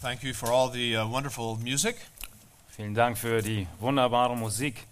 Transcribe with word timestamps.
Thank 0.00 0.22
you 0.22 0.32
for 0.32 0.50
all 0.50 0.70
the 0.70 0.96
uh, 0.96 1.06
wonderful 1.06 1.58
music. 1.62 1.96
Vielen 2.74 2.94
Dank 2.94 3.18
für 3.18 3.42
die 3.42 3.66
wunderbare 3.80 4.34
Musik. 4.34 4.86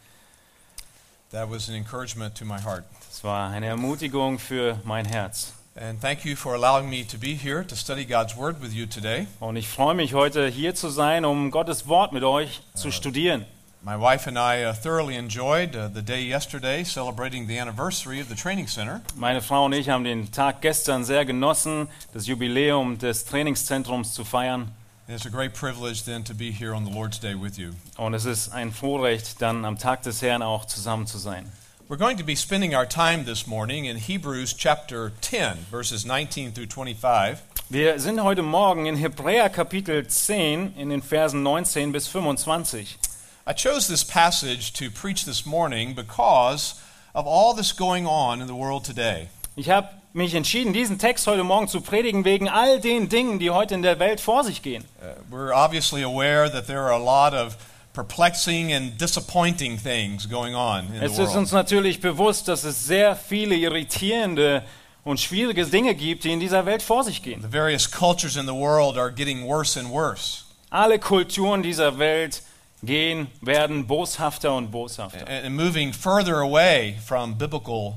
That 1.31 1.50
was 1.50 1.71
an 1.71 1.77
encouragement 1.77 2.34
to 2.34 2.45
my 2.45 2.58
heart. 2.61 2.84
Das 3.08 3.24
war 3.24 3.48
eine 3.48 3.68
Ermutigung 3.68 4.38
für 4.38 4.79
mein 4.84 5.06
Herz. 5.06 5.54
And 5.74 5.98
thank 5.98 6.26
you 6.26 6.36
for 6.36 6.54
allowing 6.54 6.90
me 6.90 7.06
to 7.06 7.16
be 7.16 7.34
here 7.34 7.66
to 7.66 7.74
study 7.74 8.04
God's 8.04 8.36
Word 8.36 8.60
with 8.60 8.74
you 8.74 8.84
today. 8.84 9.26
Und 9.40 9.56
ich 9.56 9.66
freue 9.68 9.94
mich 9.94 10.12
heute 10.12 10.46
hier 10.46 10.74
zu 10.74 10.91
sein, 10.91 11.25
um 11.25 11.50
Gottes 11.50 11.88
Wort 11.88 12.12
mit 12.12 12.22
euch 12.22 12.61
zu 12.75 12.90
studieren. 12.90 13.46
My 13.82 13.98
wife 13.98 14.29
and 14.29 14.36
I 14.36 14.66
uh, 14.66 14.75
thoroughly 14.75 15.16
enjoyed 15.16 15.75
uh, 15.75 15.88
the 15.88 16.02
day 16.02 16.20
yesterday 16.20 16.84
celebrating 16.84 17.46
the 17.46 17.59
anniversary 17.59 18.20
of 18.20 18.29
the 18.29 18.34
training 18.34 18.66
center. 18.66 19.00
Meine 19.16 19.40
Frau 19.40 19.64
und 19.64 19.72
ich 19.72 19.88
haben 19.88 20.04
den 20.04 20.30
Tag 20.32 20.61
gestern 20.61 21.02
sehr 21.04 21.25
genossen, 21.25 21.88
das 22.12 22.27
Jubiläum 22.27 22.98
des 22.98 23.25
Trainingszentrums 23.25 24.12
zu 24.12 24.27
feiern. 24.27 24.70
And 25.09 25.14
it's 25.14 25.25
a 25.25 25.30
great 25.30 25.54
privilege 25.54 26.04
then 26.04 26.22
to 26.24 26.34
be 26.34 26.50
here 26.50 26.74
on 26.74 26.84
the 26.84 26.91
Lord's 26.91 27.19
Day 27.19 27.34
with 27.34 27.59
you. 27.59 27.73
Und 27.96 28.12
es 28.12 28.27
ist 28.27 28.52
ein 28.52 28.70
Vorrecht, 28.70 29.41
dann 29.41 29.64
am 29.64 29.78
Tag 29.78 30.02
des 30.02 30.20
Herrn 30.20 30.42
auch 30.42 30.66
zusammen 30.66 31.06
zu 31.06 31.16
sein. 31.16 31.50
We're 31.88 31.96
going 31.96 32.19
to 32.19 32.24
be 32.24 32.37
spending 32.37 32.74
our 32.74 32.84
time 32.84 33.24
this 33.24 33.47
morning 33.47 33.86
in 33.86 33.97
Hebrews 33.97 34.52
chapter 34.52 35.12
10, 35.23 35.64
verses 35.70 36.05
19 36.05 36.52
through 36.52 36.66
25. 36.66 37.38
Wir 37.70 37.98
sind 37.98 38.23
heute 38.23 38.42
Morgen 38.42 38.84
in 38.84 38.97
Hebräer 38.97 39.48
Kapitel 39.48 40.06
10 40.06 40.74
in 40.77 40.91
den 40.91 41.00
Versen 41.00 41.42
19 41.42 41.91
bis 41.91 42.06
25. 42.06 42.98
I 43.47 43.55
chose 43.55 43.88
this 43.88 44.05
passage 44.05 44.75
to 44.75 44.91
preach 44.91 45.25
this 45.25 45.47
morning 45.47 45.95
because 45.95 46.75
of 47.14 47.27
all 47.27 47.55
that's 47.55 47.72
going 47.72 48.06
on 48.06 48.42
in 48.42 48.47
the 48.47 48.55
world 48.55 48.84
today. 48.84 49.30
Ich 49.59 49.71
habe 49.71 49.89
mich 50.12 50.37
entschieden, 50.37 50.73
diesen 50.73 51.01
Text 51.01 51.27
heute 51.27 51.43
Morgen 51.43 51.67
zu 51.67 51.80
predigen, 51.80 52.25
wegen 52.25 52.48
all 52.48 52.79
den 52.79 53.09
Dingen, 53.09 53.41
die 53.41 53.51
heute 53.51 53.75
in 53.75 53.83
der 53.83 53.98
Welt 53.98 54.21
vor 54.21 54.45
sich 54.45 54.62
gehen. 54.62 54.84
Uh, 55.03 55.34
we're 55.34 55.53
obviously 55.53 56.05
aware 56.05 56.48
that 56.48 56.69
there 56.69 56.79
are 56.79 56.93
a 56.93 56.97
lot 56.97 57.34
of 57.34 57.57
perplexing 57.93 58.73
and 58.73 58.97
disappointing 59.00 59.77
things 59.77 60.28
going 60.28 60.55
on 60.55 60.87
in 60.95 61.03
Es 61.03 61.17
the 61.17 61.25
ist 61.25 61.34
uns 61.34 61.50
natürlich 61.50 62.00
bewusst, 62.00 62.47
dass 62.47 62.62
es 62.62 62.87
sehr 62.87 63.17
viele 63.17 63.56
irritierende 63.56 64.62
und 65.03 65.19
schwierige 65.19 65.67
Dinge 65.67 65.97
gibt, 65.97 66.22
die 66.22 66.33
in 66.33 66.39
dieser 66.39 66.65
Welt 66.65 66.81
vor 66.81 67.03
sich 67.03 67.25
gehen. 67.25 67.43
The 67.43 67.53
various 67.53 67.91
cultures 67.91 68.37
in 68.37 68.47
the 68.47 68.55
world 68.55 68.97
are 68.97 69.11
getting 69.11 69.45
worse 69.45 69.77
and 69.77 69.91
worse. 69.91 70.45
Alle 70.70 71.00
Kulturen 71.00 71.65
dieser 71.65 71.98
Welt 71.98 72.43
gehen, 72.83 73.29
werden 73.41 73.87
boshafter 73.87 74.55
und 74.55 74.71
boshafter. 74.71 75.27
and 75.29 75.47
and 75.47 75.57
moving 75.57 75.93
further 75.93 76.37
away 76.41 76.97
from 77.05 77.37
biblical 77.37 77.95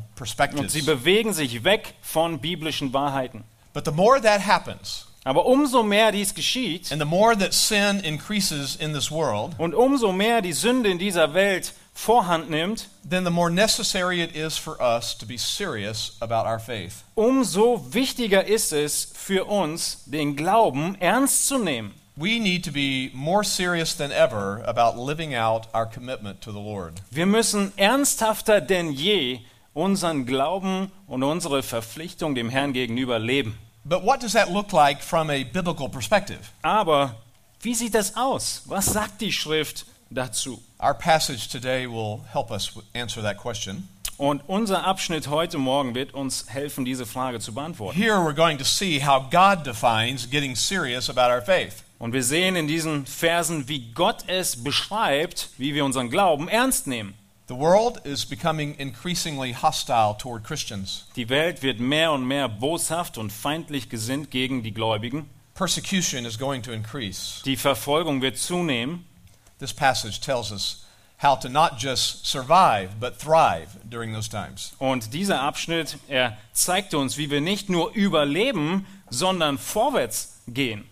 Und 0.55 0.71
sie 0.71 0.81
bewegen 0.81 1.33
sich 1.33 1.63
weg 1.63 1.93
von 2.01 2.39
biblischen 2.39 2.93
Wahrheiten. 2.93 3.43
But 3.73 3.85
the 3.85 3.91
more 3.91 4.19
that 4.21 4.45
happens, 4.45 5.07
Aber 5.23 5.45
umso 5.45 5.83
mehr 5.83 6.11
dies 6.11 6.33
geschieht 6.33 6.91
and 6.91 6.99
the 6.99 7.05
more 7.07 7.37
that 7.37 7.53
sin 7.53 7.99
increases 7.99 8.75
in 8.75 8.93
this 8.93 9.11
world, 9.11 9.53
und 9.59 9.75
umso 9.75 10.11
mehr 10.11 10.41
die 10.41 10.53
Sünde 10.53 10.89
in 10.89 10.97
dieser 10.97 11.33
Welt 11.33 11.73
Vorhand 11.93 12.49
nimmt, 12.49 12.87
then 13.07 13.25
the 13.25 13.29
more 13.31 13.51
necessary 13.51 14.21
it 14.21 14.35
is 14.35 14.57
for 14.57 14.79
us 14.81 15.15
to 15.17 15.25
be 15.25 15.37
serious 15.37 16.15
about 16.21 16.47
our 16.47 16.57
faith. 16.59 17.03
umso 17.15 17.85
wichtiger 17.93 18.45
ist 18.45 18.71
es 18.73 19.11
für 19.13 19.45
uns, 19.45 20.03
den 20.05 20.35
Glauben 20.35 20.95
ernst 20.99 21.47
zu 21.47 21.59
nehmen. 21.59 21.93
We 22.17 22.39
need 22.39 22.65
to 22.65 22.71
be 22.71 23.09
more 23.13 23.43
serious 23.43 23.95
than 23.95 24.11
ever 24.11 24.61
about 24.65 24.97
living 24.97 25.33
out 25.33 25.67
our 25.73 25.85
commitment 25.85 26.41
to 26.41 26.51
the 26.51 26.59
Lord. 26.59 27.01
Wir 27.09 27.25
müssen 27.25 27.71
ernsthafter 27.77 28.59
denn 28.59 28.91
je 28.91 29.39
unseren 29.73 30.25
Glauben 30.25 30.91
und 31.07 31.23
unsere 31.23 31.63
Verpflichtung 31.63 32.35
dem 32.35 32.49
Herrn 32.49 32.73
gegenüber 32.73 33.17
leben. 33.17 33.57
But 33.85 34.03
what 34.03 34.21
does 34.21 34.33
that 34.33 34.51
look 34.51 34.73
like 34.73 35.01
from 35.01 35.29
a 35.29 35.43
biblical 35.43 35.89
perspective? 35.89 36.39
Aber 36.61 37.15
wie 37.61 37.73
sieht 37.73 37.93
das 37.95 38.15
aus? 38.15 38.63
Was 38.65 38.87
sagt 38.87 39.21
die 39.21 39.31
Schrift 39.31 39.85
dazu? 40.09 40.61
Our 40.79 40.93
passage 40.93 41.47
today 41.47 41.87
will 41.87 42.21
help 42.33 42.51
us 42.51 42.73
answer 42.93 43.21
that 43.21 43.37
question. 43.37 43.87
Und 44.17 44.43
unser 44.47 44.85
Abschnitt 44.85 45.29
heute 45.29 45.57
Morgen 45.57 45.95
wird 45.95 46.13
uns 46.13 46.45
helfen, 46.47 46.85
diese 46.85 47.07
Frage 47.07 47.39
zu 47.39 47.53
beantworten. 47.53 47.97
Here 47.97 48.17
we're 48.17 48.35
going 48.35 48.57
to 48.57 48.63
see 48.63 48.99
how 48.99 49.21
God 49.31 49.65
defines 49.65 50.29
getting 50.29 50.55
serious 50.55 51.09
about 51.09 51.31
our 51.31 51.41
faith. 51.41 51.83
Und 52.01 52.13
wir 52.13 52.23
sehen 52.23 52.55
in 52.55 52.67
diesen 52.67 53.05
Versen, 53.05 53.67
wie 53.67 53.91
Gott 53.91 54.23
es 54.25 54.63
beschreibt, 54.63 55.49
wie 55.59 55.75
wir 55.75 55.85
unseren 55.85 56.09
Glauben 56.09 56.47
ernst 56.47 56.87
nehmen. 56.87 57.13
The 57.47 57.53
world 57.55 58.03
is 58.07 58.25
becoming 58.25 58.73
increasingly 58.73 59.53
hostile 59.53 60.15
toward 60.17 60.43
Christians. 60.43 61.05
Die 61.15 61.29
Welt 61.29 61.61
wird 61.61 61.79
mehr 61.79 62.11
und 62.11 62.25
mehr 62.25 62.49
boshaft 62.49 63.19
und 63.19 63.31
feindlich 63.31 63.87
gesinnt 63.87 64.31
gegen 64.31 64.63
die 64.63 64.73
Gläubigen. 64.73 65.29
Persecution 65.53 66.25
is 66.25 66.39
going 66.39 66.63
to 66.63 66.71
increase. 66.71 67.43
Die 67.45 67.55
Verfolgung 67.55 68.23
wird 68.23 68.39
zunehmen. 68.39 69.05
This 69.59 69.71
passage 69.71 70.21
tells 70.21 70.51
us 70.51 70.87
how 71.21 71.37
to 71.39 71.49
not 71.49 71.73
just 71.77 72.25
survive, 72.25 72.95
but 72.99 73.19
thrive 73.19 73.77
during 73.83 74.11
those 74.11 74.27
times. 74.27 74.73
Und 74.79 75.13
dieser 75.13 75.39
Abschnitt, 75.41 75.99
er 76.07 76.35
zeigt 76.51 76.95
uns, 76.95 77.19
wie 77.19 77.29
wir 77.29 77.41
nicht 77.41 77.69
nur 77.69 77.93
überleben, 77.93 78.87
sondern 79.11 79.59
vorwärts 79.59 80.41
gehen. 80.47 80.85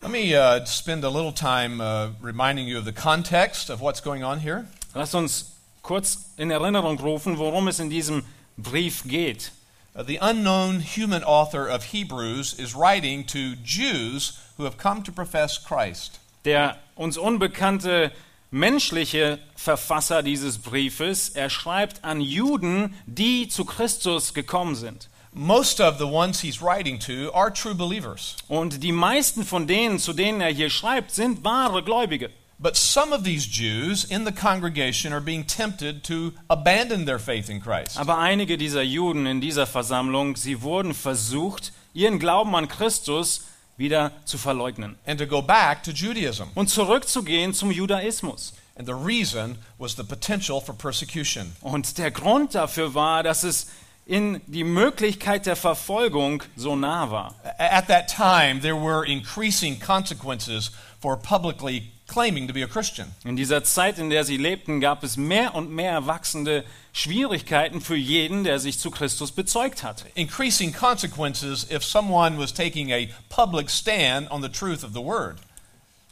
Let 0.00 0.12
me 0.12 0.32
uh, 0.32 0.64
spend 0.64 1.02
a 1.02 1.10
little 1.10 1.32
time 1.32 1.80
uh, 1.80 2.10
reminding 2.20 2.68
you 2.68 2.78
of 2.78 2.84
the 2.84 2.92
context 2.92 3.68
of 3.68 3.80
what's 3.80 4.00
going 4.00 4.22
on 4.22 4.38
here. 4.38 4.68
Lasst 4.94 5.12
uns 5.12 5.56
kurz 5.82 6.32
in 6.38 6.50
Erinnerung 6.50 7.00
rufen, 7.00 7.36
worum 7.36 7.66
es 7.66 7.80
in 7.80 7.90
diesem 7.90 8.24
Brief 8.56 9.02
geht. 9.02 9.50
Uh, 9.96 10.04
the 10.04 10.18
unknown 10.22 10.78
human 10.78 11.24
author 11.24 11.66
of 11.66 11.86
Hebrews 11.86 12.60
is 12.60 12.76
writing 12.76 13.24
to 13.24 13.56
Jews 13.56 14.38
who 14.56 14.62
have 14.62 14.78
come 14.78 15.02
to 15.02 15.10
profess 15.10 15.58
Christ. 15.58 16.20
Der 16.44 16.76
uns 16.94 17.18
unbekannte 17.18 18.12
menschliche 18.52 19.40
Verfasser 19.56 20.22
dieses 20.22 20.58
Briefes, 20.58 21.30
er 21.30 21.50
schreibt 21.50 22.04
an 22.04 22.20
Juden, 22.20 22.94
die 23.06 23.48
zu 23.48 23.64
Christus 23.64 24.32
gekommen 24.32 24.76
sind. 24.76 25.08
Most 25.32 25.80
of 25.80 25.98
the 25.98 26.06
ones 26.06 26.40
he's 26.40 26.60
writing 26.62 26.98
to 27.00 27.30
are 27.32 27.52
true 27.52 27.74
believers. 27.74 28.36
Und 28.48 28.82
die 28.82 28.92
meisten 28.92 29.44
von 29.44 29.66
denen, 29.66 29.98
zu 29.98 30.12
denen 30.12 30.40
er 30.40 30.52
hier 30.52 30.70
schreibt, 30.70 31.12
sind 31.12 31.44
wahre 31.44 31.82
Gläubige. 31.82 32.30
But 32.60 32.76
some 32.76 33.12
of 33.12 33.22
these 33.22 33.46
Jews 33.46 34.02
in 34.04 34.24
the 34.24 34.32
congregation 34.32 35.12
are 35.12 35.20
being 35.20 35.46
tempted 35.46 36.02
to 36.04 36.32
abandon 36.48 37.06
their 37.06 37.20
faith 37.20 37.48
in 37.48 37.60
Christ. 37.60 37.96
Aber 37.96 38.18
einige 38.18 38.58
dieser 38.58 38.82
Juden 38.82 39.26
in 39.26 39.40
dieser 39.40 39.66
Versammlung, 39.66 40.34
sie 40.34 40.60
wurden 40.62 40.92
versucht, 40.92 41.72
ihren 41.94 42.18
Glauben 42.18 42.56
an 42.56 42.66
Christus 42.66 43.42
wieder 43.76 44.10
zu 44.24 44.38
verleugnen 44.38 44.96
and 45.06 45.20
to 45.20 45.26
go 45.26 45.40
back 45.40 45.84
to 45.84 45.92
Judaism. 45.92 46.48
und 46.56 46.68
zurückzugehen 46.68 47.54
zum 47.54 47.70
Judaismus. 47.70 48.54
And 48.76 48.88
the 48.88 48.94
reason 48.94 49.58
was 49.78 49.94
the 49.94 50.02
potential 50.02 50.60
for 50.60 50.74
persecution. 50.74 51.54
Und 51.60 51.96
der 51.98 52.10
Grund 52.10 52.56
dafür 52.56 52.94
war, 52.94 53.22
dass 53.22 53.44
es 53.44 53.68
in 54.08 54.40
die 54.46 54.64
Möglichkeit 54.64 55.44
der 55.44 55.54
Verfolgung 55.54 56.42
so 56.56 56.74
nah 56.74 57.10
war. 57.10 57.34
At 57.58 57.88
that 57.88 58.08
time, 58.08 58.60
there 58.60 58.74
were 58.74 59.06
increasing 59.06 59.78
consequences 59.78 60.72
for 60.98 61.16
publicly 61.18 61.92
claiming 62.06 62.48
to 62.48 62.54
be 62.54 62.62
a 62.62 62.66
Christian. 62.66 63.08
In 63.24 63.36
dieser 63.36 63.62
Zeit, 63.64 63.98
in 63.98 64.08
der 64.08 64.24
sie 64.24 64.38
lebten, 64.38 64.80
gab 64.80 65.04
es 65.04 65.18
mehr 65.18 65.54
und 65.54 65.70
mehr 65.70 66.06
wachsende 66.06 66.64
Schwierigkeiten 66.94 67.82
für 67.82 67.96
jeden, 67.96 68.44
der 68.44 68.58
sich 68.58 68.78
zu 68.78 68.90
Christus 68.90 69.30
bezeugt 69.30 69.82
hat. 69.82 70.06
Increasing 70.14 70.72
consequences 70.72 71.70
if 71.70 71.84
someone 71.84 72.38
was 72.38 72.54
taking 72.54 72.90
a 72.90 73.08
public 73.28 73.68
stand 73.68 74.30
on 74.30 74.40
the 74.40 74.48
truth 74.48 74.84
of 74.84 74.94
the 74.94 75.04
word. 75.04 75.36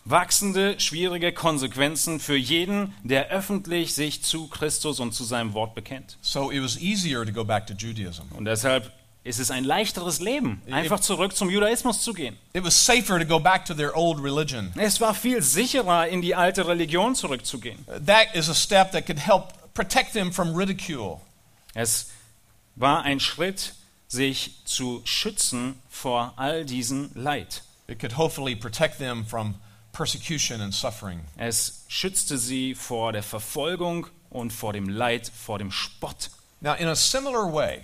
Wachsende, 0.08 0.78
schwierige 0.78 1.32
Konsequenzen 1.32 2.20
für 2.20 2.36
jeden, 2.36 2.94
der 3.02 3.28
öffentlich 3.30 3.92
sich 3.92 4.22
zu 4.22 4.46
Christus 4.46 5.00
und 5.00 5.12
zu 5.12 5.24
seinem 5.24 5.52
Wort 5.52 5.74
bekennt. 5.74 6.16
So 6.20 6.52
it 6.52 6.62
was 6.62 6.76
easier 6.76 7.26
to 7.26 7.32
go 7.32 7.44
back 7.44 7.66
to 7.66 7.74
Judaism. 7.74 8.22
Und 8.30 8.44
deshalb 8.44 8.92
ist 9.24 9.40
es 9.40 9.50
ein 9.50 9.64
leichteres 9.64 10.20
Leben, 10.20 10.62
einfach 10.70 11.00
zurück 11.00 11.34
zum 11.34 11.50
Judaismus 11.50 12.02
zu 12.02 12.12
gehen. 12.12 12.36
It 12.52 12.62
was 12.62 12.86
safer 12.86 13.18
to 13.18 13.26
go 13.26 13.40
back 13.40 13.64
to 13.64 13.74
their 13.74 13.96
old 13.96 14.22
religion. 14.22 14.72
Es 14.76 15.00
war 15.00 15.12
viel 15.12 15.42
sicherer, 15.42 16.06
in 16.06 16.22
die 16.22 16.36
alte 16.36 16.68
Religion 16.68 17.16
zurückzugehen. 17.16 17.84
That 18.06 18.32
is 18.34 18.48
a 18.48 18.54
step 18.54 18.92
that 18.92 19.06
could 19.06 19.18
help 19.18 19.74
protect 19.74 20.12
them 20.12 20.32
from 20.32 20.54
ridicule. 20.54 21.20
Es 21.74 22.12
war 22.76 23.02
ein 23.02 23.18
Schritt, 23.18 23.74
sich 24.06 24.60
zu 24.64 25.02
schützen 25.04 25.80
vor 25.88 26.34
all 26.36 26.64
diesen 26.64 27.10
Leid. 27.14 27.64
It 27.88 27.98
could 27.98 28.16
hopefully 28.16 28.54
protect 28.54 28.98
them 28.98 29.26
from 29.26 29.56
persecution 29.96 30.60
and 30.60 30.74
suffering. 30.74 31.20
Es 31.36 31.84
schützte 31.88 32.36
sie 32.38 32.74
vor 32.74 33.12
der 33.12 33.22
Verfolgung 33.22 34.06
und 34.30 34.52
vor 34.52 34.72
dem 34.72 34.88
Leid, 34.88 35.30
vor 35.34 35.58
dem 35.58 35.70
Spott. 35.70 36.30
Now, 36.60 36.74
in 36.74 36.88
a 36.88 36.94
similar 36.94 37.52
way, 37.52 37.82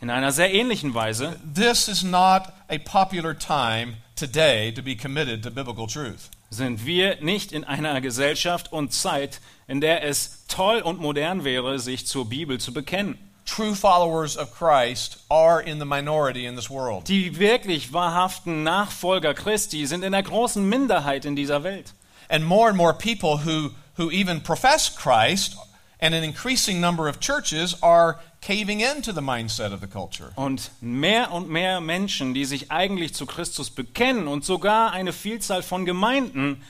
In 0.00 0.10
einer 0.10 0.30
sehr 0.30 0.52
ähnlichen 0.54 0.94
Weise 0.94 1.40
this 1.42 1.88
is 1.88 2.04
not 2.04 2.52
a 2.68 2.78
popular 2.78 3.36
time 3.36 3.96
today 4.14 4.70
to 4.72 4.80
be 4.82 4.94
committed 4.94 5.42
to 5.42 5.50
biblical 5.50 5.86
truth. 5.88 6.30
sind 6.50 6.86
wir 6.86 7.20
nicht 7.20 7.50
in 7.52 7.64
einer 7.64 8.00
Gesellschaft 8.00 8.72
und 8.72 8.92
Zeit, 8.92 9.40
in 9.66 9.80
der 9.80 10.04
es 10.04 10.44
toll 10.46 10.78
und 10.78 11.00
modern 11.00 11.44
wäre, 11.44 11.78
sich 11.78 12.06
zur 12.06 12.28
Bibel 12.28 12.58
zu 12.60 12.72
bekennen. 12.72 13.18
True 13.48 13.74
followers 13.74 14.36
of 14.36 14.52
Christ 14.52 15.18
are 15.30 15.60
in 15.60 15.78
the 15.78 15.84
minority 15.84 16.46
in 16.46 16.54
this 16.54 16.68
world. 16.68 17.08
Die 17.08 17.38
wirklich 17.38 17.92
wahrhaften 17.92 18.62
Nachfolger 18.62 19.34
Christi 19.34 19.86
sind 19.86 20.04
in 20.04 20.12
der 20.12 20.22
großen 20.22 20.68
Minderheit 20.68 21.24
in 21.24 21.34
dieser 21.34 21.64
Welt. 21.64 21.94
And 22.28 22.44
more 22.44 22.68
and 22.68 22.76
more 22.76 22.92
people 22.92 23.38
who, 23.38 23.70
who 23.96 24.10
even 24.10 24.42
profess 24.42 24.94
Christ 24.94 25.56
and 26.00 26.14
an 26.14 26.22
increasing 26.22 26.80
number 26.80 27.08
of 27.08 27.18
churches 27.20 27.82
are 27.82 28.20
caving 28.42 28.80
into 28.80 29.12
the 29.12 29.22
mindset 29.22 29.72
of 29.72 29.80
the 29.80 29.86
culture. 29.86 30.30
Und 30.36 30.70
mehr 30.80 31.32
und 31.32 31.48
mehr 31.48 31.80
Menschen, 31.80 32.34
die 32.34 32.44
sich 32.44 32.70
eigentlich 32.70 33.14
zu 33.14 33.24
Christus 33.24 33.70
bekennen 33.70 34.28
und 34.28 34.44
sogar 34.44 34.92
eine 34.92 35.12
Vielzahl 35.12 35.62
von 35.62 35.86
Gemeinden 35.86 36.62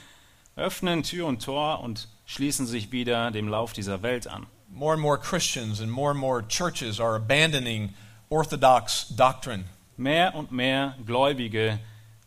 öffnen 0.56 1.02
Tür 1.02 1.26
und 1.26 1.42
Tor 1.42 1.80
und 1.80 2.08
schließen 2.26 2.66
sich 2.66 2.92
wieder 2.92 3.30
dem 3.30 3.48
Lauf 3.48 3.72
dieser 3.72 4.02
Welt 4.02 4.28
an. 4.28 4.46
More 4.78 4.92
and 4.92 5.02
more 5.02 5.18
Christians 5.18 5.80
and 5.80 5.90
more 5.90 6.10
and 6.12 6.20
more 6.20 6.40
churches 6.46 7.00
are 7.00 7.16
abandoning 7.16 7.94
orthodox 8.30 9.08
doctrine. 9.08 9.64
Mehr 9.96 10.32
und 10.36 10.52
mehr 10.52 10.94
Gläubige 11.04 11.80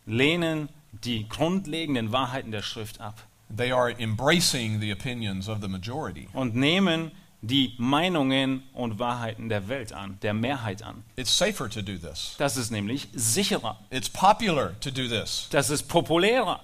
lehnen 0.06 0.68
die 0.92 1.26
grundlegenden 1.28 2.12
Wahrheiten 2.12 2.50
der 2.52 2.60
Schrift 2.62 3.00
ab 3.00 3.22
They 3.54 3.72
are 3.72 3.90
embracing 3.98 4.80
the 4.80 4.92
opinions 4.92 5.48
of 5.48 5.60
the 5.62 5.68
majority. 5.68 6.28
und 6.34 6.54
nehmen 6.54 7.10
die 7.40 7.74
Meinungen 7.78 8.62
und 8.74 8.98
Wahrheiten 8.98 9.48
der 9.48 9.68
Welt 9.68 9.92
an, 9.94 10.18
der 10.20 10.34
Mehrheit 10.34 10.82
an. 10.82 11.04
It's 11.16 11.34
safer 11.36 11.68
to 11.70 11.80
do 11.80 11.96
this. 11.96 12.34
Das 12.38 12.56
ist 12.58 12.70
nämlich 12.70 13.08
sicherer, 13.14 13.78
It's 13.90 14.08
popular 14.10 14.78
to 14.80 14.90
do 14.90 15.08
this. 15.08 15.48
das 15.50 15.70
ist 15.70 15.88
populärer. 15.88 16.60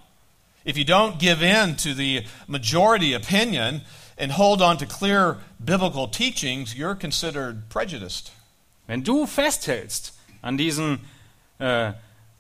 If 0.67 0.77
you 0.77 0.85
don't 0.85 1.19
give 1.19 1.43
in 1.43 1.77
to 1.79 1.95
the 1.95 2.27
majority 2.47 3.15
opinion 3.15 3.81
and 4.19 4.33
hold 4.33 4.61
on 4.61 4.77
to 4.79 4.87
clear 4.87 5.39
biblical 5.65 6.09
teachings, 6.09 6.75
you're 6.75 6.95
considered 6.95 7.69
prejudiced. 7.69 8.33
Wenn 8.87 9.03
du 9.03 9.27
festhältst 9.27 10.13
an 10.43 10.57
diesen 10.57 11.01
äh, 11.59 11.93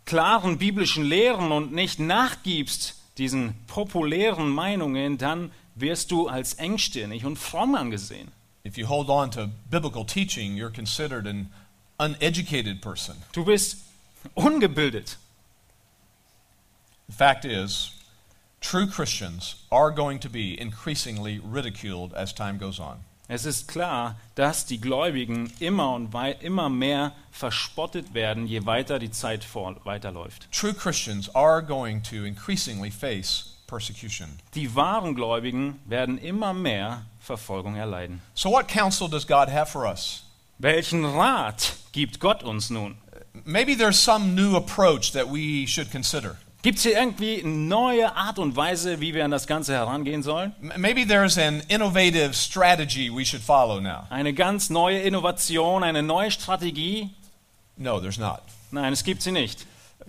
klaren 0.04 0.58
biblischen 0.58 1.04
Lehren 1.04 1.52
und 1.52 1.72
nicht 1.72 2.00
nachgibst 2.00 2.94
diesen 3.18 3.54
populären 3.66 4.48
Meinungen, 4.48 5.18
dann 5.18 5.52
wirst 5.74 6.10
du 6.10 6.28
als 6.28 6.54
engstirnig 6.54 7.24
und 7.24 7.36
fromm 7.36 7.74
angesehen. 7.74 8.32
If 8.64 8.76
you 8.76 8.86
hold 8.86 9.08
on 9.08 9.30
to 9.32 9.48
biblical 9.70 10.04
teaching, 10.04 10.56
you're 10.56 10.72
considered 10.72 11.26
an 11.26 11.50
uneducated 11.98 12.80
person. 12.80 13.16
Du 13.32 13.44
bist 13.44 13.78
ungebildet. 14.34 15.16
The 17.08 17.14
fact 17.14 17.44
is, 17.44 17.92
true 18.60 18.86
Christians 18.86 19.56
are 19.70 19.90
going 19.90 20.18
to 20.20 20.28
be 20.28 20.58
increasingly 20.60 21.38
ridiculed 21.38 22.12
as 22.14 22.32
time 22.32 22.58
goes 22.58 22.80
on. 22.80 23.04
Es 23.30 23.44
ist 23.44 23.68
klar, 23.68 24.16
dass 24.36 24.64
die 24.64 24.80
Gläubigen 24.80 25.52
immer 25.60 25.92
und 25.92 26.14
immer 26.40 26.70
mehr 26.70 27.12
verspottet 27.30 28.14
werden, 28.14 28.46
je 28.46 28.64
weiter 28.64 28.98
die 28.98 29.10
Zeit 29.10 29.46
weiterläuft. 29.84 30.50
True 30.50 30.72
Christians 30.72 31.28
are 31.34 31.62
going 31.62 32.02
to 32.02 32.24
increasingly 32.24 32.90
face 32.90 33.58
persecution. 33.66 34.38
Die 34.54 34.74
wahren 34.74 35.14
Gläubigen 35.14 35.78
werden 35.84 36.16
immer 36.16 36.54
mehr 36.54 37.04
Verfolgung 37.20 37.76
erleiden. 37.76 38.22
So, 38.34 38.50
what 38.50 38.66
counsel 38.66 39.08
does 39.08 39.26
God 39.26 39.50
have 39.50 39.70
for 39.70 39.86
us? 39.86 40.24
Welchen 40.58 41.04
Rat 41.04 41.76
gibt 41.92 42.18
Gott 42.18 42.42
uns 42.42 42.70
nun? 42.70 42.96
Maybe 43.44 43.76
there's 43.76 43.98
some 43.98 44.34
new 44.34 44.56
approach 44.56 45.12
that 45.12 45.28
we 45.30 45.66
should 45.66 45.90
consider. 45.90 46.38
Gibt 46.62 46.78
es 46.78 46.82
hier 46.82 46.98
irgendwie 46.98 47.40
eine 47.40 47.52
neue 47.52 48.16
Art 48.16 48.38
und 48.40 48.56
Weise, 48.56 49.00
wie 49.00 49.14
wir 49.14 49.24
an 49.24 49.30
das 49.30 49.46
Ganze 49.46 49.74
herangehen 49.74 50.24
sollen? 50.24 50.54
Maybe 50.60 51.06
there's 51.06 51.38
an 51.38 51.62
innovative 51.68 52.34
strategy 52.34 53.08
we 53.10 53.24
should 53.24 53.42
follow 53.42 53.78
now. 53.80 54.06
Eine 54.10 54.34
ganz 54.34 54.68
neue 54.68 54.98
Innovation, 54.98 55.84
eine 55.84 56.02
neue 56.02 56.32
Strategie? 56.32 57.10
No, 57.76 58.00
there's 58.00 58.18
not. 58.18 58.42
Nein, 58.72 58.92
es 58.92 59.04
gibt 59.04 59.22
sie 59.22 59.30
nicht. 59.30 59.66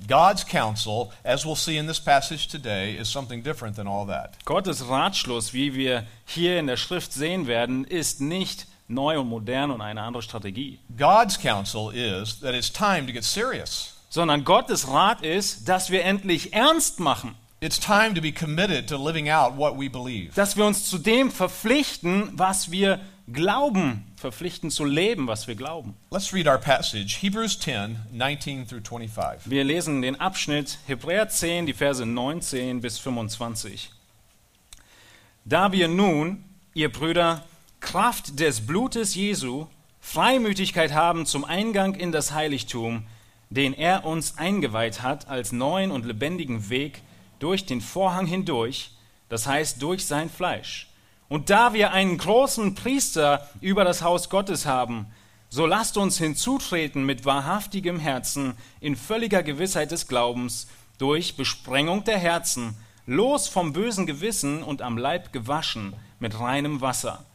God's 0.07 0.43
counsel, 0.43 1.11
as 1.23 1.45
we'll 1.45 1.55
see 1.55 1.77
in 1.77 1.85
this 1.85 1.99
passage 1.99 2.47
today, 2.47 2.95
is 2.95 3.07
something 3.09 3.43
different 3.43 3.75
than 3.75 3.87
all 3.87 4.07
that. 4.07 4.43
Gottes 4.45 4.81
Ratschluss, 4.89 5.53
wie 5.53 5.75
wir 5.75 6.05
hier 6.25 6.57
in 6.57 6.65
der 6.65 6.77
Schrift 6.77 7.13
sehen 7.13 7.45
werden, 7.45 7.83
ist 7.83 8.21
nicht 8.21 8.65
neu 8.87 9.19
und 9.19 9.27
modern 9.27 9.71
und 9.71 9.81
eine 9.81 10.01
andere 10.01 10.23
Strategie, 10.23 10.79
God's 10.97 11.37
counsel 11.39 11.91
is 11.93 12.39
that 12.39 12.55
it's 12.55 12.71
time 12.71 13.05
to 13.05 13.13
get 13.13 13.23
serious. 13.23 13.98
Sondern 14.09 14.43
Gottes 14.43 14.87
Rat 14.89 15.21
ist, 15.21 15.69
dass 15.69 15.89
wir 15.91 16.03
endlich 16.03 16.53
ernst 16.53 16.99
machen, 16.99 17.35
It's 17.61 17.77
time 17.77 18.13
to 18.13 18.21
be 18.21 18.31
committed 18.31 18.87
to 18.87 18.97
living 18.97 19.29
out 19.29 19.57
what 19.57 19.77
we 19.77 19.89
believe. 19.89 20.33
dass 20.33 20.55
wir 20.55 20.65
uns 20.65 20.85
zu 20.89 20.97
dem 20.97 21.29
verpflichten, 21.29 22.31
was 22.33 22.71
wir 22.71 23.01
glauben, 23.31 24.05
verpflichten 24.15 24.71
zu 24.71 24.85
leben, 24.85 25.27
was 25.27 25.47
wir 25.47 25.55
glauben. 25.55 25.93
Let's 26.09 26.33
read 26.33 26.47
our 26.47 26.57
passage, 26.57 27.17
Hebrews 27.19 27.59
10, 27.59 27.97
19 28.13 28.65
through 28.67 28.81
25. 28.81 29.49
Wir 29.51 29.63
lesen 29.65 30.01
den 30.01 30.19
Abschnitt 30.19 30.79
Hebräer 30.87 31.27
10, 31.29 31.65
die 31.65 31.73
Verse 31.73 32.05
19 32.05 32.79
bis 32.81 32.97
25. 32.97 33.91
Da 35.45 35.71
wir 35.71 35.87
nun, 35.87 36.43
ihr 36.73 36.91
Brüder, 36.91 37.43
Kraft 37.81 38.39
des 38.39 38.65
Blutes 38.65 39.15
Jesu, 39.15 39.67
Freimütigkeit 39.99 40.93
haben 40.93 41.25
zum 41.25 41.43
Eingang 41.43 41.95
in 41.95 42.11
das 42.11 42.31
Heiligtum, 42.31 43.05
den 43.49 43.73
er 43.73 44.05
uns 44.05 44.37
eingeweiht 44.37 45.01
hat 45.01 45.27
als 45.27 45.51
neuen 45.51 45.91
und 45.91 46.05
lebendigen 46.05 46.69
Weg 46.69 47.01
durch 47.39 47.65
den 47.65 47.81
Vorhang 47.81 48.27
hindurch, 48.27 48.91
das 49.27 49.47
heißt 49.47 49.81
durch 49.81 50.05
sein 50.05 50.29
Fleisch. 50.29 50.89
Und 51.29 51.49
da 51.49 51.73
wir 51.73 51.91
einen 51.91 52.17
großen 52.17 52.75
Priester 52.75 53.47
über 53.61 53.83
das 53.83 54.01
Haus 54.01 54.29
Gottes 54.29 54.65
haben, 54.65 55.07
so 55.49 55.65
lasst 55.65 55.97
uns 55.97 56.17
hinzutreten 56.17 57.05
mit 57.05 57.25
wahrhaftigem 57.25 57.99
Herzen, 57.99 58.53
in 58.79 58.95
völliger 58.95 59.41
Gewissheit 59.41 59.91
des 59.91 60.07
Glaubens, 60.07 60.67
durch 60.99 61.37
Besprengung 61.37 62.03
der 62.03 62.19
Herzen, 62.19 62.75
los 63.05 63.47
vom 63.47 63.73
bösen 63.73 64.05
Gewissen 64.05 64.61
und 64.61 64.83
am 64.83 64.97
Leib 64.97 65.33
gewaschen 65.33 65.95
mit 66.19 66.39
reinem 66.39 66.81
Wasser. 66.81 67.25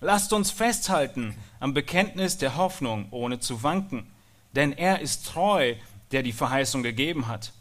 Lasst 0.00 0.32
uns 0.32 0.50
festhalten 0.50 1.34
am 1.58 1.74
Bekenntnis 1.74 2.38
der 2.38 2.56
Hoffnung, 2.56 3.08
ohne 3.10 3.40
zu 3.40 3.62
wanken, 3.62 4.06
denn 4.56 4.72
er 4.72 5.00
ist 5.00 5.26
treu, 5.26 5.74
der 6.10 6.22
die 6.22 6.32
Verheißung 6.32 6.82
gegeben 6.82 7.28
hat. 7.28 7.52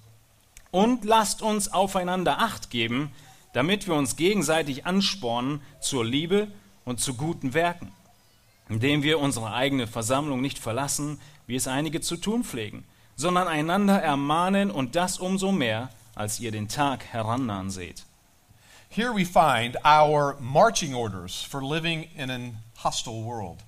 Und 0.72 1.06
lasst 1.06 1.42
uns 1.42 1.72
aufeinander 1.72 2.40
acht 2.40 2.70
geben, 2.70 3.12
damit 3.54 3.88
wir 3.88 3.96
uns 3.96 4.16
gegenseitig 4.16 4.86
anspornen 4.86 5.62
zur 5.80 6.04
Liebe 6.04 6.48
und 6.84 7.00
zu 7.00 7.14
guten 7.14 7.54
Werken, 7.54 7.92
indem 8.68 9.04
wir 9.04 9.20
unsere 9.20 9.54
eigene 9.54 9.88
Versammlung 9.88 10.42
nicht 10.42 10.60
verlassen, 10.60 11.20
wie 11.48 11.56
es 11.56 11.68
einige 11.68 12.02
zu 12.02 12.18
tun 12.18 12.44
pflegen, 12.44 12.84
sondern 13.16 13.48
einander 13.48 14.02
ermahnen 14.02 14.72
und 14.72 14.96
das 14.96 15.18
umso 15.18 15.52
mehr, 15.52 15.90
als 16.16 16.40
ihr 16.40 16.52
den 16.52 16.68
Tag 16.68 17.06
herannahen 17.06 17.70
seht. 17.70 18.04
Here 18.90 19.14
we 19.14 19.26
find 19.26 19.78
our 19.86 20.38
marching 20.40 20.96
orders 20.96 21.42
for 21.42 21.62
living 21.62 22.10
in 22.16 22.30
an 22.30 22.58
hostile 22.84 23.24
world. 23.24 23.60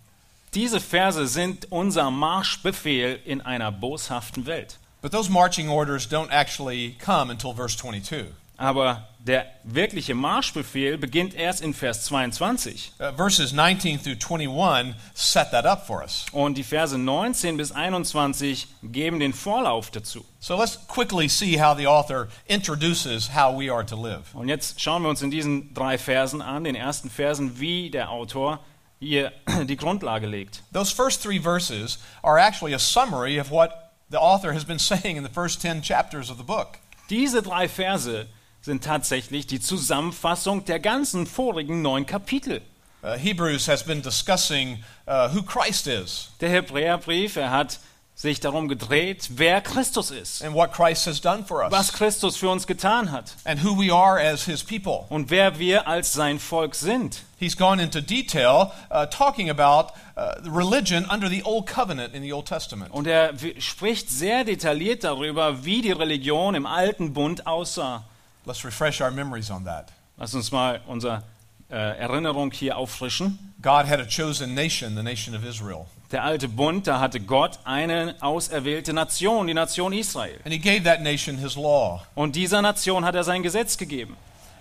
Diese 0.53 0.79
Verse 0.79 1.27
sind 1.27 1.71
unser 1.71 2.09
Marschbefehl 2.09 3.19
in 3.25 3.41
einer 3.41 3.71
boshaften 3.71 4.45
Welt. 4.45 4.77
But 5.01 5.11
those 5.11 5.29
marching 5.29 5.69
orders 5.69 6.07
don't 6.07 6.31
actually 6.31 6.95
come 6.99 7.29
until 7.29 7.53
verse 7.53 7.77
22. 7.77 8.25
Aber 8.57 9.07
der 9.19 9.45
wirkliche 9.63 10.15
Marschbefehl 10.15 10.97
beginnt 10.97 11.35
erst 11.35 11.61
in 11.61 11.73
Vers 11.73 12.05
22. 12.05 12.93
Uh, 12.99 13.11
verses 13.15 13.53
19 13.53 13.99
through 13.99 14.17
21 14.17 14.95
set 15.13 15.51
that 15.51 15.65
up 15.65 15.85
for 15.85 16.01
us. 16.01 16.25
Und 16.31 16.57
die 16.57 16.63
Verse 16.63 16.97
19 16.97 17.57
bis 17.57 17.71
21 17.71 18.67
geben 18.83 19.19
den 19.19 19.33
Vorlauf 19.33 19.91
dazu. 19.91 20.25
So 20.39 20.57
let's 20.57 20.79
quickly 20.87 21.27
see 21.27 21.61
how 21.61 21.77
the 21.77 21.85
author 21.85 22.29
introduces 22.47 23.29
how 23.35 23.55
we 23.55 23.71
are 23.71 23.85
to 23.85 23.95
live. 23.95 24.33
Und 24.33 24.47
jetzt 24.47 24.81
schauen 24.81 25.03
wir 25.03 25.09
uns 25.09 25.21
in 25.21 25.29
diesen 25.29 25.73
drei 25.75 25.99
Versen 25.99 26.41
an, 26.41 26.63
den 26.63 26.75
ersten 26.75 27.11
Versen, 27.11 27.59
wie 27.59 27.91
der 27.91 28.09
Autor 28.09 28.59
hier 28.99 29.31
die 29.65 29.77
Grundlage 29.77 30.27
legt. 30.27 30.63
Those 30.71 30.93
first 30.93 31.21
three 31.21 31.39
verses 31.39 31.99
are 32.23 32.39
actually 32.39 32.73
a 32.73 32.79
summary 32.79 33.39
of 33.39 33.51
what 33.51 33.91
the 34.09 34.19
author 34.19 34.53
has 34.53 34.65
been 34.65 34.79
saying 34.79 35.17
in 35.17 35.23
the 35.23 35.33
first 35.33 35.61
10 35.61 35.81
chapters 35.81 36.29
of 36.29 36.37
the 36.37 36.43
book. 36.43 36.79
Diese 37.09 37.41
drei 37.41 37.67
Verse 37.67 38.27
sind 38.61 38.83
tatsächlich 38.83 39.47
die 39.47 39.61
Zusammenfassung 39.61 40.65
der 40.65 40.79
ganzen 40.79 41.25
vorigen 41.25 41.81
neun 41.81 42.05
Kapitel. 42.05 42.61
Uh, 43.03 43.15
Hebrews 43.15 43.67
has 43.67 43.83
been 43.83 44.01
discussing 44.01 44.83
uh, 45.07 45.29
who 45.29 45.41
Christ 45.41 45.87
is 45.87 46.31
Der 46.41 46.49
Hebräerbrief, 46.49 47.37
er 47.37 47.51
hat 47.51 47.79
sich 48.17 48.39
darum 48.39 48.67
gedreht, 48.67 49.29
wer 49.35 49.61
Christus 49.61 50.09
ist, 50.09 50.43
and 50.43 50.55
what 50.55 50.73
Christ 50.73 51.05
has 51.05 51.21
done 51.21 51.45
for 51.45 51.59
was 51.69 51.89
us, 51.89 51.93
Christus 51.93 52.35
für 52.35 52.49
uns 52.49 52.65
getan 52.65 53.11
hat 53.11 53.35
and 53.45 53.63
who 53.63 53.79
we 53.79 53.93
are 53.93 54.19
as 54.19 54.45
his 54.45 54.63
people. 54.63 55.05
und 55.09 55.29
wer 55.29 55.59
wir 55.59 55.87
als 55.87 56.13
sein 56.13 56.39
Volk 56.39 56.73
sind. 56.73 57.21
He's 57.39 57.55
gone 57.55 57.79
into 57.79 58.01
detail 58.01 58.71
uh, 58.89 59.05
talking 59.05 59.51
about 59.51 59.93
uh, 60.17 60.33
religion 60.49 61.05
under 61.05 61.29
the 61.29 61.43
Old 61.43 61.67
Covenant 61.67 62.15
in 62.15 62.23
the 62.23 62.33
Old 62.33 62.47
Testament. 62.47 62.91
Und 62.91 63.05
er 63.05 63.33
spricht 63.59 64.09
sehr 64.09 64.43
detailliert 64.43 65.03
darüber, 65.03 65.63
wie 65.63 65.83
die 65.83 65.91
Religion 65.91 66.55
im 66.55 66.65
alten 66.65 67.13
Bund 67.13 67.45
aussah. 67.45 68.03
Let's 68.45 68.65
refresh 68.65 68.99
our 68.99 69.11
memories 69.11 69.51
on 69.51 69.65
that. 69.65 69.93
Lass 70.17 70.33
uns 70.33 70.51
mal 70.51 70.81
unsere 70.87 71.21
äh, 71.69 71.75
Erinnerung 71.75 72.49
hier 72.49 72.79
auffrischen. 72.79 73.53
God 73.61 73.85
had 73.85 73.99
a 73.99 74.05
chosen 74.05 74.55
nation, 74.55 74.95
the 74.95 75.03
nation 75.03 75.35
of 75.35 75.45
Israel. 75.45 75.85
Der 76.11 76.23
alte 76.23 76.47
Bund, 76.47 76.87
da 76.87 76.99
hatte 77.01 77.19
Gott 77.19 77.59
eine 77.65 78.15
auserwählte 78.21 78.93
Nation, 78.93 79.47
die 79.47 79.53
Nation 79.53 79.91
Israel. 79.91 80.39
And 80.45 80.53
he 80.53 80.59
gave 80.59 80.83
that 80.83 81.01
nation 81.01 81.37
his 81.37 81.55
law. 81.55 82.01
Und 82.15 82.35
dieser 82.35 82.61
Nation 82.61 83.03
hat 83.03 83.15
er 83.15 83.23
sein 83.25 83.43
Gesetz 83.43 83.77
gegeben. 83.77 84.15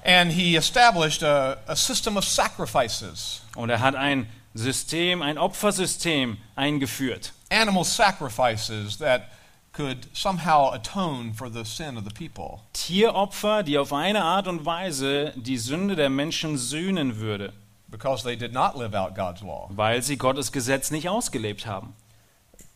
And 0.05 0.33
he 0.33 0.57
established 0.57 1.23
a, 1.23 1.57
a 1.67 1.77
system 1.77 2.17
of 2.17 2.25
sacrifices, 2.25 3.43
Und 3.55 3.71
er 3.71 3.81
hat 3.81 3.95
ein 3.95 4.29
System, 4.55 5.23
ein 5.23 5.39
Opfersystem 5.39 6.39
eingeführt. 6.57 7.33
animal 7.51 7.85
sacrifices 7.85 8.99
that 8.99 9.29
could 9.73 10.09
somehow 10.15 10.73
atone 10.73 11.33
for 11.35 11.49
the 11.51 11.65
sin 11.65 11.97
of 11.97 12.05
the 12.05 12.11
people. 12.11 12.61
Tieropfer, 12.73 13.63
die 13.63 13.79
auf 13.79 13.93
eine 13.93 14.23
Art 14.25 14.49
und 14.49 14.65
Weise 14.65 15.33
die 15.37 15.59
Sünde 15.59 15.95
der 15.97 16.09
Menschen 16.09 16.57
sühnen 16.57 17.19
würde, 17.19 17.53
because 17.97 18.23
they 18.23 18.37
did 18.37 18.53
not 18.53 18.77
live 18.77 18.95
out 18.95 19.15
God's 19.15 19.43
law. 19.43 19.69
weil 19.71 20.03
sie 20.03 20.17
Gottes 20.19 20.53
Gesetz 20.53 20.91
nicht 20.91 21.09
ausgelebt 21.09 21.65
haben. 21.67 21.95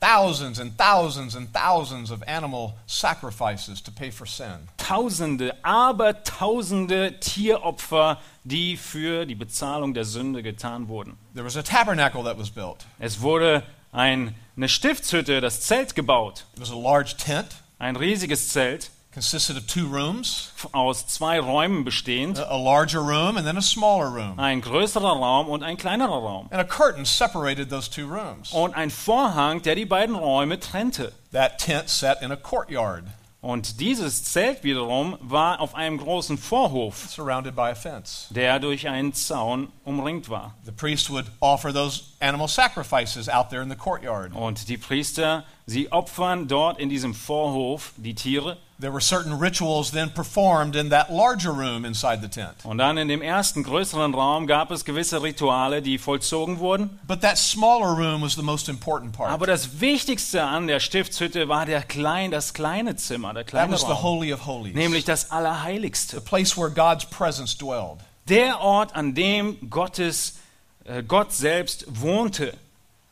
Thousands 0.01 0.59
and 0.59 0.79
thousands 0.79 1.37
and 1.37 1.53
thousands 1.53 2.11
of 2.11 2.23
animal 2.27 2.73
sacrifices 2.87 3.83
to 3.83 3.91
pay 3.91 4.11
for 4.11 4.27
sin. 4.27 4.67
Tausende, 4.79 5.55
aber 5.63 6.23
tausende 6.25 7.21
Tieropfer, 7.21 8.17
die 8.45 8.79
für 8.79 9.27
die 9.27 9.35
Bezahlung 9.35 9.93
der 9.93 10.07
Sünde 10.07 10.43
getan 10.43 10.89
wurden. 10.89 11.19
There 11.35 11.45
was 11.45 11.59
a 11.59 11.63
tabernacle 11.63 12.25
that 12.25 12.39
was 12.39 12.49
built. 12.51 12.87
Es 12.99 13.21
wurde 13.21 13.63
ein, 13.93 14.35
eine 14.57 14.71
Stiftshütte, 14.71 15.43
das 15.43 15.61
Zelt 15.61 15.95
gebaut. 15.95 16.47
It 16.55 16.63
was 16.63 16.71
a 16.71 16.77
large 16.77 17.17
tent, 17.19 17.57
Ein 17.79 17.97
riesiges 17.97 18.49
Zelt, 18.49 18.91
consisted 19.13 19.57
of 19.57 19.67
two 19.67 19.87
rooms, 19.87 20.53
aus 20.73 21.07
zwei 21.07 21.41
Räumen 21.41 21.85
bestehend. 21.85 22.39
a 22.39 22.57
larger 22.57 23.03
room 23.03 23.37
and 23.37 23.47
then 23.47 23.57
a 23.57 23.63
smaller 23.63 24.09
room. 24.11 24.39
Ein 24.39 24.61
größerer 24.61 25.17
Raum 25.19 25.49
und 25.49 25.63
ein 25.63 25.77
kleinerer 25.77 26.21
Raum. 26.23 26.49
And 26.51 26.61
a 26.61 26.65
curtain 26.65 27.05
separated 27.05 27.71
those 27.71 27.89
two 27.91 28.07
rooms. 28.07 28.53
Und 28.53 28.75
ein 28.75 28.91
Vorhang, 28.91 29.63
der 29.63 29.75
die 29.75 29.85
beiden 29.87 30.15
Räume 30.15 30.61
trennte. 30.61 31.13
That 31.33 31.59
tent 31.59 31.89
sat 31.89 32.23
in 32.23 32.31
a 32.33 32.37
courtyard 32.37 33.05
Und 33.43 33.81
dieses 33.81 34.23
Zelt 34.25 34.63
wiederum 34.65 35.17
war 35.21 35.61
auf 35.61 35.75
einem 35.75 35.97
großen 35.97 36.37
Vorhof, 36.37 37.09
surrounded 37.09 37.57
by 37.57 37.71
a 37.71 37.75
fence. 37.75 38.27
der 38.31 38.59
durch 38.61 38.87
einen 38.87 39.15
Zaun 39.15 39.73
umringt 39.85 40.29
war. 40.29 40.55
The 40.65 40.73
priest 40.73 41.09
would 41.11 41.27
offer 41.41 41.73
those 41.73 42.03
animal 42.21 42.49
sacrifices 42.49 43.29
out 43.29 43.51
there 43.51 43.63
in 43.63 43.71
the 43.71 43.77
courtyard. 43.77 44.33
Und 44.35 44.69
die 44.69 44.77
Priester, 44.77 45.45
sie 45.67 45.91
opfern 45.91 46.49
dort 46.49 46.79
in 46.79 46.89
diesem 46.89 47.15
Vorhof 47.15 47.93
die 47.97 48.15
Tiere. 48.15 48.59
There 48.79 48.93
were 48.93 49.01
certain 49.03 49.35
rituals 49.35 49.91
then 49.91 50.11
performed 50.11 50.75
in 50.75 50.89
that 50.89 51.11
larger 51.11 51.51
room 51.53 51.85
inside 51.85 52.23
the 52.23 52.29
tent. 52.29 52.65
Und 52.65 52.79
dann 52.79 52.97
in 52.97 53.09
dem 53.09 53.21
ersten 53.21 53.63
größeren 53.63 54.15
Raum 54.15 54.47
gab 54.47 54.71
es 54.71 54.87
gewisse 54.87 55.23
Rituale, 55.23 55.83
die 55.83 55.99
vollzogen 55.99 56.59
wurden. 56.61 56.99
But 57.07 57.21
that 57.21 57.37
smaller 57.37 57.95
room 57.95 58.23
was 58.23 58.37
the 58.37 58.43
most 58.43 58.71
important 58.71 59.13
part. 59.13 59.31
Aber 59.31 59.47
das 59.47 59.81
Wichtigste 59.81 60.43
an 60.43 60.67
der 60.67 60.81
Stiftshütte 60.81 61.49
war 61.49 61.67
der 61.67 61.83
klein, 61.83 62.31
das 62.31 62.55
kleine 62.55 62.97
Zimmer, 62.97 63.35
der 63.35 63.45
That 63.45 63.51
kleine 63.51 63.73
was 63.73 63.81
the 63.83 63.89
Raum, 63.89 64.03
Holy 64.03 64.33
of 64.33 64.47
Holies, 64.47 64.75
nämlich 64.75 65.05
das 65.05 65.25
the 65.25 65.33
Allerheiligste. 65.33 66.21
place 66.23 66.57
where 66.57 66.71
God's 66.71 67.05
presence 67.05 67.57
dwelled. 67.57 67.99
Der 68.29 68.61
Ort, 68.61 68.95
an 68.95 69.15
dem 69.15 69.59
Gottes, 69.69 70.39
Gott 71.07 71.33
selbst 71.33 71.85
wohnte. 71.89 72.55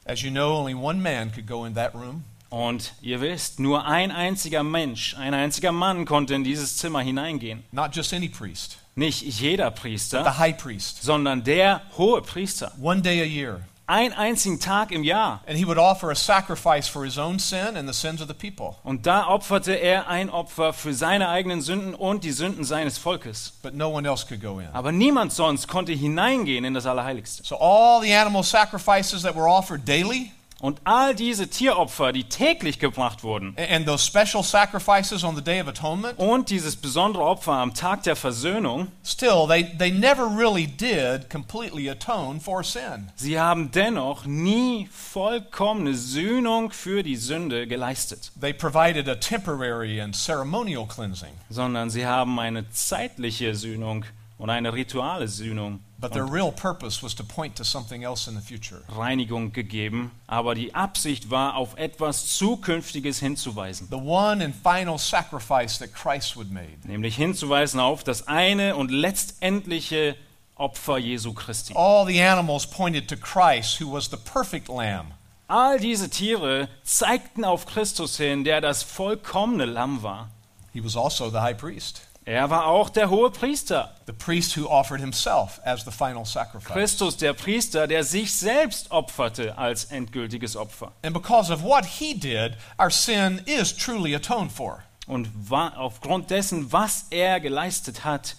As 0.05 0.23
you 0.23 0.31
know, 0.31 0.57
only 0.57 0.75
one 0.75 1.01
man 1.03 1.31
could 1.33 1.47
go 1.47 1.65
in 1.67 1.75
that 1.75 1.95
room. 1.95 2.25
Und 2.51 2.95
ihr 3.03 3.21
wisst, 3.21 3.61
nur 3.61 3.85
ein 3.87 4.11
einziger 4.11 4.63
Mensch, 4.63 5.15
ein 5.19 5.35
einziger 5.35 5.71
Mann 5.71 6.07
konnte 6.07 6.35
in 6.35 6.45
dieses 6.45 6.79
Zimmer 6.79 7.03
hineingehen. 7.03 7.63
Not 7.73 7.95
just 7.95 8.15
any 8.15 8.29
priest, 8.31 8.79
Nicht 8.95 9.21
jeder 9.23 9.71
the 9.71 9.81
Priester, 9.81 10.39
high 10.39 10.57
priest. 10.57 11.03
sondern 11.03 11.45
der 11.45 11.83
hohe 11.99 12.23
Priester. 12.23 12.73
One 12.81 13.03
day 13.03 13.21
a 13.21 13.25
year. 13.27 13.61
Ein 13.91 14.13
einzigen 14.13 14.61
Tag 14.61 14.93
im 14.93 15.03
Jahr. 15.03 15.41
And 15.47 15.57
he 15.57 15.65
would 15.65 15.79
offer 15.79 16.11
a 16.11 16.15
sacrifice 16.15 16.87
for 16.87 17.07
his 17.07 17.17
own 17.17 17.39
sin 17.39 17.75
and 17.75 17.89
the 17.89 17.95
sins 17.95 18.21
of 18.21 18.29
the 18.29 18.35
people. 18.35 18.77
Und 18.85 19.07
da 19.07 19.27
opferte 19.27 19.73
er 19.73 20.09
ein 20.09 20.29
Opfer 20.29 20.75
für 20.75 20.93
seine 20.93 21.31
eigenen 21.31 21.63
Sünden 21.63 21.95
und 21.95 22.23
die 22.23 22.33
Sünden 22.33 22.65
seines 22.65 22.99
Volkes. 22.99 23.55
But 23.63 23.73
no 23.73 23.89
one 23.89 24.07
else 24.07 24.27
could 24.27 24.43
go 24.43 24.59
in. 24.59 24.67
Aber 24.75 24.93
niemand 24.93 25.33
sonst 25.33 25.69
konnte 25.69 25.93
hineingehen 25.93 26.67
in 26.67 26.75
das 26.75 26.85
Allerheiligste. 26.85 27.45
So 27.45 27.57
all 27.57 28.03
the 28.03 28.15
animal 28.15 28.43
sacrifices 28.43 29.23
that 29.23 29.35
were 29.35 29.49
offered 29.49 29.89
daily 29.89 30.33
Und 30.61 30.81
all 30.83 31.15
diese 31.15 31.49
Tieropfer, 31.49 32.13
die 32.13 32.25
täglich 32.25 32.81
gebracht 32.81 33.23
wurden, 33.23 33.55
a- 33.57 33.75
and 33.77 33.87
those 33.87 34.05
special 34.05 34.43
sacrifices 34.43 35.23
on 35.23 35.37
the 35.37 35.43
Day 35.43 35.61
of 35.61 35.69
Atonement, 35.69 36.19
und 36.19 36.51
dieses 36.51 36.75
besondere 36.75 37.23
Opfer 37.23 37.53
am 37.53 37.75
Tag 37.75 38.03
der 38.03 38.17
Versöhnung, 38.17 38.89
still, 39.05 39.47
they, 39.49 39.65
they 39.79 39.93
never 39.93 40.27
really 40.27 40.67
did 40.67 41.31
completely 41.31 41.89
atone 41.89 42.41
for 42.41 42.65
sin. 42.65 43.09
sie 43.15 43.39
haben 43.39 43.71
dennoch 43.71 44.27
nie 44.27 44.89
vollkommene 44.93 45.95
Sühnung 45.95 46.73
für 46.73 47.05
die 47.05 47.17
Sünde 47.17 47.69
geleistet, 47.69 48.33
They 48.41 48.53
provided 48.53 49.09
a 49.09 49.15
temporary 49.15 50.01
and 50.01 50.17
ceremonial 50.17 50.87
cleansing, 50.87 51.33
sondern 51.51 51.89
sie 51.91 52.05
haben 52.07 52.39
eine 52.41 52.69
zeitliche 52.71 53.55
Sühnung 53.55 54.05
und 54.39 54.51
eine 54.51 54.73
rituale 54.73 55.29
Sühnung 55.29 55.81
but 56.01 56.13
their 56.13 56.25
real 56.25 56.53
purpose 56.53 57.03
was 57.03 57.15
to 57.15 57.25
point 57.25 57.57
to 57.57 57.65
something 57.65 58.05
else 58.05 58.29
in 58.29 58.35
the 58.35 58.41
future. 58.41 58.83
Reinigung 58.89 59.53
gegeben, 59.53 60.13
aber 60.27 60.55
die 60.55 60.75
Absicht 60.75 61.31
war, 61.31 61.57
auf 61.57 61.77
etwas 61.77 62.39
Zukünftiges 62.39 63.19
hinzuweisen. 63.19 63.89
The 63.91 63.97
one 63.97 64.45
and 64.45 64.55
final 64.55 64.99
sacrifice 64.99 65.79
that 65.79 65.93
Christ 65.93 66.37
would 66.37 66.51
make. 66.53 66.79
Nämlich 66.85 67.17
hinzuweisen 67.17 67.81
auf 67.81 68.05
das 68.05 68.29
eine 68.29 68.77
und 68.77 68.91
letztendliche 68.91 70.17
Opfer 70.55 70.99
Jesu 70.99 71.33
Christi. 71.33 71.75
All 71.77 72.07
the 72.07 72.21
animals 72.21 72.67
pointed 72.67 73.09
to 73.09 73.17
Christ, 73.17 73.81
who 73.81 73.93
was 73.93 74.09
the 74.11 74.17
perfect 74.17 74.69
lamb. 74.69 75.15
All 75.49 75.79
diese 75.79 76.11
Tiere 76.11 76.69
zeigten 76.83 77.45
auf 77.45 77.67
Christus 77.67 78.19
hin, 78.19 78.45
der 78.45 78.61
das 78.61 78.83
vollkommene 78.83 79.65
Lamm 79.65 80.03
war. 80.03 80.29
He 80.73 80.85
was 80.85 80.97
also 80.97 81.31
the 81.31 81.39
high 81.39 81.57
priest, 81.57 82.03
Er 82.29 82.51
war 82.51 82.67
auch 82.67 82.91
der 82.91 83.09
hohe 83.09 83.31
Priester. 83.31 83.95
the 84.07 84.13
priest 84.13 84.55
who 84.55 84.67
offered 84.69 85.01
himself 85.01 85.61
as 85.65 85.83
the 85.85 85.91
final 85.91 86.27
sacrifice. 86.27 86.71
Christus, 86.73 87.17
der 87.17 87.33
Priester, 87.33 87.87
der 87.87 88.05
sich 88.05 88.35
selbst 88.35 88.91
opferte 88.91 89.57
als 89.57 89.85
endgültiges 89.85 90.55
Opfer. 90.55 90.93
And 91.03 91.15
because 91.15 91.51
of 91.51 91.63
what 91.63 91.87
he 91.87 92.13
did, 92.15 92.53
our 92.79 92.91
sin 92.91 93.41
is 93.47 93.75
truly 93.75 94.15
atoned 94.15 94.53
for. 94.53 94.83
Und 95.07 95.31
aufgrund 95.51 96.29
dessen, 96.31 96.71
was 96.71 97.07
er 97.11 97.41
geleistet 97.41 98.05
hat, 98.05 98.37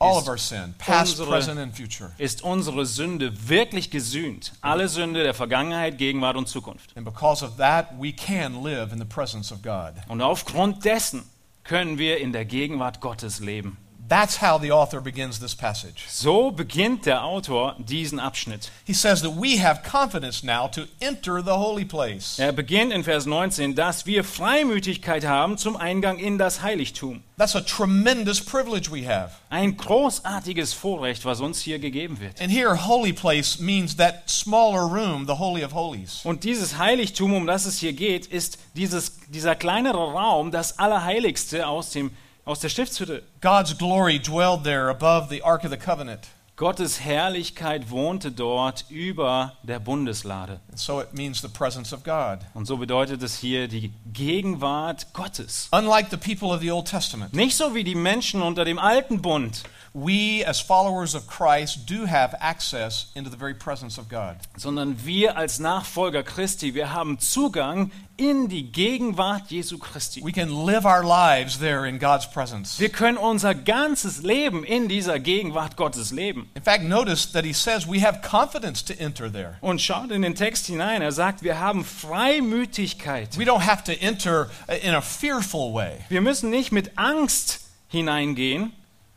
All 0.00 0.16
ist 0.18 0.22
of 0.22 0.28
our 0.30 0.38
sin, 0.38 0.74
past, 0.78 1.10
unsere- 1.12 1.28
present, 1.30 1.58
and 1.60 1.76
future. 1.76 2.10
ist 2.18 2.42
unsere 2.42 2.86
Sünde 2.86 3.48
wirklich 3.48 3.90
gesühnt. 3.90 4.52
Alle 4.60 4.88
Sünde 4.88 5.22
der 5.22 5.34
Vergangenheit, 5.34 5.96
Gegenwart 5.98 6.36
und 6.36 6.48
Zukunft. 6.48 6.96
And 6.96 7.04
because 7.04 7.44
of 7.44 7.56
that, 7.56 7.86
we 8.00 8.12
can 8.12 8.64
live 8.64 8.92
in 8.92 8.98
the 8.98 9.04
presence 9.04 9.52
of 9.52 9.62
God. 9.62 9.94
Und 10.08 10.22
aufgrund 10.22 10.84
dessen 10.84 11.22
können 11.68 11.98
wir 11.98 12.16
in 12.16 12.32
der 12.32 12.46
Gegenwart 12.46 13.02
Gottes 13.02 13.40
leben. 13.40 13.76
That's 14.08 14.40
how 14.40 14.58
the 14.58 14.72
author 14.72 15.02
begins 15.02 15.38
this 15.38 15.54
passage. 15.54 16.06
So 16.08 16.50
beginnt 16.50 17.04
der 17.04 17.22
Autor 17.22 17.76
diesen 17.78 18.18
Abschnitt. 18.18 18.70
He 18.86 18.94
says 18.94 19.20
that 19.20 19.36
we 19.36 19.58
have 19.58 19.82
confidence 19.82 20.42
now 20.42 20.66
to 20.68 20.86
enter 21.00 21.42
the 21.42 21.58
holy 21.58 21.84
place. 21.84 22.38
Er 22.38 22.52
beginnt 22.52 22.92
in 22.92 23.04
Vers 23.04 23.26
19, 23.26 23.74
dass 23.74 24.06
wir 24.06 24.24
Freimütigkeit 24.24 25.26
haben 25.26 25.58
zum 25.58 25.76
Eingang 25.76 26.18
in 26.18 26.38
das 26.38 26.62
Heiligtum. 26.62 27.22
That's 27.36 27.54
a 27.54 27.60
tremendous 27.60 28.40
privilege 28.40 28.90
we 28.90 29.06
have. 29.06 29.32
Ein 29.50 29.76
großartiges 29.76 30.72
Vorrecht, 30.72 31.26
was 31.26 31.40
uns 31.40 31.60
hier 31.60 31.78
gegeben 31.78 32.18
wird. 32.18 32.40
And 32.40 32.50
here, 32.50 32.74
holy 32.74 33.12
place 33.12 33.58
means 33.58 33.96
that 33.96 34.28
smaller 34.28 34.86
room, 34.90 35.26
the 35.26 35.38
Holy 35.38 35.62
of 35.62 35.74
Holies. 35.74 36.22
Und 36.24 36.44
dieses 36.44 36.78
Heiligtum, 36.78 37.34
um 37.34 37.46
das 37.46 37.66
es 37.66 37.78
hier 37.78 37.92
geht, 37.92 38.26
ist 38.26 38.58
dieses, 38.74 39.18
dieser 39.28 39.54
kleinere 39.54 40.12
Raum, 40.12 40.50
das 40.50 40.78
Allerheiligste 40.78 41.66
aus, 41.66 41.90
dem, 41.90 42.10
aus 42.48 42.60
der 42.60 42.70
Stiftshütte. 42.70 43.22
God's 43.42 43.76
glory 43.76 44.18
dwelled 44.18 44.64
there 44.64 44.88
above 44.88 45.28
the 45.28 45.42
Ark 45.42 45.64
of 45.64 45.70
the 45.70 45.76
Covenant. 45.76 46.28
Gottes 46.56 46.98
Herrlichkeit 46.98 47.90
wohnte 47.90 48.32
dort 48.32 48.86
über 48.88 49.52
der 49.62 49.78
Bundeslade. 49.78 50.58
So 50.74 51.00
it 51.00 51.12
means 51.12 51.40
the 51.40 51.48
presence 51.48 51.92
of 51.92 52.02
God. 52.02 52.38
Und 52.54 52.66
so 52.66 52.78
bedeutet 52.78 53.22
es 53.22 53.38
hier 53.38 53.68
die 53.68 53.92
Gegenwart 54.12 55.12
Gottes. 55.12 55.68
Unlike 55.70 56.08
the 56.10 56.16
people 56.16 56.48
of 56.48 56.60
the 56.60 56.72
Old 56.72 56.88
Testament, 56.88 57.32
Nicht 57.32 57.54
so 57.54 57.74
wie 57.74 57.84
die 57.84 57.94
Menschen 57.94 58.42
unter 58.42 58.64
dem 58.64 58.78
alten 58.78 59.22
Bund, 59.22 59.62
we 59.94 60.44
as 60.44 60.60
followers 60.60 61.14
of 61.14 61.26
Christ 61.26 61.86
do 61.86 62.06
have 62.06 62.34
access 62.40 63.10
into 63.14 63.30
the 63.30 63.36
very 63.36 63.54
presence 63.54 63.98
of 63.98 64.08
God. 64.08 64.36
sondern 64.56 65.04
wir 65.04 65.36
als 65.36 65.58
Nachfolger 65.58 66.22
Christi, 66.22 66.74
wir 66.74 66.92
haben 66.92 67.18
Zugang 67.18 67.90
in 68.16 68.48
die 68.48 68.72
Gegenwart 68.72 69.50
Jesu 69.50 69.78
Christi. 69.78 70.22
We 70.24 70.32
can 70.32 70.66
live 70.66 70.84
our 70.84 71.04
lives 71.04 71.58
there 71.58 71.86
in 71.86 72.00
God's 72.00 72.28
presence. 72.28 72.80
Wir 72.80 72.88
können 72.88 73.16
unser 73.16 73.54
ganzes 73.54 74.22
Leben 74.22 74.64
in 74.64 74.88
dieser 74.88 75.20
Gegenwart 75.20 75.76
Gottes 75.76 76.10
leben. 76.10 76.50
In 76.54 76.62
fact, 76.62 76.82
notice 76.82 77.30
that 77.32 77.44
he 77.44 77.52
says 77.52 77.86
we 77.86 78.00
have 78.00 78.20
confidence 78.22 78.84
to 78.84 78.92
enter 78.98 79.30
there. 79.30 79.56
Und 79.60 79.80
schaut 79.80 80.10
in 80.10 80.22
den 80.22 80.34
Text 80.34 80.66
hinein, 80.66 81.00
er 81.00 81.12
sagt, 81.12 81.42
wir 81.42 81.60
haben 81.60 81.84
Freimütigkeit. 81.84 83.38
We 83.38 83.44
don't 83.44 83.64
have 83.64 83.84
to 83.84 83.92
enter 83.92 84.50
in 84.82 84.94
a 84.94 85.00
fearful 85.00 85.72
way. 85.72 86.00
Wir 86.08 86.20
müssen 86.20 86.50
nicht 86.50 86.72
mit 86.72 86.98
Angst 86.98 87.60
hineingehen, 87.88 88.72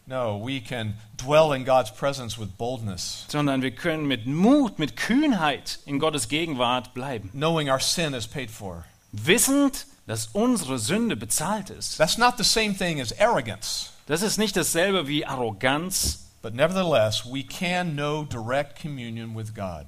No, 0.07 0.37
we 0.43 0.59
can 0.59 0.95
dwell 1.17 1.53
in 1.53 1.63
God's 1.63 1.91
presence 1.91 2.37
with 2.37 2.57
boldness, 2.57 3.25
sondern 3.29 3.61
wir 3.61 3.71
können 3.71 4.07
mit 4.07 4.25
Mut, 4.25 4.77
mit 4.79 4.97
Kühnheit 4.97 5.79
in 5.85 5.99
Gottes 5.99 6.27
Gegenwart 6.27 6.93
bleiben. 6.93 7.29
knowing 7.33 7.69
our 7.69 7.79
sin 7.79 8.13
is 8.13 8.27
paid 8.27 8.51
for. 8.51 8.85
Wissend, 9.13 9.85
dass 10.07 10.27
unsere 10.33 10.79
Sünde 10.79 11.15
bezahlt 11.15 11.69
ist. 11.69 11.97
That's 11.97 12.17
not 12.17 12.37
the 12.37 12.43
same 12.43 12.73
thing 12.73 12.99
as 12.99 13.13
arrogance, 13.19 13.91
Das 14.07 14.21
ist 14.21 14.37
nicht 14.37 14.57
dasselbe 14.57 15.07
wie 15.07 15.25
Arroganz, 15.25 16.25
but 16.41 16.53
nevertheless, 16.55 17.23
we 17.25 17.43
can 17.43 17.95
know 17.95 18.23
direct 18.25 18.81
communion 18.81 19.35
with 19.35 19.53
God. 19.53 19.85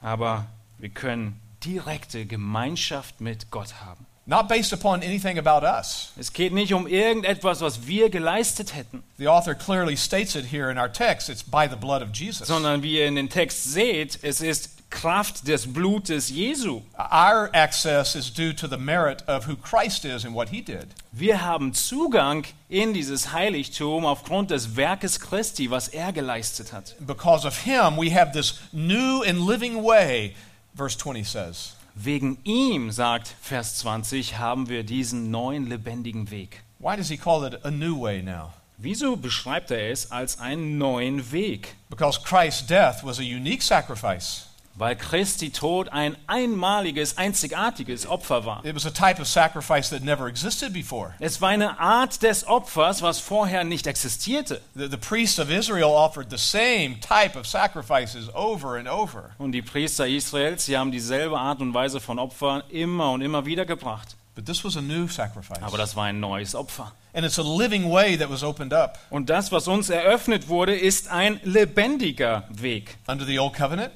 aber 0.00 0.46
wir 0.78 0.90
können 0.90 1.40
direkte 1.64 2.24
Gemeinschaft 2.24 3.20
mit 3.20 3.50
Gott 3.50 3.74
haben. 3.84 4.06
Not 4.28 4.46
based 4.46 4.74
upon 4.74 5.02
anything 5.02 5.38
about 5.38 5.64
us. 5.64 6.12
Es 6.18 6.34
geht 6.34 6.52
nicht 6.52 6.74
um 6.74 6.86
irgendetwas, 6.86 7.62
was 7.62 7.86
wir 7.86 8.10
geleistet 8.10 8.74
hätten, 8.74 9.02
The 9.16 9.26
author 9.28 9.54
clearly 9.54 9.96
states 9.96 10.34
it 10.36 10.44
here 10.52 10.70
in 10.70 10.76
our 10.76 10.92
text 10.92 11.30
it's 11.30 11.42
by 11.42 11.66
the 11.66 11.76
blood 11.76 12.02
of 12.02 12.10
Jesus. 12.12 12.46
sondern 12.46 12.82
wie 12.82 12.98
ihr 12.98 13.06
in 13.06 13.14
den 13.14 13.30
Text 13.30 13.64
seht, 13.72 14.18
es 14.22 14.42
ist 14.42 14.90
Kraft 14.90 15.48
des 15.48 15.66
Blutes 15.72 16.28
Jesu. 16.28 16.82
Our 16.98 17.48
access 17.54 18.14
is 18.14 18.30
due 18.30 18.52
to 18.54 18.66
the 18.68 18.76
merit 18.76 19.22
of 19.26 19.46
who 19.46 19.56
Christ 19.56 20.04
is 20.04 20.26
and 20.26 20.34
what 20.34 20.50
he 20.50 20.60
did. 20.60 20.88
Wir 21.10 21.42
haben 21.42 21.72
Zugang 21.72 22.44
in 22.68 22.92
dieses 22.92 23.32
Heiligtum 23.32 24.04
aufgrund 24.04 24.50
des 24.50 24.76
Werkes 24.76 25.20
Christi, 25.20 25.70
was 25.70 25.88
er 25.88 26.12
geleistet 26.12 26.74
hat. 26.74 26.94
Because 27.00 27.46
of 27.46 27.64
him, 27.64 27.96
we 27.96 28.10
have 28.14 28.32
this 28.32 28.60
new 28.72 29.22
and 29.22 29.40
living 29.46 29.82
way, 29.82 30.34
verse 30.74 30.96
20 30.98 31.24
says. 31.24 31.72
Wegen 32.00 32.38
ihm, 32.44 32.92
sagt 32.92 33.34
Vers 33.42 33.78
20, 33.78 34.38
haben 34.38 34.68
wir 34.68 34.84
diesen 34.84 35.32
neuen 35.32 35.66
lebendigen 35.68 36.30
Weg. 36.30 36.62
Why 36.78 36.96
does 36.96 37.08
he 37.08 37.16
call 37.16 37.44
it 37.44 37.64
a 37.64 37.72
new 37.72 38.00
way 38.00 38.22
now? 38.22 38.52
Wieso 38.76 39.16
beschreibt 39.16 39.72
er 39.72 39.90
es 39.90 40.12
als 40.12 40.38
einen 40.38 40.78
neuen 40.78 41.32
Weg? 41.32 41.74
Because 41.90 42.20
Christ's 42.22 42.64
death 42.64 43.02
was 43.02 43.18
a 43.18 43.22
unique 43.22 43.62
sacrifice. 43.62 44.47
Weil 44.78 44.94
Christi 44.94 45.50
Tod 45.50 45.88
ein 45.88 46.16
einmaliges, 46.28 47.18
einzigartiges 47.18 48.06
Opfer 48.06 48.44
war. 48.44 48.64
It 48.64 48.76
was 48.76 48.86
a 48.86 48.90
type 48.90 49.20
of 49.20 49.26
sacrifice 49.26 49.90
that 49.90 50.04
never 50.04 50.28
existed 50.28 50.72
before. 50.72 51.14
Es 51.18 51.40
war 51.40 51.48
eine 51.48 51.80
Art 51.80 52.22
des 52.22 52.46
Opfers, 52.46 53.02
was 53.02 53.18
vorher 53.18 53.64
nicht 53.64 53.88
existierte. 53.88 54.60
The, 54.76 54.88
the 54.88 54.96
priests 54.96 55.40
of 55.40 55.50
Israel 55.50 55.90
offered 55.90 56.30
the 56.30 56.38
same 56.38 57.00
type 57.00 57.36
of 57.36 57.46
sacrifices 57.46 58.32
over 58.34 58.78
and 58.78 58.88
over. 58.88 59.30
Und 59.38 59.50
die 59.50 59.62
Priester 59.62 60.06
Israels, 60.06 60.66
sie 60.66 60.78
haben 60.78 60.92
dieselbe 60.92 61.36
Art 61.36 61.60
und 61.60 61.74
Weise 61.74 61.98
von 61.98 62.20
Opfern 62.20 62.62
immer 62.70 63.10
und 63.10 63.20
immer 63.20 63.44
wieder 63.46 63.66
gebracht. 63.66 64.16
But 64.38 64.46
this 64.46 64.64
was 64.64 64.76
a 64.76 64.80
new 64.80 65.08
sacrifice. 65.08 65.60
Aber 65.62 65.78
das 65.78 65.96
war 65.96 66.04
ein 66.04 66.20
neues 66.20 66.54
Opfer. 66.54 66.92
And 67.12 67.26
it's 67.26 67.40
a 67.40 67.42
living 67.42 67.90
way 67.90 68.16
that 68.16 68.30
was 68.30 68.44
opened 68.44 68.72
up. 68.72 68.96
Und 69.10 69.28
das, 69.28 69.50
was 69.50 69.66
uns 69.66 69.90
eröffnet 69.90 70.46
wurde, 70.46 70.76
ist 70.76 71.08
ein 71.08 71.40
lebendiger 71.42 72.44
Weg. 72.48 72.98
Under 73.08 73.24
the 73.26 73.40
Old 73.40 73.54
Covenant, 73.54 73.90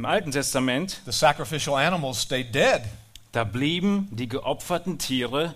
Im 0.00 0.06
Alten 0.06 0.30
Testament, 0.30 1.02
the 1.04 1.12
sacrificial 1.12 1.76
animals 1.76 2.22
stayed 2.22 2.54
dead, 2.54 2.80
da 3.32 3.44
blieben 3.44 4.08
die 4.10 4.30
geopferten 4.30 4.96
Tiere 4.96 5.54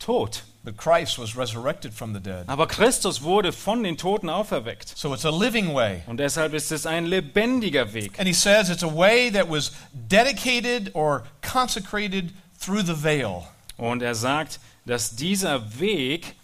tot. 0.00 0.42
but 0.64 0.76
Christ 0.76 1.20
was 1.20 1.36
resurrected 1.36 1.94
from 1.94 2.12
the 2.12 2.18
dead. 2.18 2.48
Aber 2.48 2.66
Christus 2.66 3.22
wurde 3.22 3.52
von 3.52 3.84
den 3.84 3.96
Toten 3.96 4.28
auferweckt. 4.28 4.88
So 4.98 5.14
it's 5.14 5.24
a 5.24 5.30
living 5.30 5.72
way. 5.72 6.02
Und 6.08 6.16
deshalb 6.16 6.52
ist 6.54 6.72
es 6.72 6.84
ein 6.84 7.06
lebendiger 7.06 7.92
Weg. 7.92 8.18
And 8.18 8.26
he 8.26 8.34
says 8.34 8.70
it's 8.70 8.82
a 8.82 8.92
way 8.92 9.30
that 9.30 9.48
was 9.48 9.70
dedicated 9.92 10.92
or 10.96 11.22
consecrated 11.40 12.32
through 12.60 12.84
the 12.84 13.04
veil. 13.04 13.44
Und 13.76 14.02
er 14.02 14.16
sagt, 14.16 14.58
dass 14.84 15.14
dieser 15.14 15.78
Weg 15.78 16.34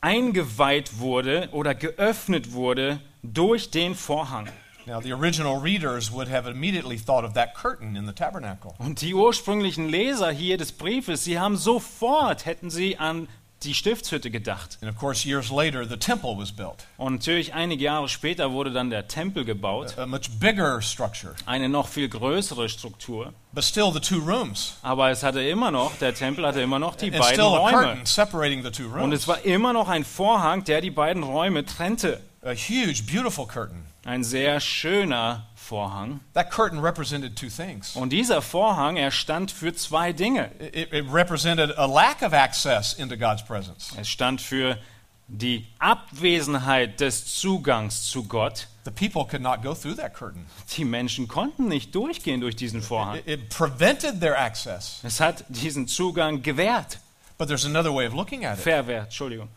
eingeweiht 0.00 1.00
wurde 1.00 1.50
oder 1.52 1.74
geöffnet 1.74 2.52
wurde 2.52 2.98
durch 3.22 3.70
den 3.70 3.94
Vorhang. 3.94 4.48
Now, 4.86 5.00
the 5.00 5.12
original 5.12 5.58
readers 5.60 6.12
would 6.12 6.28
have 6.30 6.48
immediately 6.48 6.96
thought 6.96 7.24
of 7.24 7.34
that 7.34 7.54
curtain 7.54 7.96
in 7.96 8.06
the 8.06 8.12
tabernacle. 8.12 8.74
Und 8.78 9.00
die 9.00 9.14
ursprünglichen 9.14 9.88
Leser 9.88 10.30
hier 10.30 10.58
des 10.58 10.70
Briefes, 10.72 11.24
sie 11.24 11.38
haben 11.40 11.56
sofort, 11.56 12.46
hätten 12.46 12.70
sie 12.70 12.96
an 12.98 13.26
die 13.62 13.74
Stiftshütte 13.74 14.30
gedacht. 14.30 14.78
And 14.82 14.90
of 14.92 14.96
course, 14.98 15.26
years 15.26 15.50
later, 15.50 15.84
the 15.88 15.96
temple 15.96 16.36
was 16.38 16.52
built, 16.52 16.86
Und 16.98 17.14
natürlich 17.14 17.54
einige 17.54 17.82
Jahre 17.84 18.08
später 18.08 18.52
wurde 18.52 18.70
dann 18.70 18.90
der 18.90 19.08
Tempel 19.08 19.44
gebaut, 19.44 19.98
a 19.98 20.06
much 20.06 20.28
bigger 20.38 20.80
structure, 20.82 21.34
eine 21.46 21.68
noch 21.68 21.88
viel 21.88 22.08
größere 22.08 22.68
Struktur. 22.68 23.32
but 23.54 23.64
still 23.64 23.90
the 23.92 23.98
two 23.98 24.20
rooms. 24.20 24.76
Aber 24.82 25.10
es 25.10 25.22
hatte 25.24 25.40
immer 25.42 25.70
noch, 25.72 25.96
der 25.96 26.14
Tempel 26.14 26.46
hatte 26.46 26.60
immer 26.60 26.78
noch 26.78 26.94
die 26.96 27.06
And 27.06 27.18
beiden 27.18 27.32
still 27.32 27.54
a 27.54 27.58
Räume. 27.58 27.72
curtain 27.78 28.06
separating 28.06 28.62
the 28.62 28.70
two 28.70 28.84
Und 28.84 28.92
rooms. 29.00 29.14
es 29.14 29.26
war 29.26 29.44
immer 29.44 29.72
noch 29.72 29.88
ein 29.88 30.04
Vorhang, 30.04 30.62
der 30.62 30.80
die 30.82 30.90
beiden 30.92 31.22
Räume 31.24 31.64
trennte. 31.64 32.20
A 32.44 32.50
huge, 32.52 33.02
beautiful 33.10 33.46
curtain. 33.48 33.82
Ein 34.06 34.22
sehr 34.22 34.60
schöner 34.60 35.48
Vorhang. 35.56 36.20
That 36.34 36.52
curtain 36.52 36.78
represented 36.78 37.36
two 37.36 37.48
things. 37.48 37.96
Und 37.96 38.10
dieser 38.10 38.40
Vorhang, 38.40 38.96
er 38.96 39.10
stand 39.10 39.50
für 39.50 39.74
zwei 39.74 40.12
Dinge. 40.12 40.50
It, 40.60 40.92
it 40.92 41.12
represented 41.12 41.76
a 41.76 41.86
lack 41.86 42.22
of 42.22 42.32
access 42.32 42.92
into 42.92 43.16
God's 43.16 43.44
presence. 43.44 43.92
Es 43.98 44.08
stand 44.08 44.40
für 44.40 44.78
die 45.26 45.66
Abwesenheit 45.80 47.00
des 47.00 47.34
Zugangs 47.34 48.08
zu 48.08 48.22
Gott. 48.22 48.68
The 48.84 48.92
people 48.92 49.24
could 49.24 49.42
not 49.42 49.62
go 49.62 49.74
through 49.74 49.96
that 49.96 50.14
curtain. 50.14 50.46
Die 50.76 50.84
Menschen 50.84 51.26
konnten 51.26 51.66
nicht 51.66 51.92
durchgehen 51.92 52.40
durch 52.40 52.54
diesen 52.54 52.82
Vorhang. 52.82 53.16
It, 53.16 53.26
it 53.26 53.48
prevented 53.48 54.20
their 54.20 54.38
access. 54.38 55.00
Es 55.02 55.18
hat 55.18 55.44
diesen 55.48 55.88
Zugang 55.88 56.42
gewährt. 56.42 57.00
But 57.38 57.48
there's 57.48 57.66
another 57.66 57.92
way 57.92 58.06
of 58.06 58.14
looking 58.14 58.44
at 58.44 58.58
it. 58.58 58.62
Verwehrt, 58.62 59.06
Entschuldigung. 59.06 59.48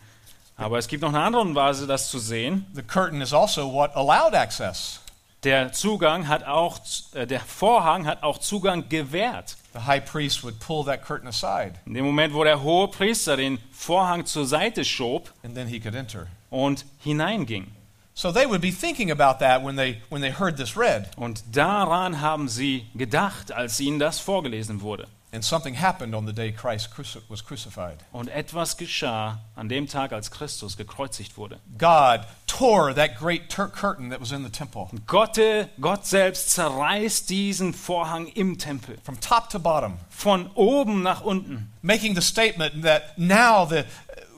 Aber 0.60 0.78
es 0.78 0.88
gibt 0.88 1.02
noch 1.02 1.10
eine 1.13 1.24
andere 1.24 1.56
Weise, 1.56 1.88
das 1.88 2.10
zu 2.12 2.19
sehen. 2.19 2.65
The 2.74 2.84
curtain 2.84 3.22
is 3.22 3.34
also 3.34 3.72
what 3.72 3.95
allowed 3.95 4.34
access. 4.34 5.00
Der 5.43 5.72
Zugang 5.72 6.28
hat 6.28 6.43
auch, 6.45 6.80
äh, 7.13 7.26
der 7.26 7.39
Vorhang 7.39 8.06
hat 8.06 8.24
auch 8.24 8.39
Zugang 8.39 8.89
gewährt. 8.89 9.56
The 9.74 9.80
high 9.88 10.04
priest 10.04 10.43
would 10.43 10.60
pull 10.60 10.84
that 10.86 11.02
curtain 11.06 11.28
aside, 11.30 11.76
In 11.86 11.93
dem 11.93 12.04
Moment, 12.06 12.34
wo 12.34 12.43
der 12.43 12.62
hohe 12.62 12.89
Priester 12.89 13.38
den 13.38 13.58
Vorhang 13.72 14.26
zur 14.26 14.45
Seite 14.45 14.84
schob 14.84 15.32
and 15.43 15.56
then 15.56 15.67
he 15.67 15.80
could 15.80 15.95
enter. 15.95 16.28
und 16.50 16.86
hineinging. 17.04 17.67
So 18.13 18.34
they 18.34 18.45
would 18.45 18.60
be 18.60 18.72
thinking 18.72 19.12
about 19.12 19.39
that 19.39 19.63
when 19.63 19.78
they 19.78 20.02
when 20.10 20.22
they 20.22 20.34
heard 20.34 20.58
this 20.58 20.76
read, 20.76 21.10
Und 21.15 21.41
daran 21.56 22.19
haben 22.19 22.50
sie 22.50 22.86
gedacht, 22.95 23.54
als 23.54 23.80
ihnen 23.80 24.00
das 24.00 24.19
vorgelesen 24.19 24.82
wurde. 24.82 25.08
And 25.32 25.44
something 25.46 25.76
happened 25.76 26.15
on 26.15 26.26
the 26.26 26.34
day 26.34 26.52
Christ 26.52 26.89
was 27.30 27.44
crucified. 27.46 27.98
Und 28.12 28.30
etwas 28.30 28.78
geschah 28.78 29.39
an 29.56 29.70
dem 29.70 29.88
Tag, 29.88 30.12
als 30.12 30.32
Christus 30.32 30.76
gekreuzigt 30.76 31.38
wurde. 31.38 31.60
God 31.78 32.22
tore 32.48 32.94
that 32.96 33.15
great 33.18 33.50
curtain 33.50 34.10
that 34.10 34.20
was 34.20 34.32
in 34.32 34.44
the 34.44 34.50
temple 34.50 34.89
Gott, 35.06 35.39
Gott 35.80 36.06
selbst 36.06 36.52
zerreißt 36.52 37.30
diesen 37.30 37.74
Vorhang 37.74 38.28
im 38.28 38.58
Tempel. 38.58 38.98
from 39.04 39.20
top 39.20 39.50
to 39.50 39.60
bottom, 39.60 40.00
Von 40.10 40.50
oben 40.56 41.04
nach 41.04 41.22
unten. 41.22 41.72
making 41.82 42.15
the 42.15 42.22
statement 42.22 42.84
that 42.84 43.18
now 43.18 43.65
the 43.65 43.86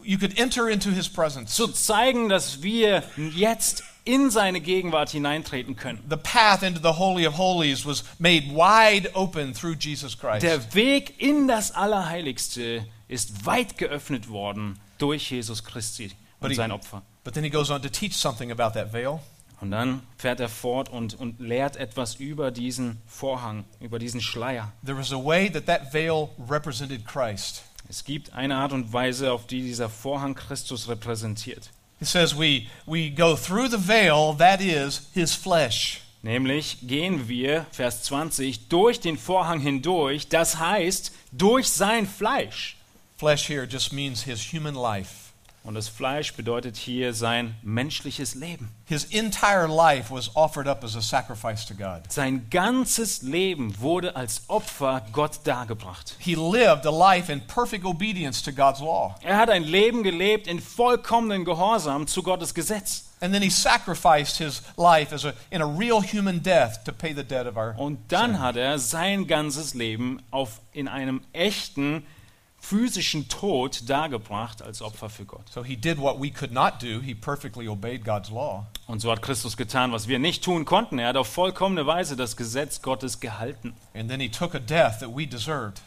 you 0.03 0.17
could 0.17 0.37
enter 0.39 0.67
into 0.67 0.89
His 0.89 1.07
presence. 1.07 1.53
Zu 1.55 1.67
zeigen, 1.67 2.27
dass 2.27 2.63
wir 2.63 3.03
jetzt 3.33 3.83
in 4.03 4.29
seine 4.31 4.61
Gegenwart 4.61 5.09
hineintreten 5.11 5.75
können. 5.75 6.03
The 6.09 6.17
path 6.17 6.63
into 6.63 6.79
the 6.81 6.97
holy 6.97 7.27
of 7.27 7.37
holies 7.37 7.85
was 7.85 8.03
made 8.19 8.47
wide 8.55 9.09
open 9.15 9.53
through 9.53 9.75
Jesus 9.79 10.17
Christ. 10.17 10.43
Der 10.43 10.73
Weg 10.73 11.21
in 11.21 11.47
das 11.47 11.71
Allerheiligste 11.71 12.85
ist 13.07 13.45
weit 13.45 13.77
geöffnet 13.77 14.29
worden 14.29 14.79
durch 14.97 15.29
Jesus 15.31 15.63
Christi 15.63 16.09
But 16.39 16.45
und 16.45 16.49
he- 16.51 16.55
sein 16.55 16.71
Opfer. 16.71 17.01
But 17.23 17.33
then 17.35 17.43
he 17.43 17.49
goes 17.49 17.69
on 17.69 17.81
to 17.81 17.89
teach 17.89 18.13
something 18.15 18.51
about 18.51 18.73
that 18.79 18.91
veil. 18.93 19.19
Und 19.59 19.69
dann 19.69 20.01
fährt 20.17 20.39
er 20.39 20.49
fort 20.49 20.89
und, 20.89 21.13
und 21.13 21.39
lehrt 21.39 21.75
etwas 21.75 22.15
über 22.15 22.49
diesen 22.49 22.99
Vorhang, 23.05 23.63
über 23.79 23.99
diesen 23.99 24.19
Schleier. 24.19 24.71
There 24.83 24.97
was 24.97 25.13
a 25.13 25.23
way 25.23 25.51
that 25.51 25.67
that 25.67 25.93
veil 25.93 26.29
represented 26.49 27.05
Christ. 27.05 27.61
Es 27.87 28.03
gibt 28.03 28.33
eine 28.33 28.55
Art 28.55 28.71
und 28.73 28.91
Weise, 28.91 29.31
auf 29.31 29.45
die 29.45 29.61
dieser 29.61 29.87
Vorhang 29.89 30.33
Christus 30.33 30.87
repräsentiert. 30.87 31.69
It 32.01 32.07
says 32.07 32.35
we, 32.35 32.67
we 32.87 33.11
go 33.11 33.35
through 33.35 33.67
the 33.67 33.77
veil, 33.77 34.33
that 34.33 34.59
is, 34.59 35.07
his 35.13 35.35
flesh. 35.35 36.01
Nämlich 36.23 36.77
gehen 36.87 37.27
wir, 37.27 37.67
Vers 37.71 38.03
20, 38.03 38.69
durch 38.69 38.99
den 38.99 39.17
Vorhang 39.17 39.59
hindurch, 39.59 40.27
das 40.27 40.57
heißt 40.57 41.11
durch 41.31 41.67
sein 41.69 42.07
Fleisch. 42.07 42.75
Flesh 43.17 43.47
here 43.47 43.67
just 43.67 43.93
means 43.93 44.23
his 44.23 44.51
human 44.51 44.73
life. 44.73 45.30
Und 45.63 45.75
das 45.75 45.87
Fleisch 45.87 46.33
bedeutet 46.33 46.75
hier 46.75 47.13
sein 47.13 47.55
menschliches 47.61 48.33
Leben. 48.33 48.69
His 48.85 49.03
entire 49.05 49.67
life 49.67 50.11
was 50.11 50.35
offered 50.35 50.67
up 50.67 50.83
as 50.83 50.95
a 50.95 51.01
sacrifice 51.01 51.65
to 51.67 51.75
God. 51.75 52.11
Sein 52.11 52.47
ganzes 52.49 53.21
Leben 53.21 53.79
wurde 53.79 54.15
als 54.15 54.41
Opfer 54.47 55.05
Gott 55.11 55.41
dargebracht. 55.43 56.15
He 56.17 56.33
lived 56.33 56.87
a 56.87 56.89
life 56.89 57.31
in 57.31 57.41
perfect 57.45 57.85
obedience 57.85 58.41
to 58.41 58.51
God's 58.51 58.79
law. 58.79 59.15
Er 59.21 59.37
hat 59.37 59.51
ein 59.51 59.63
Leben 59.63 60.01
gelebt 60.01 60.47
in 60.47 60.59
vollkommenen 60.59 61.45
Gehorsam 61.45 62.07
zu 62.07 62.23
Gottes 62.23 62.55
Gesetz. 62.55 63.05
And 63.19 63.31
then 63.31 63.43
he 63.43 63.51
sacrificed 63.51 64.37
his 64.39 64.63
life 64.77 65.13
as 65.13 65.25
a, 65.25 65.33
in 65.51 65.61
a 65.61 65.65
real 65.67 66.01
human 66.01 66.41
death 66.41 66.83
to 66.85 66.91
pay 66.91 67.13
the 67.13 67.23
debt 67.23 67.45
of 67.45 67.55
our 67.55 67.75
Und 67.77 67.99
dann 68.11 68.31
sin. 68.31 68.41
hat 68.41 68.55
er 68.55 68.79
sein 68.79 69.27
ganzes 69.27 69.75
Leben 69.75 70.23
auf, 70.31 70.59
in 70.73 70.87
einem 70.87 71.21
echten 71.33 72.03
physischen 72.63 73.27
Tod 73.27 73.89
dargebracht 73.89 74.61
als 74.61 74.81
Opfer 74.81 75.09
für 75.09 75.25
Gott. 75.25 75.49
So 75.51 75.63
he 75.63 75.75
did 75.75 75.97
what 75.97 76.21
we 76.21 76.29
could 76.29 76.51
not 76.51 76.81
do. 76.81 77.01
He 77.01 77.15
perfectly 77.15 77.67
obeyed 77.67 78.05
God's 78.05 78.29
law. 78.29 78.67
Und 78.87 79.01
so 79.01 79.11
hat 79.11 79.21
Christus 79.21 79.57
getan, 79.57 79.91
was 79.91 80.07
wir 80.07 80.19
nicht 80.19 80.43
tun 80.43 80.63
konnten. 80.63 80.99
Er 80.99 81.09
hat 81.09 81.17
auf 81.17 81.27
vollkommene 81.27 81.85
Weise 81.87 82.15
das 82.15 82.37
Gesetz 82.37 82.81
Gottes 82.81 83.19
gehalten. 83.19 83.73
And 83.95 84.09
then 84.09 84.19
he 84.21 84.29
took 84.29 84.53
a 84.55 84.59
death 84.59 84.99
that 84.99 85.09
we 85.15 85.25
deserved. 85.27 85.81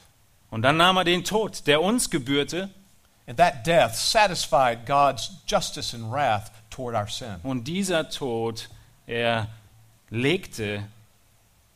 Und 0.51 0.63
dann 0.63 0.77
nahm 0.77 0.97
er 0.97 1.05
den 1.05 1.25
Tod, 1.25 1.67
der 1.67 1.81
uns 1.81 2.11
gebührte, 2.11 2.71
And 3.27 3.39
that 3.39 3.65
death 3.67 3.95
satisfied 3.95 4.85
God's 4.85 5.31
justice 5.47 5.95
and 5.95 6.13
wrath 6.13 6.51
toward 6.71 6.95
our 6.95 7.09
sin. 7.09 7.37
und 7.43 7.65
dieser 7.65 8.11
Tod, 8.11 8.69
er 9.07 9.49
legte 10.11 10.85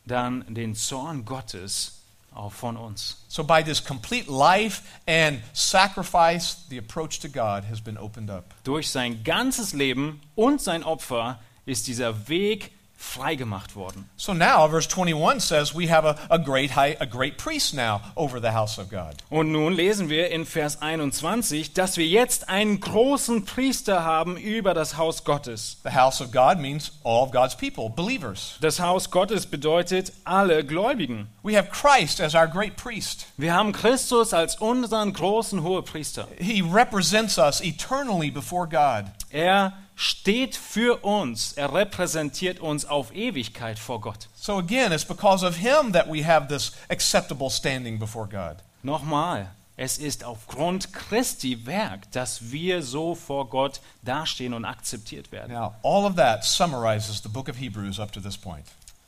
dann 0.05 0.45
den 0.53 0.75
Zorn 0.75 1.25
Gottes 1.25 1.98
auch 2.33 2.51
von 2.51 2.77
uns. 2.77 3.25
So 3.27 3.43
by 3.43 3.63
this 3.63 3.83
complete 3.83 4.29
life 4.29 4.81
and 5.07 5.41
sacrifice, 5.53 6.65
the 6.69 6.77
approach 6.77 7.19
to 7.19 7.29
God 7.29 7.65
has 7.69 7.81
been 7.81 7.97
opened 7.97 8.29
up. 8.29 8.53
Durch 8.63 8.89
sein 8.89 9.23
ganzes 9.23 9.73
Leben 9.73 10.21
und 10.35 10.61
sein 10.61 10.83
Opfer 10.83 11.39
ist 11.65 11.87
dieser 11.87 12.27
Weg 12.27 12.71
freigemacht 12.99 13.75
worden. 13.75 14.09
So 14.17 14.33
now, 14.33 14.67
verse 14.67 14.87
21 14.87 15.39
says 15.39 15.73
we 15.73 15.89
have 15.89 16.05
a, 16.05 16.17
a 16.29 16.37
great 16.37 16.71
high, 16.71 16.97
a 16.99 17.05
great 17.05 17.37
priest 17.37 17.73
now 17.73 18.01
over 18.15 18.41
the 18.41 18.51
house 18.51 18.77
of 18.77 18.89
God. 18.89 19.15
Und 19.29 19.53
nun 19.53 19.73
lesen 19.73 20.09
wir 20.09 20.29
in 20.29 20.45
Vers 20.45 20.81
21, 20.81 21.73
dass 21.73 21.95
wir 21.95 22.05
jetzt 22.05 22.49
einen 22.49 22.81
großen 22.81 23.45
Priester 23.45 24.03
haben 24.03 24.35
über 24.35 24.73
das 24.73 24.97
Haus 24.97 25.23
Gottes. 25.23 25.77
The 25.83 25.93
house 25.93 26.21
of 26.21 26.31
God 26.31 26.59
means 26.59 26.91
all 27.03 27.23
of 27.23 27.31
God's 27.31 27.55
people, 27.55 27.89
believers. 27.89 28.57
Das 28.59 28.81
Haus 28.81 29.09
Gottes 29.09 29.45
bedeutet 29.45 30.11
alle 30.25 30.65
Gläubigen. 30.65 31.29
We 31.41 31.55
have 31.57 31.69
Christ 31.69 32.19
as 32.19 32.35
our 32.35 32.47
great 32.47 32.75
priest. 32.75 33.27
Wir 33.37 33.53
haben 33.53 33.71
Christus 33.71 34.33
als 34.33 34.57
unseren 34.57 35.13
großen 35.13 35.63
Hohepriester. 35.63 36.27
He 36.37 36.61
represents 36.61 37.37
us 37.37 37.61
eternally 37.61 38.29
before 38.29 38.67
God. 38.67 39.05
Er 39.31 39.73
steht 39.99 40.55
für 40.55 41.03
uns, 41.03 41.51
er 41.51 41.73
repräsentiert 41.73 42.61
uns 42.61 42.85
auf 42.85 43.13
Ewigkeit 43.13 43.77
vor 43.77 43.99
Gott. 43.99 44.29
So 44.33 44.57
again, 44.57 44.93
it's 44.93 45.03
because 45.03 45.45
of 45.45 45.57
him 45.57 45.91
that 45.91 46.07
we 46.07 46.25
have 46.25 46.47
this 46.47 46.71
acceptable 46.89 47.49
standing 47.49 47.99
before 47.99 48.25
God. 48.25 48.63
Nochmal, 48.81 49.51
es 49.75 49.97
ist 49.97 50.23
aufgrund 50.23 50.93
Christi 50.93 51.65
Werk, 51.65 52.09
dass 52.13 52.49
wir 52.49 52.81
so 52.81 53.13
vor 53.13 53.49
Gott 53.49 53.81
dastehen 54.01 54.53
und 54.53 54.63
akzeptiert 54.63 55.33
werden. 55.33 55.51
Now, 55.51 55.75
all 55.83 56.05
of 56.05 56.15
that 56.15 56.45
summarizes 56.45 57.21
the 57.21 57.27
book 57.27 57.49
of 57.49 57.57
Hebrews 57.57 57.99
up 57.99 58.13
to 58.13 58.21
this 58.21 58.37
point. 58.37 58.67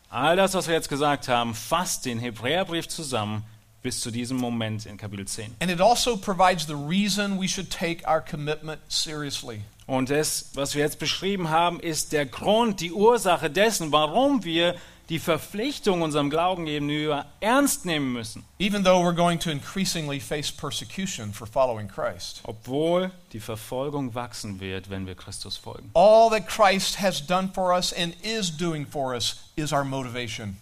All 0.10 0.36
das, 0.36 0.54
was 0.56 0.68
wir 0.68 0.74
jetzt 0.74 0.90
gesagt 0.90 1.30
haben, 1.30 1.56
fasst 1.56 2.04
den 2.04 2.20
Hebräerbrief 2.20 2.90
zusammen 2.90 3.46
bis 3.82 4.00
zu 4.00 4.12
diesem 4.12 4.38
Moment 4.38 4.86
in 4.86 4.98
Kapitel 4.98 5.26
10. 5.26 5.56
And 5.60 5.72
it 5.72 5.82
also 5.82 6.18
provides 6.18 6.66
the 6.68 6.76
reason 6.76 7.40
we 7.40 7.48
should 7.48 7.70
take 7.70 8.06
our 8.08 8.22
commitment 8.22 8.80
seriously. 8.88 9.62
Und 9.88 10.10
das, 10.10 10.52
was 10.54 10.76
wir 10.76 10.84
jetzt 10.84 11.00
beschrieben 11.00 11.50
haben, 11.50 11.80
ist 11.80 12.14
der 12.14 12.26
Grund, 12.26 12.80
die 12.80 12.92
Ursache 12.92 13.50
dessen, 13.50 13.92
warum 13.92 14.44
wir 14.44 14.76
die 15.10 15.20
Verpflichtung 15.20 16.02
unserem 16.04 16.30
Glauben 16.30 16.66
gegenüber 16.66 17.26
ernst 17.42 17.86
nehmen 17.86 18.14
müssen. 18.14 18.46
Even 18.60 18.86
though 18.86 19.04
we're 19.04 19.14
going 19.14 19.38
to 19.38 19.50
increasingly 19.52 20.22
face 20.22 20.50
persecution 20.50 21.34
for 21.34 21.46
following 21.46 21.90
Christ. 21.90 22.40
Obwohl 22.46 23.12
die 23.34 23.42
Verfolgung 23.42 24.16
wachsen 24.16 24.62
wird, 24.62 24.90
wenn 24.90 25.06
wir 25.06 25.16
Christus 25.16 25.58
folgen. 25.58 25.90
All 25.94 26.30
that 26.30 26.48
Christ 26.48 27.02
has 27.02 27.20
done 27.20 27.52
for 27.54 27.76
us 27.76 27.92
and 27.92 28.16
is 28.24 28.56
doing 28.56 28.86
for 28.86 29.14
us 29.14 29.44
is 29.58 29.74
our 29.74 29.84
motivation. 29.84 30.56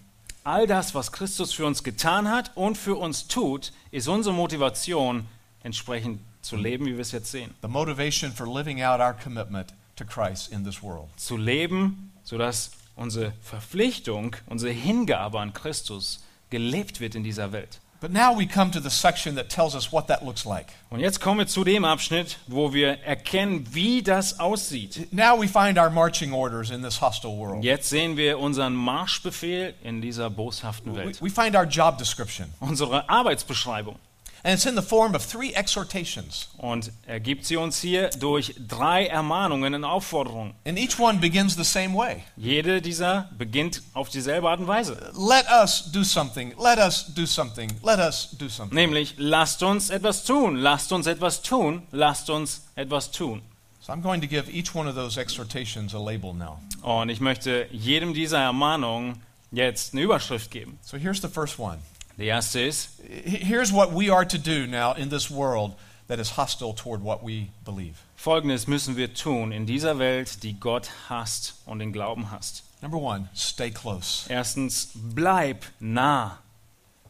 All 0.49 0.65
das, 0.65 0.95
was 0.95 1.11
Christus 1.11 1.53
für 1.53 1.67
uns 1.67 1.83
getan 1.83 2.27
hat 2.27 2.57
und 2.57 2.75
für 2.75 2.95
uns 2.95 3.27
tut, 3.27 3.71
ist 3.91 4.07
unsere 4.07 4.33
Motivation, 4.33 5.27
entsprechend 5.61 6.21
zu 6.41 6.55
leben, 6.55 6.87
wie 6.87 6.93
wir 6.93 7.01
es 7.01 7.11
jetzt 7.11 7.29
sehen. 7.29 7.53
The 7.61 7.67
motivation 7.67 8.31
for 8.31 8.47
living 8.47 8.81
out 8.81 8.99
our 8.99 9.13
commitment 9.13 9.75
to 9.95 10.05
Christ 10.05 10.51
in 10.51 10.63
this 10.63 10.81
world. 10.81 11.07
Zu 11.17 11.37
leben, 11.37 12.11
sodass 12.23 12.71
unsere 12.95 13.31
Verpflichtung, 13.43 14.35
unsere 14.47 14.71
Hingabe 14.71 15.39
an 15.39 15.53
Christus 15.53 16.23
gelebt 16.49 16.99
wird 16.99 17.13
in 17.13 17.23
dieser 17.23 17.51
Welt. 17.51 17.79
But 18.01 18.11
now 18.11 18.33
we 18.33 18.45
come 18.47 18.71
to 18.71 18.79
the 18.79 18.89
section 18.89 19.35
that 19.35 19.49
tells 19.49 19.75
us 19.75 19.91
what 19.91 20.07
that 20.07 20.23
looks 20.23 20.45
like. 20.45 20.67
Und 20.89 21.01
jetzt 21.01 21.19
kommen 21.19 21.39
wir 21.39 21.47
zu 21.47 21.65
dem 21.65 21.83
Abschnitt, 21.83 22.37
wo 22.47 22.73
wir 22.73 22.99
erkennen, 23.03 23.67
wie 23.73 24.01
das 24.01 24.39
aussieht. 24.39 25.11
Now 25.11 25.37
we 25.37 25.47
find 25.47 25.77
our 25.77 25.89
marching 25.89 26.31
orders 26.33 26.69
in 26.71 26.81
this 26.81 27.01
hostile 27.01 27.37
world. 27.37 27.63
Jetzt 27.63 27.89
sehen 27.89 28.15
wir 28.15 28.39
unseren 28.39 28.73
Marschbefehl 28.73 29.73
in 29.83 30.01
dieser 30.01 30.29
boshaften 30.29 30.93
We, 30.93 30.97
Welt. 30.99 31.21
we 31.21 31.29
find 31.29 31.55
our 31.55 31.65
job 31.65 31.97
description. 31.97 32.47
Unsere 32.61 33.09
Arbeitsbeschreibung. 33.09 33.97
And 34.43 34.53
it's 34.53 34.65
in 34.65 34.75
the 34.75 34.81
form 34.81 35.15
of 35.15 35.25
three 35.25 35.53
exhortations. 35.53 36.49
Und 36.57 36.91
er 37.05 37.19
gibt 37.19 37.45
sie 37.45 37.57
uns 37.57 37.81
hier 37.81 38.09
durch 38.19 38.55
drei 38.67 39.07
Ermahnungen 39.07 39.73
und 39.73 39.83
Aufforderungen. 39.83 40.53
And 40.65 40.77
each 40.77 40.99
one 40.99 41.19
begins 41.19 41.55
the 41.55 41.63
same 41.63 41.93
way. 41.93 42.23
Jede 42.37 42.81
dieser 42.81 43.29
beginnt 43.37 43.81
auf 43.93 44.09
dieselbe 44.09 44.49
Art 44.49 44.59
und 44.59 44.67
Weise. 44.67 45.11
Let 45.13 45.45
us 45.49 45.91
do 45.91 46.03
something. 46.03 46.53
Let 46.57 46.77
us 46.77 47.05
do 47.13 47.25
something. 47.25 47.69
Let 47.83 47.99
us 47.99 48.29
do 48.37 48.47
something. 48.47 48.75
Nämlich, 48.75 49.15
lasst 49.17 49.61
uns 49.63 49.89
etwas 49.89 50.23
tun, 50.23 50.55
lasst 50.55 50.91
uns 50.91 51.07
etwas 51.07 51.41
tun, 51.41 51.83
lasst 51.91 52.29
uns 52.29 52.63
etwas 52.75 53.11
tun. 53.11 53.41
So 53.81 53.93
I'm 53.93 54.01
going 54.01 54.21
to 54.21 54.27
give 54.27 54.49
each 54.49 54.75
one 54.75 54.87
of 54.87 54.95
those 54.95 55.17
exhortations 55.17 55.93
a 55.93 55.99
label 55.99 56.33
now. 56.33 56.59
Und 56.81 57.09
ich 57.09 57.19
möchte 57.19 57.67
jedem 57.71 58.13
dieser 58.13 58.39
Ermahnungen 58.39 59.21
jetzt 59.51 59.93
eine 59.93 60.03
Überschrift 60.03 60.51
geben. 60.51 60.77
So 60.81 60.97
here's 60.97 61.21
the 61.21 61.27
first 61.27 61.59
one. 61.59 61.79
Erste 62.27 62.61
ist, 62.61 62.89
H- 63.07 63.43
Here's 63.43 63.71
what 63.71 63.91
we 63.93 64.11
are 64.13 64.25
to 64.27 64.37
do 64.37 64.67
now 64.67 64.93
in 64.93 65.09
this 65.09 65.29
world 65.31 65.73
that 66.07 66.19
is 66.19 66.37
hostile 66.37 66.73
toward 66.73 67.01
what 67.03 67.23
we 67.23 67.49
believe. 67.63 67.95
folgendes 68.15 68.67
müssen 68.67 68.95
wir 68.97 69.13
tun 69.13 69.51
in 69.51 69.65
dieser 69.65 69.97
Welt, 69.99 70.43
die 70.43 70.53
Gott 70.59 70.89
hasst 71.09 71.55
und 71.65 71.79
den 71.79 71.93
Glauben 71.93 72.31
hasst. 72.31 72.63
Number 72.81 72.97
one, 72.97 73.29
stay 73.35 73.71
close. 73.71 74.25
Erstens, 74.29 74.89
bleib 74.95 75.65
nah. 75.79 76.37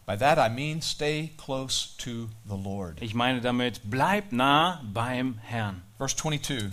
By 0.05 0.15
that 0.17 0.39
I 0.39 0.49
mean 0.49 0.81
stay 0.81 1.31
close 1.37 1.95
to 1.99 2.29
the 2.47 2.55
Lord. 2.55 2.97
Ich 3.01 3.13
meine 3.13 3.41
damit, 3.41 3.81
bleib 3.83 4.31
nah 4.31 4.81
beim 4.83 5.37
Herrn. 5.43 5.83
Verse 5.99 6.15
22 6.15 6.71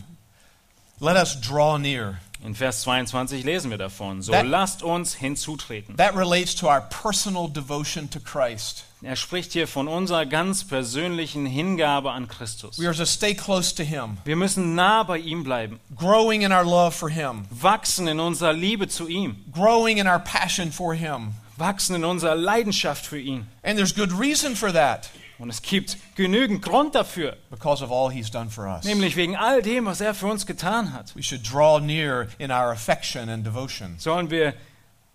Let 0.99 1.17
us 1.17 1.39
draw 1.39 1.77
near. 1.77 2.21
In 2.45 2.55
Vers 2.55 2.83
22 2.83 3.45
lesen 3.45 3.71
wir 3.71 3.79
davon. 3.79 4.23
So 4.23 4.33
That- 4.33 4.47
lasst 4.47 4.83
uns 4.83 5.15
hinzutreten. 5.15 5.97
That 5.97 6.15
relates 6.17 6.55
to 6.57 6.69
our 6.69 6.81
personal 6.83 7.49
devotion 7.49 8.09
to 8.11 8.21
Christ. 8.21 8.85
Er 9.03 9.17
spricht 9.17 9.53
hier 9.53 9.67
von 9.69 9.89
unserer 9.89 10.27
ganz 10.27 10.65
persönlichen 10.65 11.47
Hingabe 11.47 12.11
an 12.13 12.29
Christus. 12.29 12.79
We 12.79 12.87
are 12.87 12.95
to 12.97 13.05
stay 13.05 13.35
close 13.35 13.75
to 13.75 13.83
Him, 13.83 14.19
Wir 14.25 14.37
müssen 14.37 14.75
nah 14.75 15.03
bei 15.03 15.19
ihm 15.19 15.45
bleiben, 15.45 15.81
growing 15.97 16.43
in 16.43 16.53
our 16.53 16.65
love 16.65 16.93
for 16.93 17.09
Him, 17.11 17.45
wachsen 17.51 18.07
in 18.09 18.21
unserer 18.21 18.53
Liebe 18.53 18.89
zu 18.89 19.07
ihm, 19.09 19.37
growing 19.53 19.99
in 19.99 20.07
our 20.07 20.19
passion 20.19 20.73
for 20.73 20.95
Him. 20.95 21.35
wachsen 21.59 21.95
in 21.97 22.05
unserer 22.05 22.35
Leidenschaft 22.35 23.07
für 23.07 23.19
ihn. 23.19 23.47
And 23.63 23.77
there's 23.79 23.95
good 23.95 24.13
reason 24.13 24.55
for 24.57 24.73
that 24.73 25.09
Und 25.39 25.51
es 25.51 25.61
gibt 25.61 25.97
genügend 26.15 26.63
Grund 26.63 26.95
dafür, 26.95 27.37
because 27.51 27.85
of 27.85 27.91
all 27.93 28.11
He's 28.11 28.31
done 28.31 28.49
for 28.49 28.67
us. 28.67 28.85
nämlich 28.85 29.17
wegen 29.17 29.37
all 29.37 29.61
dem, 29.63 29.85
was 29.85 30.01
er 30.01 30.15
für 30.15 30.27
uns 30.27 30.47
getan 30.47 30.93
hat. 30.93 31.15
We 31.15 31.23
should 31.23 31.43
draw 31.43 31.79
near 31.79 32.29
in 32.39 32.51
our 32.51 32.71
affection 32.73 33.29
and 33.29 33.45
devotion. 33.45 33.97
Sollen 33.99 34.31
wir 34.31 34.55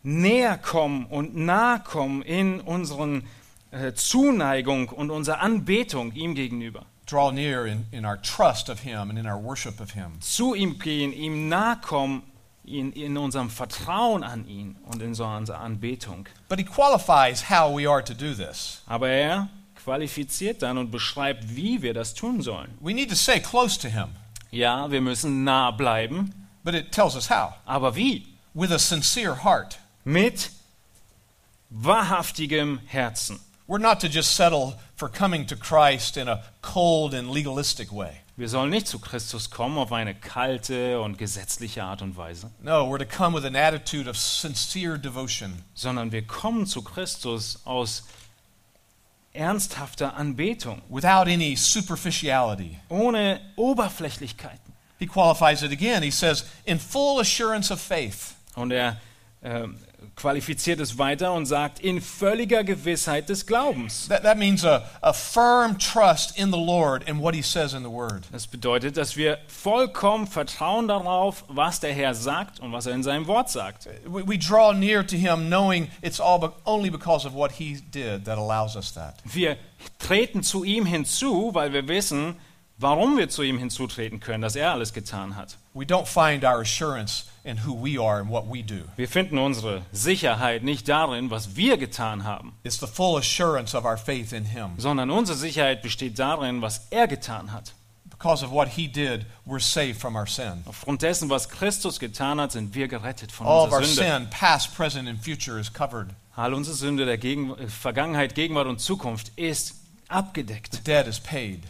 näher 0.03 0.57
kommen 0.57 1.05
und 1.05 1.35
nahe 1.35 1.79
kommen 1.79 2.21
in 2.21 2.59
unseren 2.61 3.23
äh, 3.71 3.93
Zuneigung 3.93 4.89
und 4.89 5.09
unserer 5.11 5.39
Anbetung 5.41 6.11
ihm 6.13 6.35
gegenüber. 6.35 6.85
Draw 7.07 7.31
near 7.31 7.65
in, 7.65 7.85
in 7.91 8.05
our 8.05 8.21
trust 8.21 8.69
of 8.69 8.81
Him 8.81 9.09
and 9.09 9.17
in 9.17 9.25
our 9.25 9.41
worship 9.41 9.81
of 9.81 9.91
Him. 9.93 10.19
Zu 10.21 10.53
ihm 10.53 10.77
gehen, 10.79 11.13
ihm 11.13 11.49
nahe 11.49 11.77
kommen 11.81 12.23
in, 12.63 12.91
in 12.93 13.17
unserem 13.17 13.49
Vertrauen 13.49 14.23
an 14.23 14.47
ihn 14.47 14.75
und 14.85 15.01
in 15.01 15.13
so 15.15 15.25
unserer 15.25 15.59
Anbetung. 15.59 16.27
But 16.47 16.59
He 16.59 16.63
qualifies 16.65 17.49
how 17.49 17.75
we 17.75 17.89
are 17.89 18.03
to 18.03 18.13
do 18.13 18.33
this. 18.33 18.81
Aber 18.87 19.09
er 19.09 19.49
qualifiziert 19.83 20.61
dann 20.61 20.77
und 20.77 20.91
beschreibt, 20.91 21.55
wie 21.55 21.81
wir 21.81 21.93
das 21.93 22.13
tun 22.13 22.41
sollen. 22.41 22.71
We 22.79 22.93
need 22.93 23.09
to 23.09 23.15
stay 23.15 23.39
close 23.39 23.79
to 23.79 23.87
Him, 23.87 24.09
Ja, 24.51 24.89
wir 24.91 25.01
müssen 25.01 25.43
nah 25.43 25.71
bleiben, 25.71 26.33
but 26.63 26.73
it 26.75 26.91
tells 26.91 27.15
us 27.15 27.29
how. 27.29 27.53
aber 27.65 27.95
wie? 27.95 28.27
With 28.53 28.71
a 28.71 28.79
sincere 28.79 29.43
heart. 29.43 29.79
Mit 30.03 30.51
wahrhaftigem 31.69 32.79
Herzen. 32.85 33.39
We're 33.67 33.79
not 33.79 34.01
to 34.01 34.07
just 34.07 34.35
settle 34.35 34.73
for 34.95 35.07
coming 35.09 35.45
to 35.47 35.55
Christ 35.55 36.17
in 36.17 36.27
a 36.27 36.43
cold 36.61 37.13
and 37.13 37.29
legalistic 37.31 37.91
way. 37.91 38.17
Wir 38.35 38.49
sollen 38.49 38.69
nicht 38.71 38.87
zu 38.87 38.99
Christus 38.99 39.49
kommen 39.49 39.77
auf 39.77 39.91
eine 39.93 40.15
kalte 40.15 40.99
und 40.99 41.17
gesetzliche 41.17 41.83
Art 41.83 42.01
und 42.01 42.17
Weise, 42.17 42.49
No, 42.61 42.85
we're 42.89 42.97
to 42.97 43.05
come 43.05 43.35
with 43.37 43.45
an 43.45 43.55
attitude 43.55 44.09
of 44.09 44.17
sincere 44.17 44.97
devotion. 44.97 45.63
sondern 45.73 46.11
wir 46.11 46.23
kommen 46.23 46.65
zu 46.65 46.81
Christus 46.81 47.59
aus 47.65 48.03
ernsthafter 49.33 50.15
Anbetung, 50.15 50.81
without 50.89 51.27
any 51.27 51.55
superficiality. 51.55 52.77
ohne 52.89 53.39
Oberflächlichkeiten. 53.55 54.73
He 54.99 55.07
qualifies 55.07 55.63
it 55.63 55.71
again. 55.71 56.03
He 56.03 56.11
says, 56.11 56.45
in 56.65 56.79
full 56.79 57.19
assurance 57.19 57.71
of 57.73 57.81
faith. 57.81 58.35
Und 58.55 58.71
er 58.71 58.97
äh, 59.41 59.67
qualifiziert 60.15 60.79
es 60.79 60.97
weiter 60.97 61.33
und 61.33 61.45
sagt, 61.45 61.79
in 61.79 62.01
völliger 62.01 62.63
Gewissheit 62.63 63.29
des 63.29 63.45
Glaubens. 63.45 64.07
That, 64.07 64.23
that 64.23 64.37
means 64.37 64.63
a, 64.63 64.83
a 65.01 65.13
firm 65.13 65.77
trust 65.77 66.37
in 66.37 66.51
the 66.51 66.59
Lord 66.59 67.07
and 67.09 67.21
what 67.21 67.33
He 67.33 67.41
says 67.41 67.73
in 67.73 67.83
the 67.83 67.89
Word. 67.89 68.23
Das 68.31 68.47
bedeutet, 68.47 68.97
dass 68.97 69.15
wir 69.15 69.37
vollkommen 69.47 70.27
vertrauen 70.27 70.87
darauf, 70.87 71.43
was 71.47 71.79
der 71.79 71.93
Herr 71.93 72.13
sagt 72.13 72.59
und 72.59 72.71
was 72.71 72.85
er 72.85 72.93
in 72.93 73.03
seinem 73.03 73.27
Wort 73.27 73.49
sagt. 73.49 73.87
We, 74.05 74.27
we 74.27 74.37
draw 74.37 74.73
near 74.73 75.05
to 75.05 75.15
Him 75.15 75.47
knowing 75.47 75.89
it's 76.01 76.19
all 76.19 76.39
be, 76.39 76.51
only 76.65 76.89
because 76.89 77.25
of 77.25 77.33
what 77.33 77.53
He 77.53 77.81
did 77.91 78.25
that 78.25 78.37
allows 78.37 78.75
us 78.75 78.93
that. 78.93 79.15
Wir 79.23 79.57
treten 79.99 80.43
zu 80.43 80.63
ihm 80.63 80.85
hinzu, 80.85 81.53
weil 81.53 81.73
wir 81.73 81.87
wissen, 81.87 82.35
warum 82.77 83.17
wir 83.17 83.29
zu 83.29 83.43
ihm 83.43 83.57
hinzutreten 83.57 84.19
können, 84.19 84.41
dass 84.41 84.55
er 84.55 84.71
alles 84.71 84.93
getan 84.93 85.35
hat. 85.35 85.57
We 85.73 85.85
don't 85.85 86.05
find 86.05 86.43
our 86.43 86.61
assurance 86.61 87.25
in 87.43 87.57
who 87.65 87.73
we 87.73 87.97
are 87.97 88.19
and 88.19 88.29
what 88.29 88.45
we 88.47 88.61
do. 88.63 88.83
Wir 88.97 89.07
finden 89.07 89.37
unsere 89.39 89.81
Sicherheit 89.91 90.63
nicht 90.63 90.87
darin, 90.87 91.29
was 91.31 91.55
wir 91.55 91.77
getan 91.77 92.23
haben, 92.23 92.53
It's 92.63 92.79
the 92.79 92.87
full 92.87 93.17
assurance 93.17 93.75
of 93.75 93.85
our 93.85 93.97
faith 93.97 94.31
in 94.33 94.45
Him. 94.45 94.71
sondern 94.77 95.09
unsere 95.09 95.37
Sicherheit 95.37 95.81
besteht 95.81 96.19
darin, 96.19 96.61
was 96.61 96.87
er 96.91 97.07
getan 97.07 97.51
hat. 97.51 97.73
Because 98.05 98.43
of 98.45 98.51
what 98.51 98.67
He 98.67 98.87
did, 98.87 99.25
we're 99.47 99.59
saved 99.59 99.99
from 99.99 100.15
our 100.15 100.27
sin. 100.27 100.63
Aufgrund 100.67 101.01
dessen, 101.01 101.29
was 101.29 101.49
Christus 101.49 101.99
getan 101.99 102.39
hat, 102.39 102.51
sind 102.51 102.75
wir 102.75 102.87
gerettet 102.87 103.31
von 103.31 103.47
All 103.47 103.65
of 103.65 103.71
our 103.73 103.79
unserer 103.79 104.05
Sünde. 104.05 104.19
sin, 104.19 104.29
past, 104.29 104.75
present, 104.75 105.09
and 105.09 105.19
future, 105.23 105.59
is 105.59 105.71
covered. 105.73 106.09
All 106.35 106.53
unsere 106.53 106.75
Sünde 106.75 107.05
der 107.05 107.17
Gegen 107.17 107.57
äh, 107.57 107.67
Vergangenheit, 107.67 108.35
Gegenwart 108.35 108.67
und 108.67 108.79
Zukunft 108.79 109.31
ist 109.37 109.69
The 109.69 109.73
abgedeckt. 110.09 110.85
debt 110.85 111.07
is 111.07 111.19
paid. 111.19 111.61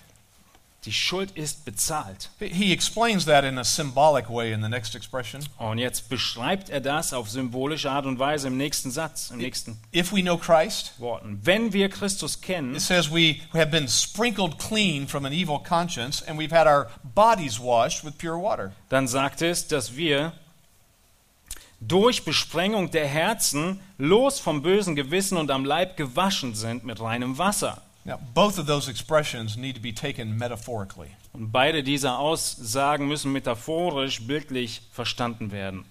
Die 0.86 0.92
Schuld 0.92 1.30
ist 1.38 1.64
bezahlt. 1.64 2.32
He 2.40 2.74
explains 2.74 3.26
that 3.26 3.44
in 3.44 3.60
a 3.60 3.64
symbolic 3.64 4.28
way 4.32 4.52
in 4.52 4.64
the 4.64 4.68
next 4.68 4.96
expression. 4.96 5.44
Und 5.60 5.78
jetzt 5.78 6.10
beschreibt 6.10 6.72
er 6.72 6.82
das 6.82 7.14
auf 7.14 7.30
symbolische 7.30 7.92
Art 7.92 8.08
und 8.08 8.18
Weise 8.18 8.48
im 8.48 8.58
nächsten 8.58 8.90
Satz, 8.90 9.30
im 9.30 9.38
nächsten 9.38 9.78
If 9.94 10.12
we 10.12 10.24
know 10.24 10.38
Christ, 10.38 10.94
Worten. 10.98 11.40
Wenn 11.44 11.72
wir 11.72 11.88
Christus 11.88 12.42
kennen, 12.42 12.74
it 12.74 12.82
says 12.82 13.12
we 13.12 13.42
have 13.54 13.68
been 13.68 13.88
sprinkled 13.88 14.58
clean 14.58 15.08
from 15.08 15.26
an 15.26 15.34
evil 15.34 15.60
conscience 15.60 16.24
and 16.28 16.40
we've 16.40 16.52
had 16.52 16.66
our 16.66 16.90
bodies 17.04 17.60
washed 17.60 18.04
with 18.04 18.18
pure 18.18 18.42
water. 18.42 18.72
dann 18.90 19.08
sagt 19.08 19.44
es, 19.44 19.68
dass 19.68 19.96
wir 19.96 20.34
durch 21.80 22.26
Besprengung 22.26 22.90
der 22.90 23.08
Herzen 23.08 23.82
los 24.00 24.40
vom 24.40 24.64
bösen 24.64 24.96
Gewissen 24.96 25.38
und 25.38 25.52
am 25.52 25.64
Leib 25.64 25.96
gewaschen 25.96 26.56
sind 26.56 26.84
mit 26.86 27.00
reinem 27.00 27.38
Wasser. 27.38 27.84
Now, 28.04 28.20
both 28.34 28.58
of 28.58 28.66
those 28.66 28.90
expressions 28.90 29.58
need 29.58 29.76
to 29.76 29.82
be 29.82 29.94
taken 29.94 30.38
metaphorically. 30.38 31.16
Und 31.34 31.52
beide 31.52 31.84
dieser 31.84 32.18
Aussagen 32.20 33.08
müssen 33.08 33.32
metaphorisch, 33.32 34.22
bildlich 34.22 34.82
verstanden 34.92 35.52
werden. 35.52 35.86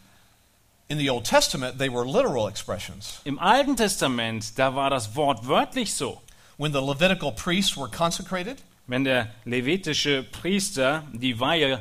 In 0.89 0.99
the 0.99 1.09
Old 1.09 1.25
Testament, 1.25 1.79
they 1.79 1.89
were 1.89 2.05
literal 2.05 2.49
expressions. 2.49 3.21
Im 3.25 3.39
Alten 3.39 3.77
Testament, 3.77 4.59
da 4.59 4.75
war 4.75 4.91
das 4.91 5.15
wortwörtlich 5.15 5.95
so. 5.95 6.21
When 6.59 6.73
the 6.73 6.81
Levitical 6.81 7.33
priests 7.33 7.77
were 7.77 7.89
consecrated, 7.89 8.59
Wenn 8.91 9.05
der 9.05 9.31
levitische 9.45 10.25
Priester 10.25 11.05
die 11.13 11.39
Weihe 11.39 11.81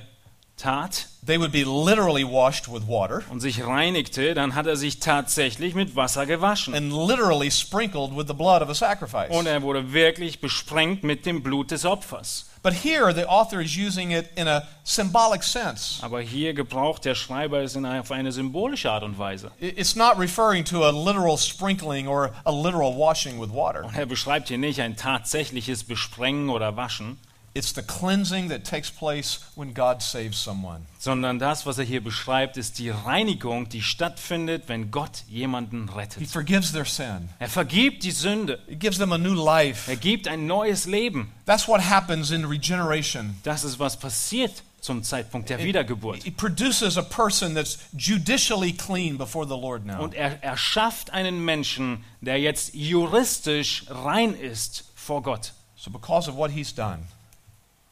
tat 0.60 1.08
they 1.26 1.38
would 1.38 1.52
be 1.52 1.64
literally 1.64 2.24
washed 2.24 2.68
with 2.68 2.88
water 2.88 3.24
und 3.30 3.40
sich 3.40 3.66
reinigte, 3.66 4.34
dann 4.34 4.56
hat 4.56 4.68
er 4.68 4.76
sich 4.76 5.00
tatsächlich 5.00 5.76
mit 5.76 5.96
Wasser 5.96 6.26
gewaschen. 6.26 6.74
and 6.74 6.92
literally 6.92 7.50
sprinkled 7.50 8.16
with 8.16 8.28
the 8.28 8.34
blood 8.34 8.62
of 8.62 8.70
a 8.70 8.76
sacrifice. 8.76 9.30
Und 9.30 9.46
er 9.46 9.62
wurde 9.62 9.94
wirklich 9.94 10.42
besprengt 10.42 11.04
mit 11.04 11.26
dem 11.26 11.44
Blut 11.44 11.72
des 11.72 11.86
Opfers. 11.86 12.46
But 12.62 12.74
here, 12.74 13.14
the 13.14 13.26
author 13.26 13.62
is 13.62 13.78
using 13.78 14.12
it 14.12 14.30
in 14.36 14.48
a 14.48 14.68
symbolic 14.84 15.44
sense. 15.44 16.04
Aber 16.04 16.20
hier 16.20 16.54
gebraucht 16.54 17.06
der 17.06 17.16
Schreiber 17.16 17.62
es 17.62 17.76
in 17.76 17.86
eine, 17.86 18.02
auf 18.02 18.12
eine 18.12 18.34
symbolische 18.34 18.92
Art 18.92 19.04
und 19.04 19.18
Weise. 19.18 19.52
It's 19.62 19.96
not 19.96 20.20
referring 20.20 20.66
to 20.66 20.84
a 20.84 20.92
literal 20.92 21.38
sprinkling 21.38 22.08
or 22.08 22.32
a 22.44 22.52
literal 22.52 22.98
washing 22.98 23.40
with 23.40 23.50
water. 23.54 23.86
Und 23.86 23.96
er 23.96 24.06
beschreibt 24.06 24.50
hier 24.50 24.58
nicht 24.58 24.82
ein 24.82 24.98
tatsächliches 24.98 25.86
Besprengen 25.86 26.50
oder 26.50 26.76
Waschen, 26.76 27.18
It's 27.60 27.74
the 27.74 27.82
cleansing 27.82 28.48
that 28.52 28.64
takes 28.64 28.90
place 28.90 29.40
when 29.56 29.74
God 29.74 30.02
saves 30.02 30.42
someone. 30.42 30.86
sondern 30.98 31.40
das, 31.40 31.66
was 31.66 31.78
er 31.78 31.84
hier 31.84 32.02
beschreibt, 32.02 32.56
ist 32.56 32.80
die 32.80 32.90
Reinigung, 32.90 33.68
die 33.68 33.82
stattfindet, 33.82 34.64
wenn 34.68 34.92
Gott 34.92 35.24
jemanden 35.28 35.90
He 35.90 35.94
rettet. 36.00 36.28
forgives 36.30 36.72
their 36.72 36.86
sin. 36.86 37.28
Er 37.38 37.50
vergibt 37.50 38.04
die 38.04 38.12
Sünde. 38.12 38.60
It 38.68 38.80
gives 38.80 38.98
them 38.98 39.12
a 39.12 39.18
new 39.18 39.34
life. 39.34 39.92
Er 39.92 39.98
gibt 39.98 40.30
ein 40.30 40.48
neues 40.48 40.86
Leben. 40.86 41.34
That's 41.46 41.68
what 41.68 41.82
happens 41.82 42.32
in 42.32 42.46
regeneration. 42.46 43.36
Das 43.44 43.66
ist, 43.66 43.78
was 43.78 43.98
passiert 43.98 44.64
zum 44.80 45.04
Zeitpunkt 45.04 45.50
der 45.50 45.60
Wiedergeburt. 45.62 46.26
It 46.26 46.38
produces 46.38 46.98
a 46.98 47.02
person 47.02 47.56
that's 47.56 47.80
judicially 47.92 48.72
clean 48.72 49.18
before 49.18 49.46
the 49.46 49.60
Lord 49.60 49.86
now. 49.86 50.02
Und 50.02 50.14
er 50.14 50.42
erschafft 50.42 51.12
einen 51.12 51.44
Menschen, 51.44 52.06
der 52.22 52.40
jetzt 52.40 52.74
juristisch 52.74 53.84
rein 53.90 54.34
ist 54.34 54.86
vor 54.96 55.22
Gott. 55.22 55.52
So, 55.76 55.92
because 55.92 56.30
of 56.30 56.38
what 56.38 56.52
He's 56.52 56.74
done, 56.74 57.00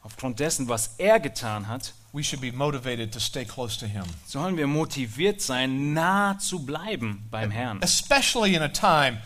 Aufgrund 0.08 0.40
dessen, 0.40 0.68
was 0.68 0.94
er 0.96 1.20
getan 1.20 1.68
hat, 1.68 1.92
we 2.14 2.24
should 2.24 2.40
be 2.40 2.50
motivated 2.50 3.12
to 3.12 3.20
stay 3.20 3.44
close 3.44 3.78
to 3.78 3.84
Him, 3.84 4.04
sollen 4.26 4.56
wir 4.56 4.66
motiviert 4.66 5.42
sein, 5.42 5.92
nah 5.92 6.38
zu 6.38 6.64
bleiben 6.64 7.28
beim 7.30 7.50
Herrn. 7.50 7.78
especially 7.82 8.54
in 8.54 8.62
a 8.62 8.68
time 8.68 9.18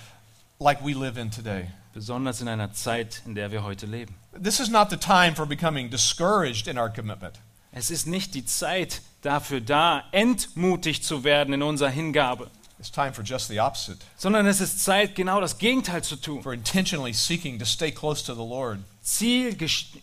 like 0.58 0.84
we 0.84 0.92
live 0.92 1.16
in 1.16 1.30
today. 1.30 1.68
Besonders 1.94 2.40
in 2.40 2.48
einer 2.48 2.72
Zeit, 2.72 3.22
in 3.26 3.36
der 3.36 3.52
wir 3.52 3.62
heute 3.62 3.86
leben. 3.86 4.16
This 4.32 4.58
is 4.58 4.70
not 4.70 4.90
the 4.90 4.96
time 4.96 5.36
for 5.36 5.46
becoming 5.46 5.88
discouraged 5.88 6.66
in 6.66 6.76
our 6.76 6.88
commitment. 6.88 7.38
Es 7.70 7.92
ist 7.92 8.08
nicht 8.08 8.34
die 8.34 8.44
Zeit 8.44 9.02
dafür 9.20 9.60
da, 9.60 10.02
entmutigt 10.10 11.04
zu 11.04 11.22
werden 11.22 11.54
in 11.54 11.62
unserer 11.62 11.90
Hingabe, 11.90 12.50
It's 12.82 12.90
time 12.90 13.12
for 13.12 13.22
just 13.22 13.46
the 13.48 13.60
opposite, 13.60 13.98
sondern 14.16 14.44
es 14.44 14.60
ist 14.60 14.82
Zeit, 14.82 15.14
genau 15.14 15.40
das 15.40 15.56
Gegenteil 15.58 16.02
zu 16.02 16.16
tun. 16.16 16.42
for 16.42 16.52
intentionally 16.52 17.12
seeking 17.12 17.60
to 17.60 17.64
stay 17.64 17.92
close 17.92 18.24
to 18.24 18.34
the 18.34 18.40
Lord. 18.42 18.80
Ziel, 19.04 19.56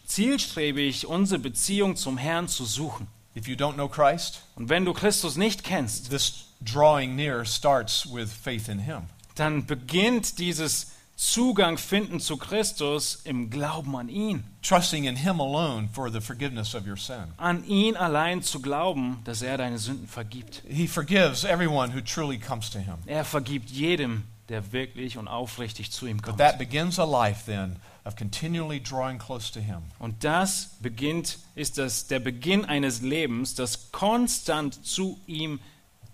zielstrebig 0.06 1.06
unsere 1.06 1.40
Beziehung 1.42 1.98
zum 1.98 2.18
Herrn 2.18 2.48
zu 2.48 2.64
suchen. 2.64 3.08
If 3.36 3.50
you 3.50 3.56
don't 3.58 3.74
know 3.74 3.90
Christ, 3.90 4.44
Und 4.56 4.70
wenn 4.70 4.86
du 4.86 4.94
Christus 4.94 5.36
nicht 5.36 5.66
kennst, 5.66 6.10
this 6.10 6.46
drawing 6.62 7.18
near 7.18 7.44
starts 7.44 8.08
with 8.14 8.32
faith 8.32 8.70
in 8.70 8.80
Him. 8.80 9.10
dann 9.36 9.66
beginnt 9.66 10.40
dieses 10.40 10.92
Zugang 11.20 11.78
finden 11.78 12.22
zu 12.22 12.38
Christus 12.38 13.20
im 13.26 13.50
Glauben 13.50 13.94
an 13.98 14.08
ihn. 14.08 14.46
Trusting 14.62 15.04
in 15.04 15.18
Him 15.18 15.42
alone 15.42 15.90
for 15.92 16.10
the 16.10 16.22
forgiveness 16.22 16.74
of 16.74 16.88
your 16.88 16.96
sin. 16.96 17.34
An 17.36 17.66
ihn 17.66 17.98
allein 17.98 18.42
zu 18.42 18.62
glauben, 18.62 19.20
dass 19.26 19.42
er 19.42 19.58
deine 19.58 19.80
Sünden 19.80 20.08
vergibt. 20.08 20.64
He 20.66 20.88
forgives 20.88 21.44
everyone 21.44 21.94
who 21.94 22.00
truly 22.00 22.40
comes 22.40 22.70
to 22.70 22.80
Him. 22.80 22.96
Er 23.06 23.26
vergibt 23.26 23.70
jedem, 23.70 24.24
der 24.48 24.72
wirklich 24.72 25.18
und 25.18 25.28
aufrichtig 25.28 25.92
zu 25.92 26.08
ihm 26.08 26.18
But 26.18 26.26
kommt. 26.26 26.38
that 26.38 26.58
begins 26.58 26.98
a 26.98 27.04
life 27.04 27.44
then 27.46 27.76
of 28.06 28.16
continually 28.16 28.80
drawing 28.80 29.18
close 29.20 29.52
to 29.52 29.60
Him. 29.60 29.82
Und 30.00 30.24
das 30.24 30.78
beginnt, 30.80 31.38
ist 31.54 31.78
das 31.78 32.08
der 32.08 32.22
Beginn 32.22 32.64
eines 32.64 33.02
Lebens, 33.02 33.56
das 33.56 33.92
konstant 33.92 34.86
zu 34.86 35.20
ihm 35.28 35.60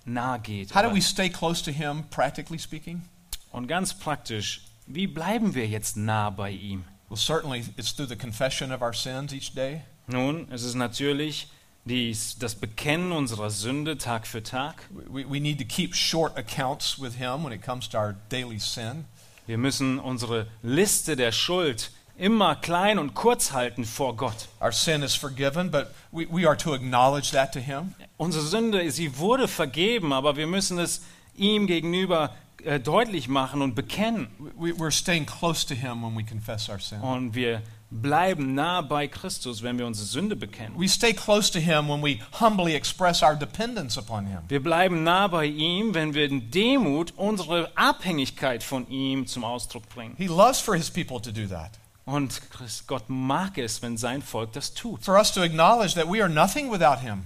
nahe 0.04 0.40
geht. 0.40 0.74
How 0.74 0.82
do 0.82 0.92
we 0.92 1.00
stay 1.02 1.30
close 1.30 1.64
to 1.64 1.70
Him, 1.70 2.06
practically 2.10 2.58
speaking? 2.58 3.04
Und 3.52 3.68
ganz 3.68 3.94
praktisch, 3.94 4.65
wie 4.88 5.08
bleiben 5.08 5.56
wir 5.56 5.68
jetzt 5.68 5.98
nah 5.98 6.30
bei 6.30 6.52
ihm? 6.52 6.84
Well, 7.10 7.18
certainly 7.18 7.64
it's 7.78 7.94
through 7.94 8.10
the 8.10 8.16
confession 8.16 8.72
of 8.72 8.82
our 8.82 8.94
sins 8.94 9.34
each 9.34 9.54
day. 9.54 9.82
Nun, 10.08 10.48
es 10.52 10.64
ist 10.64 10.76
natürlich 10.76 11.48
dies, 11.86 12.38
das 12.40 12.56
Bekennen 12.56 13.12
unserer 13.12 13.50
Sünde 13.50 13.98
Tag 13.98 14.26
für 14.28 14.42
Tag. 14.42 14.88
We, 14.92 15.24
we 15.30 15.40
need 15.40 15.60
to 15.60 15.66
keep 15.66 15.96
short 15.96 16.38
accounts 16.38 17.00
with 17.00 17.16
Him 17.16 17.44
when 17.44 17.54
it 17.54 17.62
comes 17.62 17.88
to 17.90 17.98
our 17.98 18.16
daily 18.30 18.60
sin. 18.60 19.06
Wir 19.48 19.58
müssen 19.58 20.00
unsere 20.00 20.48
Liste 20.64 21.16
der 21.16 21.32
Schuld 21.32 21.92
immer 22.18 22.56
klein 22.56 22.98
und 22.98 23.14
kurz 23.14 23.52
halten 23.52 23.86
vor 23.86 24.16
Gott. 24.16 24.48
Our 24.60 24.72
sin 24.72 25.04
is 25.04 25.14
forgiven, 25.14 25.70
but 25.70 25.94
we, 26.12 26.26
we 26.32 26.48
are 26.48 26.58
to 26.58 26.74
acknowledge 26.74 27.32
that 27.32 27.52
to 27.54 27.60
Him. 27.60 27.94
Unsere 28.18 28.44
Sünde, 28.44 28.90
sie 28.92 29.18
wurde 29.18 29.48
vergeben, 29.48 30.14
aber 30.14 30.38
wir 30.38 30.48
müssen 30.48 30.80
es 30.80 31.02
ihm 31.36 31.68
gegenüber 31.68 32.34
äh, 32.66 32.80
deutlich 32.80 33.28
machen 33.28 33.62
und 33.62 33.76
bekennen. 33.76 34.28
We, 34.58 34.72
we're 34.72 34.92
staying 34.92 35.26
close 35.26 35.66
to 35.68 35.74
Him 35.74 36.04
when 36.04 36.16
we 36.18 36.24
confess 36.24 36.70
our 36.70 36.80
sin. 36.80 37.00
Und 37.02 37.36
wir 37.36 37.62
bleiben 37.92 38.56
nah 38.56 38.82
bei 38.82 39.08
Christus, 39.08 39.64
wenn 39.64 39.78
wir 39.78 39.86
unsere 39.86 40.06
Sünde 40.08 40.36
bekennen. 40.36 40.78
We 40.78 40.88
stay 40.88 41.14
close 41.14 41.52
to 41.52 41.60
Him 41.60 41.88
when 41.88 42.02
we 42.02 42.20
humbly 42.40 42.76
express 42.76 43.24
our 43.24 43.36
dependence 43.36 43.98
upon 43.98 44.26
Him. 44.26 44.40
Wir 44.48 44.62
bleiben 44.62 45.04
nah 45.04 45.28
bei 45.28 45.46
ihm, 45.46 45.94
wenn 45.94 46.14
wir 46.14 46.26
in 46.26 46.52
Demut 46.52 47.14
unsere 47.16 47.72
Abhängigkeit 47.76 48.64
von 48.64 48.88
ihm 48.90 49.28
zum 49.28 49.44
Ausdruck 49.44 49.88
bringen. 49.90 50.16
He 50.18 50.28
loves 50.28 50.60
for 50.60 50.76
His 50.76 50.90
people 50.90 51.22
to 51.22 51.32
do 51.32 51.48
that. 51.48 51.72
Und 52.06 52.40
Gott 52.86 53.06
mag 53.08 53.58
es, 53.58 53.82
wenn 53.82 53.98
sein 53.98 54.22
Volk 54.22 54.54
das 54.54 54.74
tut. 54.74 55.04
For 55.04 55.16
us 55.16 55.32
to 55.34 55.42
acknowledge 55.42 55.96
that 55.96 56.12
we 56.12 56.22
are 56.22 56.30
nothing 56.30 56.72
without 56.72 57.00
Him. 57.00 57.26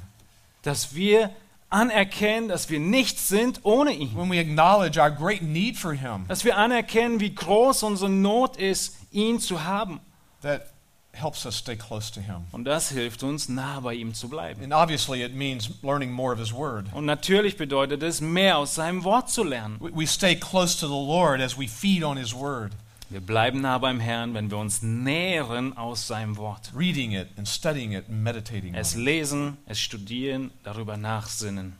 Dass 0.61 0.95
wir 0.95 1.31
anerkennen, 1.69 2.47
dass 2.47 2.69
wir 2.69 2.79
nichts 2.79 3.27
sind 3.27 3.59
ohne 3.63 3.91
ihn. 3.93 4.15
When 4.15 4.29
we 4.31 4.39
acknowledge 4.39 4.99
our 4.99 5.11
great 5.11 5.41
need 5.41 5.77
for 5.77 5.93
Him, 5.93 6.25
Dass 6.27 6.43
wir 6.43 6.57
anerkennen, 6.57 7.19
wie 7.19 7.33
groß 7.33 7.83
unsere 7.83 8.09
Not 8.09 8.57
ist, 8.57 8.95
ihn 9.11 9.39
zu 9.39 9.63
haben. 9.63 9.99
that 10.41 10.67
helps 11.11 11.45
us 11.45 11.57
stay 11.57 11.75
close 11.75 12.11
to 12.13 12.21
Him. 12.21 12.45
Und 12.51 12.63
das 12.65 12.89
hilft 12.89 13.23
uns, 13.23 13.49
nah 13.49 13.79
bei 13.81 13.93
ihm 13.95 14.13
zu 14.13 14.29
bleiben. 14.29 14.63
And 14.63 14.71
obviously, 14.73 15.21
it 15.23 15.33
means 15.35 15.69
learning 15.81 16.11
more 16.11 16.31
of 16.31 16.39
His 16.39 16.53
Word. 16.53 16.85
Und 16.93 17.05
natürlich 17.05 17.57
bedeutet 17.57 18.01
es, 18.03 18.21
mehr 18.21 18.57
aus 18.57 18.75
seinem 18.75 19.03
Wort 19.03 19.29
zu 19.29 19.43
lernen. 19.43 19.77
We- 19.79 19.91
We 19.93 20.07
stay 20.07 20.35
close 20.35 20.79
to 20.79 20.87
the 20.87 20.93
Lord 20.93 21.41
as 21.41 21.57
we 21.57 21.67
feed 21.67 22.03
on 22.03 22.15
His 22.17 22.33
Word, 22.33 22.71
Wir 23.11 23.21
bleiben 23.21 23.61
nah 23.61 23.79
beim 23.79 23.99
Herrn, 23.99 24.35
wenn 24.35 24.51
wir 24.51 24.59
uns 24.59 24.83
nähren 24.83 25.75
aus 25.75 26.05
seinem 26.05 26.37
Wort. 26.37 26.71
reading 26.75 27.13
it 27.13 27.27
and 27.37 27.47
studying 27.47 27.93
it 27.93 28.07
and 28.07 28.23
meditating 28.23 28.75
Es 28.75 28.93
lesen, 28.93 29.57
es 29.65 29.79
studieren, 29.79 30.51
darüber 30.63 30.95
nachsinnen. 30.95 31.75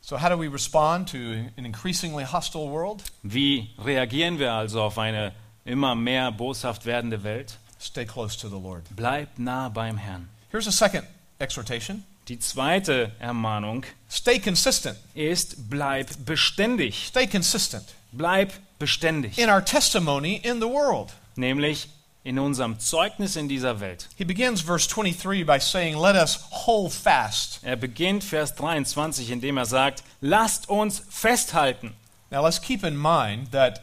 So, 0.00 0.20
how 0.20 0.28
do 0.28 0.36
we 0.36 0.48
respond 0.48 1.08
to 1.10 1.18
an 1.56 1.64
increasingly 1.64 2.24
hostile 2.24 2.68
world? 2.68 3.04
Wie 3.22 3.70
reagieren 3.78 4.40
wir 4.40 4.52
also 4.52 4.82
auf 4.82 4.98
eine 4.98 5.32
immer 5.64 5.94
mehr 5.94 6.32
boshaft 6.32 6.84
werdende 6.84 7.22
Welt? 7.22 7.58
Stay 7.80 8.04
close 8.04 8.36
to 8.36 8.48
the 8.48 8.60
Lord. 8.60 8.84
Bleibt 8.96 9.38
nah 9.38 9.68
beim 9.68 9.98
Herrn. 9.98 10.28
Here's 10.50 10.66
a 10.66 10.72
second 10.72 11.04
exhortation 11.38 12.02
Die 12.26 12.40
zweite 12.40 13.12
Ermahnung 13.20 13.84
stay 14.10 14.40
consistent. 14.40 14.98
ist, 15.14 15.70
bleib 15.70 16.08
beständig. 16.24 17.06
Stay 17.06 17.28
consistent 17.28 17.84
Bleib 18.12 18.52
beständig. 18.78 19.38
in 19.38 19.48
our 19.48 19.64
testimony 19.64 20.36
in 20.42 20.60
the 20.60 20.66
world. 20.66 21.12
Nämlich 21.36 21.88
in 22.24 22.38
unserem 22.40 22.78
Zeugnis 22.80 23.36
in 23.36 23.48
dieser 23.48 23.78
Welt. 23.80 24.08
He 24.16 24.24
begins 24.24 24.60
verse 24.60 24.88
23 24.88 25.44
by 25.44 25.58
saying, 25.60 25.96
Let 25.96 26.16
us 26.16 26.40
hold 26.50 26.92
fast. 26.92 27.60
Er 27.62 27.76
beginnt 27.76 28.24
Vers 28.24 28.54
23, 28.56 29.30
indem 29.30 29.58
er 29.58 29.66
sagt, 29.66 30.02
lasst 30.20 30.68
uns 30.68 31.02
festhalten. 31.08 31.94
Now, 32.30 32.42
let's 32.42 32.60
keep 32.60 32.82
in 32.82 32.96
mind 32.96 33.52
that 33.52 33.82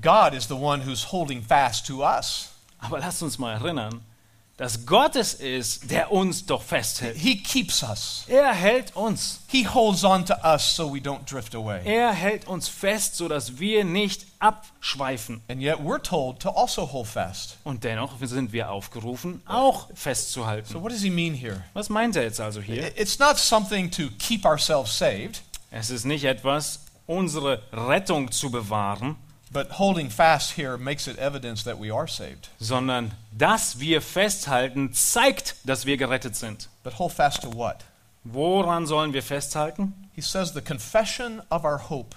God 0.00 0.34
is 0.34 0.46
the 0.46 0.54
one 0.54 0.82
who's 0.82 1.10
holding 1.10 1.42
fast 1.42 1.84
to 1.88 2.04
us. 2.04 2.52
Aber 2.78 3.00
lasst 3.00 3.22
uns 3.22 3.38
mal 3.38 3.54
erinnern, 3.54 4.02
dass 4.60 4.84
Gott 4.84 5.16
es 5.16 5.32
ist, 5.32 5.90
der 5.90 6.12
uns 6.12 6.44
doch 6.44 6.60
festhält. 6.62 7.16
He 7.16 7.42
keeps 7.42 7.82
us, 7.82 8.24
Er 8.28 8.52
hält 8.52 8.94
uns. 8.94 9.40
He 9.46 9.66
holds 9.66 10.04
on 10.04 10.26
to 10.26 10.34
us 10.44 10.76
so 10.76 10.92
we 10.94 10.98
don't 10.98 11.24
drift 11.24 11.54
away. 11.54 11.80
Er 11.86 12.12
hält 12.12 12.46
uns 12.46 12.68
fest, 12.68 13.16
sodass 13.16 13.58
wir 13.58 13.84
nicht 13.86 14.26
abschweifen. 14.38 15.40
And 15.48 15.62
yet, 15.62 15.78
we're 15.78 16.02
told 16.02 16.40
to 16.40 16.50
also 16.50 16.92
hold 16.92 17.06
fast. 17.06 17.56
Und 17.64 17.84
dennoch 17.84 18.12
sind 18.20 18.52
wir 18.52 18.70
aufgerufen, 18.70 19.40
auch 19.46 19.88
So, 19.88 19.94
festzuhalten. 19.94 20.74
what 20.82 20.92
does 20.92 21.00
he 21.00 21.08
mean 21.10 21.32
here? 21.32 21.64
Was 21.72 21.88
meint 21.88 22.14
er 22.16 22.24
jetzt 22.24 22.38
also 22.40 22.60
hier? 22.60 22.94
It's 22.98 23.18
not 23.18 23.38
something 23.38 23.90
to 23.90 24.08
keep 24.18 24.44
ourselves 24.44 24.96
saved, 24.98 25.40
Es 25.70 25.88
ist 25.88 26.04
nicht 26.04 26.24
etwas, 26.24 26.80
unsere 27.06 27.62
Rettung 27.72 28.30
zu 28.30 28.50
bewahren, 28.50 29.16
but 29.52 29.72
holding 29.72 30.08
fast 30.08 30.52
here 30.52 30.76
makes 30.76 31.08
it 31.08 31.18
evidence 31.18 31.64
that 31.64 31.78
we 31.78 31.90
are 31.90 32.06
saved. 32.06 32.48
sondern 32.58 33.12
dass 33.36 33.80
wir 33.80 34.00
festhalten, 34.00 34.92
zeigt, 34.92 35.56
dass 35.64 35.86
wir 35.86 35.96
gerettet 35.96 36.36
sind. 36.36 36.68
But 36.82 36.98
hold 36.98 37.12
fast 37.12 37.42
to 37.42 37.54
what? 37.54 37.84
Woran 38.24 38.86
sollen 38.86 39.12
wir 39.12 39.22
festhalten? 39.22 39.94
He 40.14 40.20
says, 40.20 40.52
the 40.52 40.60
confession 40.60 41.42
of 41.50 41.64
our 41.64 41.78
hope. 41.78 42.14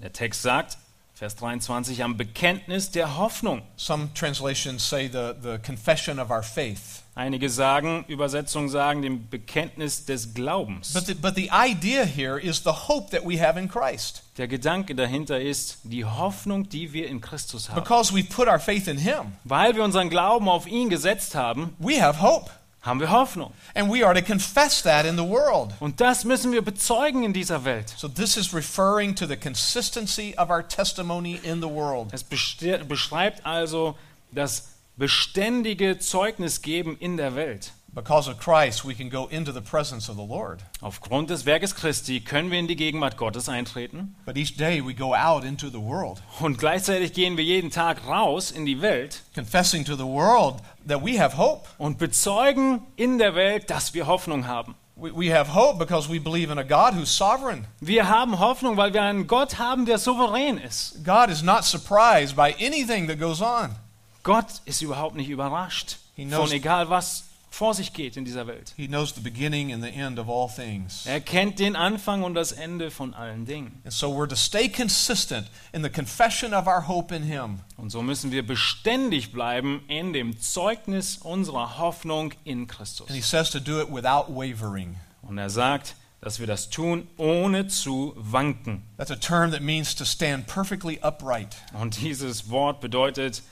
Der 0.00 0.12
Text 0.12 0.42
sagt, 0.42 0.76
Vers 1.22 1.36
23, 1.36 2.02
am 2.02 2.16
Bekenntnis 2.16 2.90
der 2.90 3.16
Hoffnung. 3.16 3.62
Some 3.76 4.08
translations 4.12 4.82
say 4.82 5.06
the, 5.06 5.36
the 5.40 5.56
confession 5.64 6.18
of 6.18 6.32
our 6.32 6.42
faith. 6.42 7.04
Einige 7.14 7.48
sagen, 7.48 8.04
Übersetzungen 8.08 8.68
sagen, 8.68 9.02
dem 9.02 9.28
Bekenntnis 9.30 10.04
des 10.04 10.34
Glaubens. 10.34 10.92
But 10.92 11.06
the, 11.06 11.14
but 11.14 11.36
the 11.36 11.48
idea 11.52 12.04
here 12.04 12.40
is 12.40 12.64
the 12.64 12.88
hope 12.88 13.10
that 13.12 13.24
we 13.24 13.40
have 13.40 13.56
in 13.56 13.68
Christ. 13.68 14.24
Der 14.36 14.48
Gedanke 14.48 14.96
dahinter 14.96 15.40
ist 15.40 15.78
die 15.84 16.04
Hoffnung, 16.04 16.68
die 16.68 16.92
wir 16.92 17.06
in 17.06 17.20
Christus 17.20 17.68
haben. 17.68 17.80
Because 17.80 18.12
we've 18.12 18.28
put 18.28 18.48
our 18.48 18.58
faith 18.58 18.88
in 18.88 18.98
Him, 18.98 19.36
Weil 19.44 19.76
wir 19.76 19.84
unseren 19.84 20.10
Glauben 20.10 20.48
auf 20.48 20.66
ihn 20.66 20.90
gesetzt 20.90 21.36
haben, 21.36 21.76
we 21.78 22.02
have 22.02 22.20
hope. 22.20 22.50
Haben 22.82 23.00
wir 23.00 23.10
Hoffnung. 23.10 23.52
And 23.74 23.90
we 23.90 24.04
are 24.04 24.14
to 24.14 24.22
confess 24.22 24.82
that 24.82 25.06
in 25.06 25.16
the 25.16 25.24
world. 25.24 25.72
Und 25.80 26.00
das 26.00 26.24
müssen 26.24 26.52
wir 26.52 26.62
bezeugen 26.62 27.22
in 27.22 27.32
dieser 27.32 27.64
Welt. 27.64 27.94
So 27.96 28.08
this 28.08 28.36
is 28.36 28.52
referring 28.52 29.14
to 29.14 29.26
the 29.26 29.36
consistency 29.36 30.34
of 30.36 30.50
our 30.50 30.66
testimony 30.66 31.40
in 31.42 31.60
the 31.60 31.68
world. 31.68 32.12
Es 32.12 32.24
beschreibt 32.24 33.46
also 33.46 33.96
das 34.32 34.68
beständige 34.96 35.98
Zeugnis 35.98 36.62
geben 36.62 36.96
in 36.98 37.16
der 37.16 37.34
Welt. 37.36 37.72
Because 37.94 38.26
of 38.26 38.38
Christ, 38.38 38.86
we 38.86 38.94
can 38.94 39.10
go 39.10 39.26
into 39.26 39.52
the 39.52 39.60
presence 39.60 40.08
of 40.08 40.16
the 40.16 40.24
Lord. 40.24 40.62
Aufgrund 40.80 41.28
des 41.28 41.44
Werkes 41.44 41.74
Christi 41.74 42.20
können 42.20 42.50
wir 42.50 42.58
in 42.58 42.66
die 42.66 42.74
Gegenwart 42.74 43.18
Gottes 43.18 43.50
eintreten 43.50 44.16
But 44.24 44.38
each 44.38 44.56
day 44.56 44.80
we 44.80 44.94
go 44.94 45.14
out 45.14 45.44
into 45.44 45.68
the 45.68 45.78
world, 45.78 46.22
und 46.40 46.56
gleichzeitig 46.56 47.12
gehen 47.12 47.36
wir 47.36 47.44
jeden 47.44 47.70
Tag 47.70 48.06
raus 48.06 48.50
in 48.50 48.64
die 48.64 48.80
Welt 48.80 49.20
confessing 49.34 49.84
to 49.84 49.94
the 49.94 50.06
world 50.06 50.62
that 50.88 51.04
we 51.04 51.18
have 51.20 51.36
hope. 51.36 51.68
und 51.78 51.98
bezeugen 51.98 52.82
in 52.96 53.18
der 53.18 53.34
Welt, 53.34 53.70
dass 53.70 53.94
wir 53.94 54.06
Hoffnung 54.06 54.46
haben. 54.46 54.74
We, 54.96 55.10
we 55.14 55.34
have 55.36 55.54
hope 55.54 55.78
because 55.78 56.08
we 56.12 56.20
believe 56.20 56.52
in 56.52 56.58
a 56.58 56.62
God 56.62 56.94
who's 56.94 57.08
sovereign. 57.16 57.66
Wir 57.80 58.08
haben 58.08 58.38
Hoffnung, 58.38 58.76
weil 58.76 58.92
wir 58.92 59.02
einen 59.02 59.26
Gott 59.26 59.58
haben, 59.58 59.86
der 59.86 59.98
souverän 59.98 60.58
ist. 60.58 61.04
God 61.04 61.28
is 61.30 61.42
not 61.42 61.64
surprised 61.64 62.36
by 62.36 62.54
anything 62.64 63.08
that 63.08 63.18
goes 63.18 63.40
on. 63.40 63.74
Gott 64.22 64.46
ist 64.66 64.82
überhaupt 64.82 65.16
nicht 65.16 65.28
überrascht 65.28 65.96
knows- 66.16 66.36
von 66.48 66.52
egal 66.52 66.88
was 66.90 67.24
vor 67.54 67.74
sich 67.74 67.92
geht 67.92 68.16
in 68.16 68.24
dieser 68.24 68.46
Welt. 68.46 68.72
He 68.78 68.88
knows 68.88 69.14
the 69.14 69.20
beginning 69.20 69.72
and 69.74 69.84
the 69.84 69.90
end 69.90 70.18
of 70.18 70.26
all 70.28 70.48
things. 70.48 71.04
Er 71.04 71.20
kennt 71.20 71.58
den 71.58 71.76
Anfang 71.76 72.22
und 72.22 72.32
das 72.34 72.50
Ende 72.52 72.90
von 72.90 73.12
allen 73.12 73.44
Dingen. 73.44 73.80
And 73.84 73.92
so 73.92 74.08
we're 74.10 74.26
to 74.26 74.34
stay 74.36 74.70
consistent 74.70 75.50
in 75.72 75.82
the 75.82 75.90
confession 75.90 76.54
of 76.54 76.66
our 76.66 76.88
hope 76.88 77.14
in 77.14 77.22
Him. 77.22 77.60
Und 77.76 77.90
so 77.90 78.00
müssen 78.00 78.30
wir 78.32 78.46
beständig 78.46 79.32
bleiben 79.32 79.82
in 79.86 80.14
dem 80.14 80.40
Zeugnis 80.40 81.18
unserer 81.18 81.76
Hoffnung 81.78 82.32
in 82.44 82.66
Christus. 82.66 83.08
And 83.08 83.16
He 83.16 83.22
says 83.22 83.50
to 83.50 83.60
do 83.60 83.80
it 83.82 83.88
without 83.92 84.28
wavering. 84.34 84.96
Und 85.20 85.36
er 85.36 85.50
sagt, 85.50 85.94
dass 86.22 86.40
wir 86.40 86.46
das 86.46 86.70
tun, 86.70 87.06
ohne 87.18 87.66
zu 87.66 88.14
wanken. 88.16 88.82
That's 88.96 89.10
a 89.10 89.16
term 89.16 89.50
that 89.50 89.60
means 89.60 89.94
to 89.96 90.04
stand 90.06 90.46
perfectly 90.46 90.98
upright, 91.02 91.56
Und 91.74 92.00
dieses 92.00 92.48
Wort 92.48 92.80
bedeutet, 92.80 93.42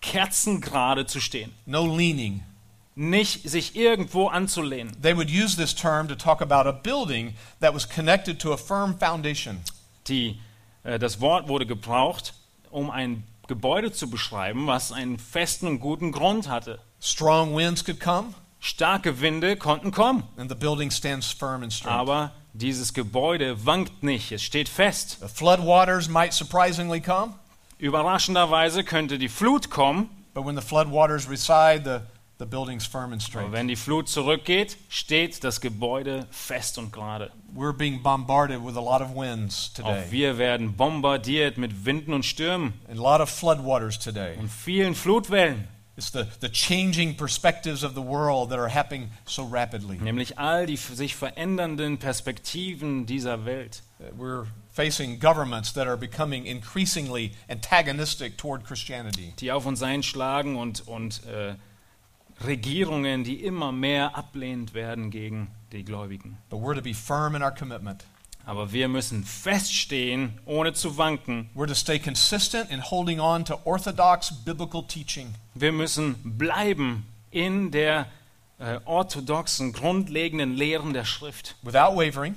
kerzengerade 0.00 1.06
zu 1.06 1.20
stehen. 1.20 1.52
no 1.66 1.84
leaning. 1.96 2.42
Nicht 2.94 3.48
sich 3.48 3.76
irgendwo 3.76 4.28
anzulehnen. 4.28 5.00
They 5.00 5.16
would 5.16 5.30
use 5.30 5.56
this 5.56 5.74
term 5.74 6.08
to 6.08 6.14
talk 6.14 6.42
about 6.42 6.68
a 6.68 6.72
building 6.72 7.34
that 7.60 7.74
was 7.74 7.88
connected 7.88 8.40
to 8.40 8.52
a 8.52 8.56
firm 8.56 8.98
foundation. 8.98 9.60
Die, 10.08 10.38
äh, 10.82 10.98
das 10.98 11.20
Wort 11.20 11.48
wurde 11.48 11.66
gebraucht, 11.66 12.34
um 12.70 12.90
ein 12.90 13.24
Gebäude 13.46 13.92
zu 13.92 14.10
beschreiben, 14.10 14.66
was 14.66 14.92
einen 14.92 15.18
festen 15.18 15.66
und 15.66 15.80
guten 15.80 16.12
Grund 16.12 16.48
hatte. 16.48 16.78
Strong 17.00 17.56
winds 17.56 17.84
could 17.84 18.00
come, 18.00 18.34
Starke 18.60 19.20
Winde 19.20 19.56
konnten 19.56 19.90
kommen, 19.90 20.24
and 20.36 20.50
the 20.50 20.56
building 20.56 20.90
stands 20.90 21.30
firm 21.30 21.62
and 21.62 21.72
straight. 21.72 21.92
aber 21.92 22.32
dieses 22.52 22.92
Gebäude 22.92 23.64
wankt 23.64 24.02
nicht, 24.02 24.32
es 24.32 24.42
steht 24.42 24.68
fest. 24.68 25.18
The 25.20 25.28
floodwaters 25.28 26.08
might 26.08 26.32
surprisingly 26.32 27.00
come, 27.00 27.34
Überraschenderweise 27.80 28.84
könnte 28.84 29.18
die 29.18 29.30
Flut 29.30 29.70
kommen, 29.70 30.10
but 30.34 30.44
when 30.44 30.54
the 30.54 30.62
floodwaters 30.62 31.28
reside, 31.28 31.84
the, 31.84 32.00
the 32.40 32.46
building's 32.46 32.84
firm 32.86 33.12
and 33.12 33.22
aber 33.22 33.28
straight. 33.28 33.52
wenn 33.52 33.68
die 33.68 33.76
Flut 33.76 34.08
zurückgeht, 34.08 34.76
steht 34.88 35.44
das 35.44 35.60
Gebäude 35.60 36.26
fest 36.32 36.78
und 36.78 36.92
gerade. 36.92 37.30
We're 37.54 37.72
being 37.72 38.02
bombarded 38.02 38.64
with 38.64 38.76
a 38.76 38.80
lot 38.80 39.00
of 39.00 39.14
winds 39.14 39.70
Auch 39.82 39.84
today, 39.84 40.04
wir 40.10 40.38
werden 40.38 40.74
bombardiert 40.76 41.58
mit 41.58 41.84
Winden 41.84 42.12
und 42.14 42.24
Stürmen 42.24 42.72
and 42.88 42.98
a 42.98 43.02
lot 43.02 43.20
of 43.20 43.30
floodwaters 43.30 43.98
today. 43.98 44.36
und 44.38 44.48
vielen 44.48 44.94
Flutwellen, 44.96 45.68
It's 45.96 46.12
the, 46.12 46.24
the 46.40 46.48
changing 46.48 47.14
perspectives 47.16 47.84
of 47.84 47.92
the 47.94 48.00
world 48.00 48.48
that 48.50 48.58
are 48.58 48.72
happening 48.74 49.10
so 49.26 49.42
rapidly. 49.44 49.98
nämlich 49.98 50.38
all 50.38 50.64
die 50.64 50.76
sich 50.78 51.14
verändernden 51.14 51.98
Perspektiven 51.98 53.04
dieser 53.04 53.44
Welt. 53.44 53.82
Uh, 53.98 54.04
We're 54.18 54.46
facing 54.72 55.18
governments 55.20 55.74
that 55.74 55.86
are 55.86 55.98
becoming 55.98 56.46
increasingly 56.46 57.32
antagonistic 57.50 58.38
toward 58.38 58.64
Christianity. 58.64 59.34
die 59.40 59.52
auf 59.52 59.66
uns 59.66 59.82
einschlagen 59.82 60.56
und, 60.56 60.86
und 60.88 61.20
äh, 61.26 61.54
Regierungen, 62.44 63.24
die 63.24 63.44
immer 63.44 63.72
mehr 63.72 64.16
ablehnend 64.16 64.74
werden 64.74 65.10
gegen 65.10 65.48
die 65.72 65.84
Gläubigen. 65.84 66.38
But 66.48 66.60
we're 66.60 66.74
to 66.74 66.82
be 66.82 66.94
firm 66.94 67.34
in 67.34 67.42
our 67.42 67.54
commitment. 67.54 68.04
Aber 68.46 68.72
wir 68.72 68.88
müssen 68.88 69.24
feststehen, 69.24 70.38
ohne 70.46 70.72
zu 70.72 70.96
wanken. 70.96 71.50
We're 71.54 71.68
to 71.68 71.74
stay 71.74 71.98
consistent 71.98 72.70
in 72.70 72.80
holding 72.82 73.20
on 73.20 73.44
to 73.44 73.60
orthodox 73.64 74.32
biblical 74.44 74.82
teaching. 74.82 75.34
Wir 75.54 75.72
müssen 75.72 76.16
bleiben 76.24 77.06
in 77.30 77.70
der 77.70 78.06
äh, 78.58 78.78
orthodoxen, 78.86 79.72
grundlegenden 79.72 80.54
Lehren 80.54 80.92
der 80.92 81.04
Schrift, 81.04 81.56
without 81.62 81.96
wavering, 81.96 82.34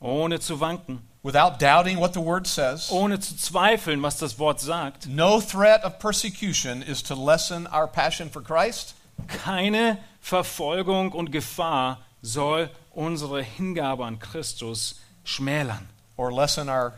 ohne 0.00 0.40
zu 0.40 0.60
wanken, 0.60 1.00
without 1.22 1.58
doubting 1.60 1.98
what 1.98 2.14
the 2.14 2.20
word 2.20 2.46
says. 2.46 2.90
ohne 2.90 3.20
zu 3.20 3.36
zweifeln, 3.36 4.02
was 4.02 4.18
das 4.18 4.38
Wort 4.38 4.60
sagt. 4.60 5.06
No 5.06 5.40
threat 5.40 5.84
of 5.84 5.98
persecution 5.98 6.82
is 6.82 7.02
to 7.02 7.14
lessen 7.14 7.66
our 7.66 7.86
passion 7.86 8.30
for 8.30 8.42
Christ 8.42 8.94
Keine 9.26 9.98
Verfolgung 10.20 11.12
und 11.12 11.30
Gefahr 11.32 12.00
soll 12.22 12.70
unsere 12.90 13.42
Hingabe 13.42 14.04
an 14.04 14.18
Christus 14.18 15.00
schmälern 15.24 15.88
or 16.16 16.32
lessen 16.32 16.68
our 16.68 16.94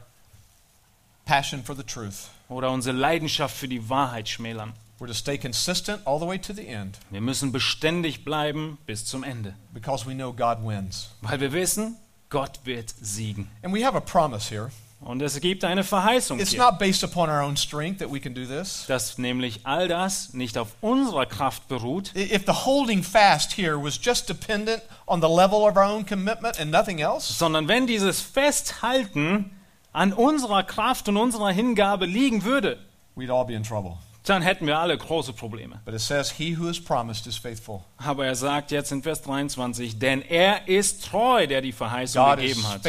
passion 1.24 1.62
for 1.64 1.74
the 1.74 1.82
truth. 1.82 2.28
oder 2.48 2.70
unsere 2.70 2.96
Leidenschaft 2.96 3.56
für 3.56 3.68
die 3.68 3.88
Wahrheit 3.88 4.28
schmälern. 4.28 4.72
We're 4.98 5.08
to 5.08 5.14
stay 5.14 5.36
consistent 5.36 6.06
all 6.06 6.18
the 6.18 6.26
way 6.26 6.38
to 6.38 6.54
the 6.54 6.66
end 6.66 6.98
Wir 7.10 7.20
müssen 7.20 7.52
beständig 7.52 8.24
bleiben 8.24 8.78
bis 8.86 9.04
zum 9.04 9.24
Ende, 9.24 9.54
because 9.74 10.06
we 10.06 10.14
know 10.14 10.32
God 10.32 10.58
wins. 10.62 11.10
weil 11.20 11.40
wir 11.40 11.52
wissen, 11.52 11.96
Gott 12.30 12.60
wird 12.64 12.94
siegen. 13.00 13.50
And 13.62 13.74
we 13.74 13.84
have 13.84 13.96
a 13.96 14.00
promise 14.00 14.48
here. 14.48 14.70
Und 15.00 15.22
es 15.22 15.38
gibt 15.40 15.62
eine 15.62 15.84
Verheißung 15.84 16.40
It's 16.40 16.50
hier, 16.50 16.58
not 16.58 16.78
based 16.78 17.04
upon 17.04 17.28
our 17.28 17.42
own 17.42 17.56
strength 17.56 17.98
that 18.00 18.10
we 18.12 18.18
can 18.18 18.34
do 18.34 18.44
this. 18.44 18.86
dass 18.88 19.18
nämlich 19.18 19.60
all 19.64 19.88
das 19.88 20.32
nicht 20.32 20.58
auf 20.58 20.74
unserer 20.80 21.26
Kraft 21.26 21.68
beruht, 21.68 22.12
If 22.16 22.44
the 22.46 22.52
holding 22.64 23.02
fast 23.02 23.52
here 23.56 23.80
was 23.80 23.98
just 24.02 24.28
dependent 24.28 24.82
on 25.06 25.20
the 25.20 25.28
level 25.28 25.60
of 25.68 25.76
our 25.76 25.84
own 25.84 26.04
commitment 26.06 26.58
and 26.58 26.70
nothing 26.72 26.98
else, 26.98 27.32
sondern 27.32 27.68
wenn 27.68 27.86
dieses 27.86 28.20
Festhalten 28.20 29.50
an 29.92 30.12
unserer 30.12 30.62
Kraft 30.62 31.08
und 31.08 31.16
unserer 31.16 31.50
Hingabe 31.52 32.06
liegen 32.06 32.42
würde, 32.44 32.78
we'd 33.16 33.30
all 33.30 33.44
be 33.44 33.54
in 33.54 33.62
trouble. 33.62 33.98
Dann 34.28 34.42
hätten 34.42 34.66
wir 34.66 34.78
alle 34.78 34.96
große 34.96 35.32
Probleme. 35.32 35.80
But 35.84 35.94
it 35.94 36.00
says, 36.00 36.30
He 36.32 36.56
who 36.56 36.68
has 36.68 36.80
promised 36.80 37.26
is 37.26 37.36
faithful. 37.36 37.84
Aber 37.96 38.26
er 38.26 38.34
sagt 38.34 38.70
jetzt 38.70 38.92
in 38.92 39.02
Vers 39.02 39.22
23, 39.22 39.98
denn 39.98 40.22
er 40.22 40.68
ist 40.68 41.04
treu, 41.04 41.46
der 41.46 41.60
die 41.60 41.72
Verheißung 41.72 42.24
God 42.24 42.38
gegeben 42.38 42.68
hat. 42.68 42.82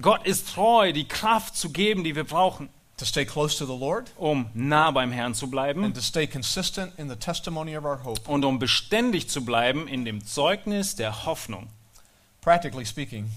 Gott 0.00 0.26
ist 0.26 0.54
treu, 0.54 0.92
die 0.92 1.08
Kraft 1.08 1.56
zu 1.56 1.70
geben, 1.70 2.04
die 2.04 2.14
wir 2.14 2.24
brauchen, 2.24 2.68
to 3.00 3.06
stay 3.06 3.24
close 3.24 3.56
to 3.56 3.64
the 3.64 3.76
Lord 3.76 4.12
um 4.18 4.50
nah 4.52 4.90
beim 4.90 5.10
Herrn 5.10 5.34
zu 5.34 5.48
bleiben 5.48 5.84
and 5.84 5.94
to 5.94 6.02
stay 6.02 6.26
consistent 6.26 6.92
in 6.98 7.08
the 7.08 7.16
testimony 7.16 7.76
of 7.76 7.84
our 7.84 8.04
hope. 8.04 8.20
und 8.30 8.44
um 8.44 8.58
beständig 8.58 9.28
zu 9.28 9.44
bleiben 9.44 9.88
in 9.88 10.04
dem 10.04 10.24
Zeugnis 10.24 10.96
der 10.96 11.24
Hoffnung. 11.24 11.68
Practically 12.42 12.84
speaking, 12.84 13.30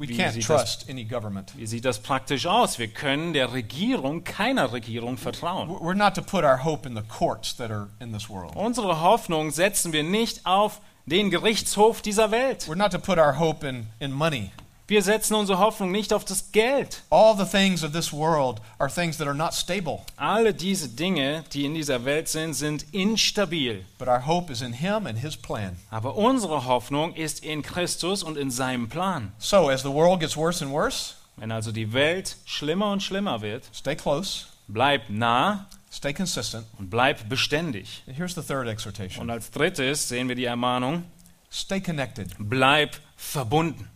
we 0.00 0.08
Wie 0.08 0.16
can't 0.16 0.32
sieht 0.32 0.48
das- 0.48 0.78
trust 0.78 0.90
any 0.90 1.04
government. 1.04 1.52
Wie 1.56 1.66
sieht 1.66 1.84
das 1.84 1.98
praktisch 2.00 2.46
aus? 2.46 2.78
Wir 2.78 2.88
können 2.88 3.34
der 3.34 3.52
Regierung, 3.52 4.24
keiner 4.24 4.72
Regierung 4.72 5.18
vertrauen. 5.18 5.68
We're 5.68 5.94
not 5.94 6.14
to 6.14 6.22
put 6.22 6.42
our 6.42 6.64
hope 6.64 6.88
in 6.88 6.96
the 6.96 7.02
courts 7.02 7.54
that 7.56 7.70
are 7.70 7.88
in 8.00 8.12
this 8.12 8.28
world. 8.30 8.56
Unsere 8.56 9.00
Hoffnung 9.02 9.50
setzen 9.50 9.92
wir 9.92 10.02
nicht 10.02 10.46
auf 10.46 10.80
den 11.04 11.30
Gerichtshof 11.30 12.00
dieser 12.02 12.30
Welt. 12.30 12.64
We're 12.68 12.76
not 12.76 12.92
to 12.92 12.98
put 12.98 13.18
our 13.18 13.38
hope 13.38 13.66
in, 13.68 13.86
in 13.98 14.10
money. 14.10 14.50
Wir 14.90 15.02
setzen 15.04 15.34
unsere 15.36 15.60
Hoffnung 15.60 15.92
nicht 15.92 16.12
auf 16.12 16.24
das 16.24 16.50
Geld. 16.50 17.02
All 17.10 17.36
the 17.38 17.44
things 17.44 17.84
of 17.84 17.92
this 17.92 18.12
world 18.12 18.60
are 18.80 18.90
things 18.92 19.18
that 19.18 19.28
are 19.28 19.36
not 19.36 19.54
stable, 19.54 20.00
Alle 20.16 20.52
diese 20.52 20.88
Dinge, 20.88 21.44
die 21.52 21.64
in 21.64 21.74
dieser 21.74 22.04
Welt 22.04 22.26
sind, 22.28 22.54
sind 22.54 22.84
instabil. 22.92 23.84
but 23.98 24.08
our 24.08 24.26
hope 24.26 24.52
is 24.52 24.62
in 24.62 24.72
Him 24.72 25.06
and 25.06 25.16
His 25.20 25.36
plan. 25.36 25.76
Aber 25.92 26.16
unsere 26.16 26.64
Hoffnung 26.64 27.14
ist 27.14 27.44
in 27.44 27.62
Christus 27.62 28.24
und 28.24 28.36
in 28.36 28.50
seinem 28.50 28.88
Plan. 28.88 29.32
So, 29.38 29.68
as 29.70 29.82
the 29.82 29.92
world 29.92 30.18
gets 30.18 30.36
worse 30.36 30.64
and 30.64 30.72
worse, 30.74 31.14
Wenn 31.36 31.52
also 31.52 31.70
die 31.70 31.92
Welt 31.92 32.36
schlimmer 32.44 32.90
und 32.90 33.00
schlimmer 33.00 33.42
wird, 33.42 33.62
stay 33.72 33.94
close, 33.94 34.46
bleib 34.66 35.02
nah 35.08 35.66
stay 35.92 36.12
consistent. 36.12 36.66
und 36.80 36.90
bleib 36.90 37.28
beständig. 37.28 38.02
And 38.08 38.16
here's 38.16 38.34
the 38.34 38.42
third 38.42 38.66
Und 38.66 38.72
exhortation 38.72 39.30
als 39.30 39.52
drittes 39.52 40.08
sehen 40.08 40.26
wir 40.26 40.34
die 40.34 40.46
Ermahnung, 40.46 41.04
stay 41.48 41.80
connected. 41.80 42.30
bleib 42.40 42.96
verbunden. 43.16 43.88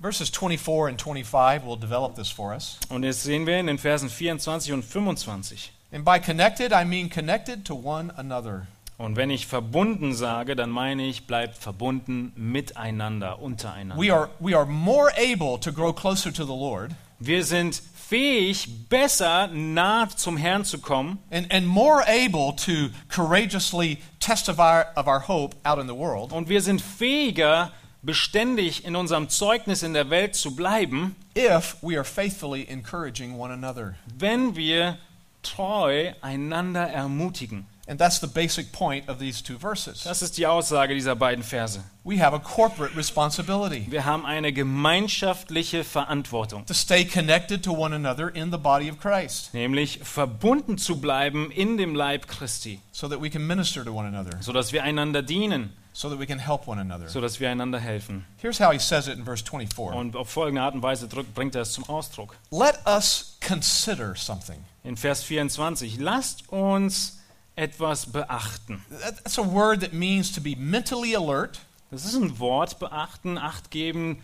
Verses 0.00 0.30
24 0.30 0.88
and 0.88 0.98
25 1.00 1.64
will 1.64 1.76
develop 1.76 2.14
this 2.14 2.30
for 2.30 2.52
us. 2.52 2.78
Und 2.88 3.02
jetzt 3.02 3.24
sehen 3.24 3.46
wir 3.46 3.58
in 3.58 3.66
den 3.66 3.78
Versen 3.78 4.08
24 4.08 4.72
und 4.72 4.84
25. 4.84 5.72
And 5.92 6.04
by 6.04 6.20
connected, 6.20 6.72
I 6.72 6.84
mean 6.84 7.08
connected 7.08 7.64
to 7.64 7.74
one 7.74 8.12
another. 8.16 8.68
Und 8.96 9.16
wenn 9.16 9.30
ich 9.30 9.46
verbunden 9.46 10.12
sage, 10.14 10.56
dann 10.56 10.70
meine 10.70 11.04
ich, 11.04 11.26
bleibt 11.26 11.56
verbunden 11.56 12.32
miteinander, 12.36 13.40
untereinander. 13.40 14.02
We 14.02 14.12
are, 14.12 14.28
we 14.40 14.56
are 14.56 14.66
more 14.66 15.10
able 15.16 15.58
to 15.60 15.72
grow 15.72 15.92
closer 15.92 16.32
to 16.32 16.44
the 16.44 16.52
Lord 16.52 16.92
Wir 17.20 17.44
sind 17.44 17.82
fähig, 18.08 18.88
besser 18.88 19.48
nah 19.48 20.08
zum 20.08 20.36
Herrn 20.36 20.64
zu 20.64 20.78
kommen 20.78 21.18
and, 21.30 21.52
and 21.52 21.66
more 21.66 22.04
able 22.06 22.54
to 22.54 22.90
courageously 23.08 23.98
testify 24.20 24.84
of 24.94 25.08
our 25.08 25.26
hope 25.26 25.56
out 25.64 25.80
in 25.80 25.88
the 25.88 25.96
world 25.96 26.32
und 26.32 26.48
wir 26.48 26.62
sind 26.62 26.80
fähiger, 26.80 27.72
beständig 28.02 28.84
in 28.84 28.96
unserem 28.96 29.28
Zeugnis 29.28 29.82
in 29.82 29.92
der 29.94 30.10
Welt 30.10 30.34
zu 30.34 30.54
bleiben, 30.54 31.16
if 31.36 31.76
we 31.82 31.96
are 31.96 32.04
faithfully 32.04 32.64
encouraging 32.68 33.38
one 33.38 33.52
another. 33.52 33.94
wenn 34.18 34.56
wir 34.56 34.98
treu 35.42 36.12
einander 36.20 36.88
ermutigen. 36.88 37.66
And 37.90 37.98
that's 37.98 38.20
the 38.20 38.26
basic 38.26 38.70
point 38.70 39.08
of 39.08 39.18
these 39.18 39.42
two 39.42 39.56
verses. 39.56 40.04
Das 40.04 40.20
ist 40.20 40.36
die 40.36 40.46
Aussage 40.46 40.92
dieser 40.92 41.16
beiden 41.16 41.42
Verse. 41.42 41.80
We 42.04 42.22
have 42.22 42.34
a 42.34 42.38
corporate 42.38 42.94
responsibility 42.94 43.86
Wir 43.88 44.04
haben 44.04 44.26
eine 44.26 44.52
gemeinschaftliche 44.52 45.84
Verantwortung, 45.84 46.66
to 46.66 46.74
stay 46.74 47.06
connected 47.06 47.62
to 47.64 47.72
one 47.72 47.94
another 47.94 48.28
in 48.34 48.50
the 48.50 48.58
body 48.58 48.90
of 48.90 48.98
Christ 48.98 49.54
nämlich 49.54 50.00
verbunden 50.02 50.76
zu 50.76 51.00
bleiben 51.00 51.50
in 51.50 51.78
dem 51.78 51.94
Leib 51.94 52.28
Christi, 52.28 52.80
so 52.92 53.08
that 53.08 53.22
we 53.22 53.30
can 53.30 53.46
minister 53.46 53.82
to 53.82 53.92
one 53.92 54.06
another, 54.06 54.36
sodass 54.42 54.72
wir 54.72 54.82
einander 54.82 55.22
dienen, 55.22 55.72
so 55.98 56.08
that 56.08 56.18
we 56.20 56.26
can 56.26 56.38
help 56.38 56.68
one 56.68 56.78
another. 56.80 57.08
sodass 57.08 57.40
wir 57.40 57.50
einander 57.50 57.80
helfen. 57.80 58.24
Here's 58.40 58.60
how 58.60 58.70
he 58.72 58.78
says 58.78 59.08
it 59.08 59.16
in 59.18 59.24
verse 59.24 59.42
24 59.44 59.96
Und 59.96 60.14
auf 60.14 60.30
folgende 60.30 60.62
Art 60.62 60.74
und 60.74 60.82
Weise 60.82 61.08
drückt, 61.08 61.34
bringt 61.34 61.56
er 61.56 61.62
es 61.62 61.72
zum 61.72 61.84
Ausdruck. 61.88 62.36
Let 62.52 62.78
us 62.86 63.36
consider 63.46 64.14
something. 64.14 64.62
In 64.84 64.96
Vers 64.96 65.24
24, 65.24 65.98
lasst 65.98 66.48
uns 66.50 67.18
etwas 67.56 68.06
beachten. 68.06 68.84
That- 69.02 69.16
That's 69.24 69.38
a 69.40 69.42
word 69.52 69.80
that 69.80 69.92
means 69.92 70.30
to 70.32 70.40
be 70.40 70.54
mentally 70.56 71.16
alert. 71.16 71.58
Das 71.90 72.04
ist 72.04 72.14
ein 72.14 72.38
Wort, 72.38 72.78
beachten, 72.78 73.36
acht 73.36 73.70
geben, 73.72 74.22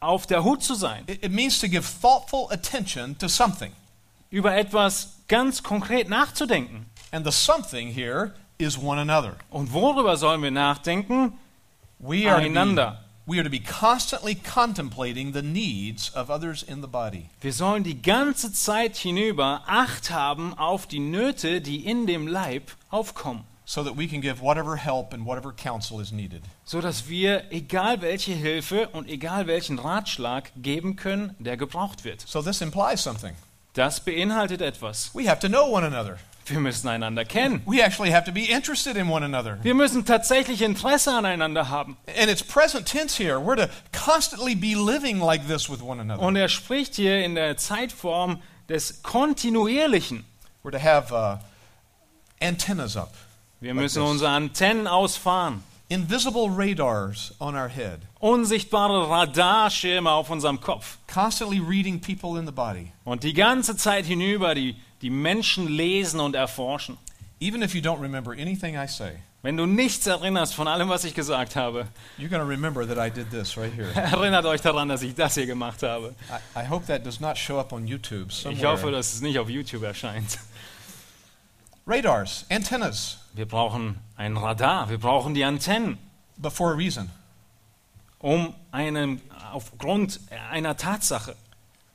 auf 0.00 0.26
der 0.26 0.42
Hut 0.42 0.62
zu 0.64 0.74
sein, 0.74 1.04
It, 1.06 1.22
it 1.24 1.32
means 1.32 1.60
to 1.60 1.68
give 1.68 1.84
thoughtful 2.00 2.48
attention 2.50 3.16
to 3.18 3.28
something. 3.28 3.72
über 4.30 4.56
etwas 4.56 5.10
ganz 5.28 5.62
konkret 5.62 6.08
nachzudenken. 6.08 6.86
And 7.12 7.24
the 7.24 7.32
something 7.32 7.88
here 7.92 8.34
is 8.58 8.76
one 8.76 8.98
another. 9.00 9.36
Und 9.50 9.72
worüber 9.72 10.16
sollen 10.16 10.42
wir 10.42 10.50
nachdenken? 10.50 11.32
We 12.00 12.28
are, 12.28 12.40
to 12.40 12.46
Einander. 12.46 12.98
we 13.26 13.38
are 13.38 13.44
to 13.44 13.50
be 13.50 13.60
constantly 13.60 14.34
contemplating 14.34 15.32
the 15.32 15.42
needs 15.42 16.14
of 16.14 16.28
others 16.28 16.62
in 16.62 16.80
the 16.80 16.88
body. 16.88 17.30
Wir 17.40 17.52
sollen 17.52 17.84
die 17.84 18.02
ganze 18.02 18.52
Zeit 18.52 18.96
hinüber 18.96 19.62
Acht 19.66 20.10
haben 20.10 20.54
auf 20.58 20.86
die 20.86 20.98
Nöte, 20.98 21.60
die 21.60 21.86
in 21.86 22.06
dem 22.06 22.26
Leib 22.26 22.72
aufkommen, 22.90 23.44
so 23.64 23.84
that 23.84 23.96
we 23.96 24.08
can 24.08 24.20
give 24.20 24.40
whatever 24.40 24.76
help 24.76 25.12
and 25.12 25.24
whatever 25.24 25.52
counsel 25.52 26.00
is 26.00 26.10
needed. 26.10 26.42
so 26.64 26.80
dass 26.80 27.08
wir 27.08 27.52
egal 27.52 28.00
welche 28.00 28.32
Hilfe 28.32 28.88
und 28.88 29.08
egal 29.08 29.46
welchen 29.46 29.78
Ratschlag 29.78 30.50
geben 30.56 30.96
können, 30.96 31.36
der 31.38 31.56
gebraucht 31.56 32.04
wird. 32.04 32.22
So 32.26 32.42
this 32.42 32.60
implies 32.60 33.02
something. 33.02 33.34
Das 33.74 34.00
beinhaltet 34.00 34.60
etwas. 34.62 35.14
We 35.14 35.28
have 35.30 35.38
to 35.40 35.48
know 35.48 35.70
one 35.70 35.86
another. 35.86 36.18
Wir 36.48 36.60
müssen 36.60 36.88
einander 36.88 37.24
kennen. 37.24 37.62
We 37.66 37.82
actually 37.84 38.12
have 38.12 38.24
to 38.24 38.32
be 38.32 38.44
interested 38.50 38.96
in 38.96 39.08
one 39.10 39.24
another. 39.24 39.58
Wir 39.62 39.74
müssen 39.74 40.04
tatsächlich 40.04 40.62
Interesse 40.62 41.12
aneinander 41.12 41.68
haben. 41.68 41.96
And 42.18 42.30
it's 42.30 42.42
present 42.42 42.86
tense 42.86 43.16
here. 43.22 43.38
We're 43.38 43.56
to 43.56 43.68
constantly 43.92 44.54
be 44.54 44.74
living 44.74 45.20
like 45.20 45.46
this 45.46 45.68
with 45.68 45.82
one 45.82 46.00
another. 46.00 46.22
Und 46.22 46.36
er 46.36 46.48
spricht 46.48 46.94
hier 46.96 47.24
in 47.24 47.34
der 47.34 47.56
Zeitform 47.56 48.40
des 48.68 49.02
Kontinuierlichen. 49.02 50.24
We're 50.64 50.72
to 50.72 50.78
have 50.82 51.12
uh, 51.12 51.38
antennas 52.40 52.96
up, 52.96 53.12
Wir 53.60 53.72
Like 53.74 53.82
müssen 53.82 54.02
this. 54.02 54.10
unsere 54.10 54.30
Antennen 54.30 54.86
ausfahren. 54.86 55.62
invisible 55.90 56.50
radars 56.50 57.32
on 57.40 57.54
our 57.54 57.68
head, 57.68 58.00
Unsichtbare 58.20 59.08
Radarschirme 59.08 60.10
auf 60.10 60.28
unserem 60.28 60.60
Kopf. 60.60 60.98
constantly 61.06 61.60
reading 61.60 61.98
people 62.00 62.38
in 62.38 62.44
the 62.46 62.52
body. 62.52 62.92
Und 63.04 63.22
die 63.22 63.32
ganze 63.32 63.74
Zeit 63.76 64.04
hinüber 64.04 64.54
die, 64.54 64.76
die 65.02 65.10
Menschen 65.10 65.68
lesen 65.68 66.20
und 66.20 66.34
erforschen. 66.34 66.98
Even 67.40 67.62
if 67.62 67.74
you 67.74 67.80
don't 67.80 68.00
remember 68.00 68.32
anything 68.32 68.74
I 68.76 68.86
say, 68.88 69.12
Wenn 69.42 69.56
du 69.56 69.66
nichts 69.66 70.06
erinnerst 70.06 70.54
von 70.54 70.66
allem, 70.66 70.88
was 70.88 71.04
ich 71.04 71.14
gesagt 71.14 71.54
habe, 71.54 71.86
right 73.56 73.72
erinnert 73.94 74.44
euch 74.46 74.60
daran, 74.60 74.88
dass 74.88 75.02
ich 75.02 75.14
das 75.14 75.34
hier 75.34 75.46
gemacht 75.46 75.82
habe. 75.84 76.14
I, 76.56 76.60
I 76.60 76.68
hope 76.68 76.86
that 76.86 77.06
does 77.06 77.20
not 77.20 77.38
show 77.38 77.58
up 77.60 77.72
on 77.72 77.86
YouTube 77.86 78.30
Ich 78.50 78.64
hoffe, 78.64 78.90
dass 78.90 79.14
es 79.14 79.20
nicht 79.20 79.38
auf 79.38 79.48
YouTube 79.48 79.84
erscheint. 79.84 80.38
Radars, 81.86 82.44
antennas, 82.50 83.18
Wir 83.34 83.46
brauchen 83.46 83.98
ein 84.16 84.36
Radar, 84.36 84.90
wir 84.90 84.98
brauchen 84.98 85.32
die 85.32 85.44
Antennen, 85.44 85.96
but 86.36 86.52
for 86.52 86.72
a 86.72 86.74
reason. 86.74 87.08
um 88.18 88.54
einen, 88.72 89.22
aufgrund 89.52 90.20
einer 90.50 90.76
Tatsache. 90.76 91.36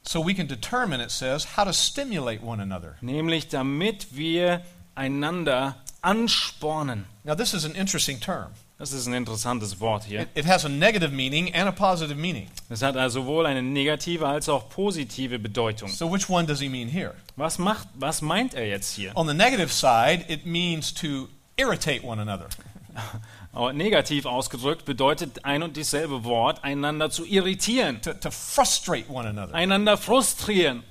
So 0.05 0.19
we 0.19 0.33
can 0.33 0.47
determine, 0.47 0.99
it 1.01 1.11
says, 1.11 1.45
how 1.55 1.63
to 1.63 1.73
stimulate 1.73 2.41
one 2.43 2.59
another. 2.59 2.97
Nämlich 3.01 3.47
damit 3.49 4.07
wir 4.11 4.61
einander 4.95 5.75
anspornen. 6.01 7.05
Now, 7.23 7.35
this 7.35 7.53
is 7.53 7.65
an 7.65 7.73
interesting 7.75 8.19
term. 8.19 8.51
Das 8.77 8.91
ist 8.91 9.07
ein 9.07 9.13
interessantes 9.13 9.79
Wort 9.79 10.03
hier. 10.03 10.21
It, 10.21 10.29
it 10.35 10.45
has 10.45 10.65
a 10.65 10.69
negative 10.69 11.13
meaning 11.13 11.53
and 11.53 11.69
a 11.69 11.71
positive 11.71 12.17
meaning. 12.17 12.49
Es 12.69 12.81
hat 12.81 12.97
also 12.97 13.21
sowohl 13.21 13.45
eine 13.45 13.61
negative 13.61 14.27
als 14.27 14.49
auch 14.49 14.67
positive 14.67 15.39
Bedeutung. 15.39 15.87
So, 15.87 16.11
which 16.11 16.29
one 16.29 16.45
does 16.45 16.59
he 16.59 16.67
mean 16.67 16.89
here? 16.89 17.13
Was, 17.37 17.57
macht, 17.57 17.87
was 17.93 18.21
meint 18.21 18.53
er 18.53 18.67
jetzt 18.67 18.93
hier? 18.95 19.15
On 19.15 19.25
the 19.25 19.33
negative 19.33 19.71
side, 19.71 20.25
it 20.27 20.45
means 20.45 20.93
to 20.93 21.29
irritate 21.55 22.03
one 22.03 22.19
another. 22.19 22.49
Aber 23.53 23.71
negativ 23.71 24.25
ausgedrückt 24.25 24.83
bedeutet 24.83 25.45
ein 25.45 25.61
und 25.61 25.77
dieselbe 25.77 26.23
Wort, 26.23 26.63
einander 26.63 27.11
zu 27.11 27.23
irritieren, 27.23 28.01
to, 28.01 28.13
to 28.13 28.31
frustrate 28.31 29.09
one 29.09 29.29
another. 29.29 29.53
einander 29.53 29.95
frustrieren. 29.95 30.83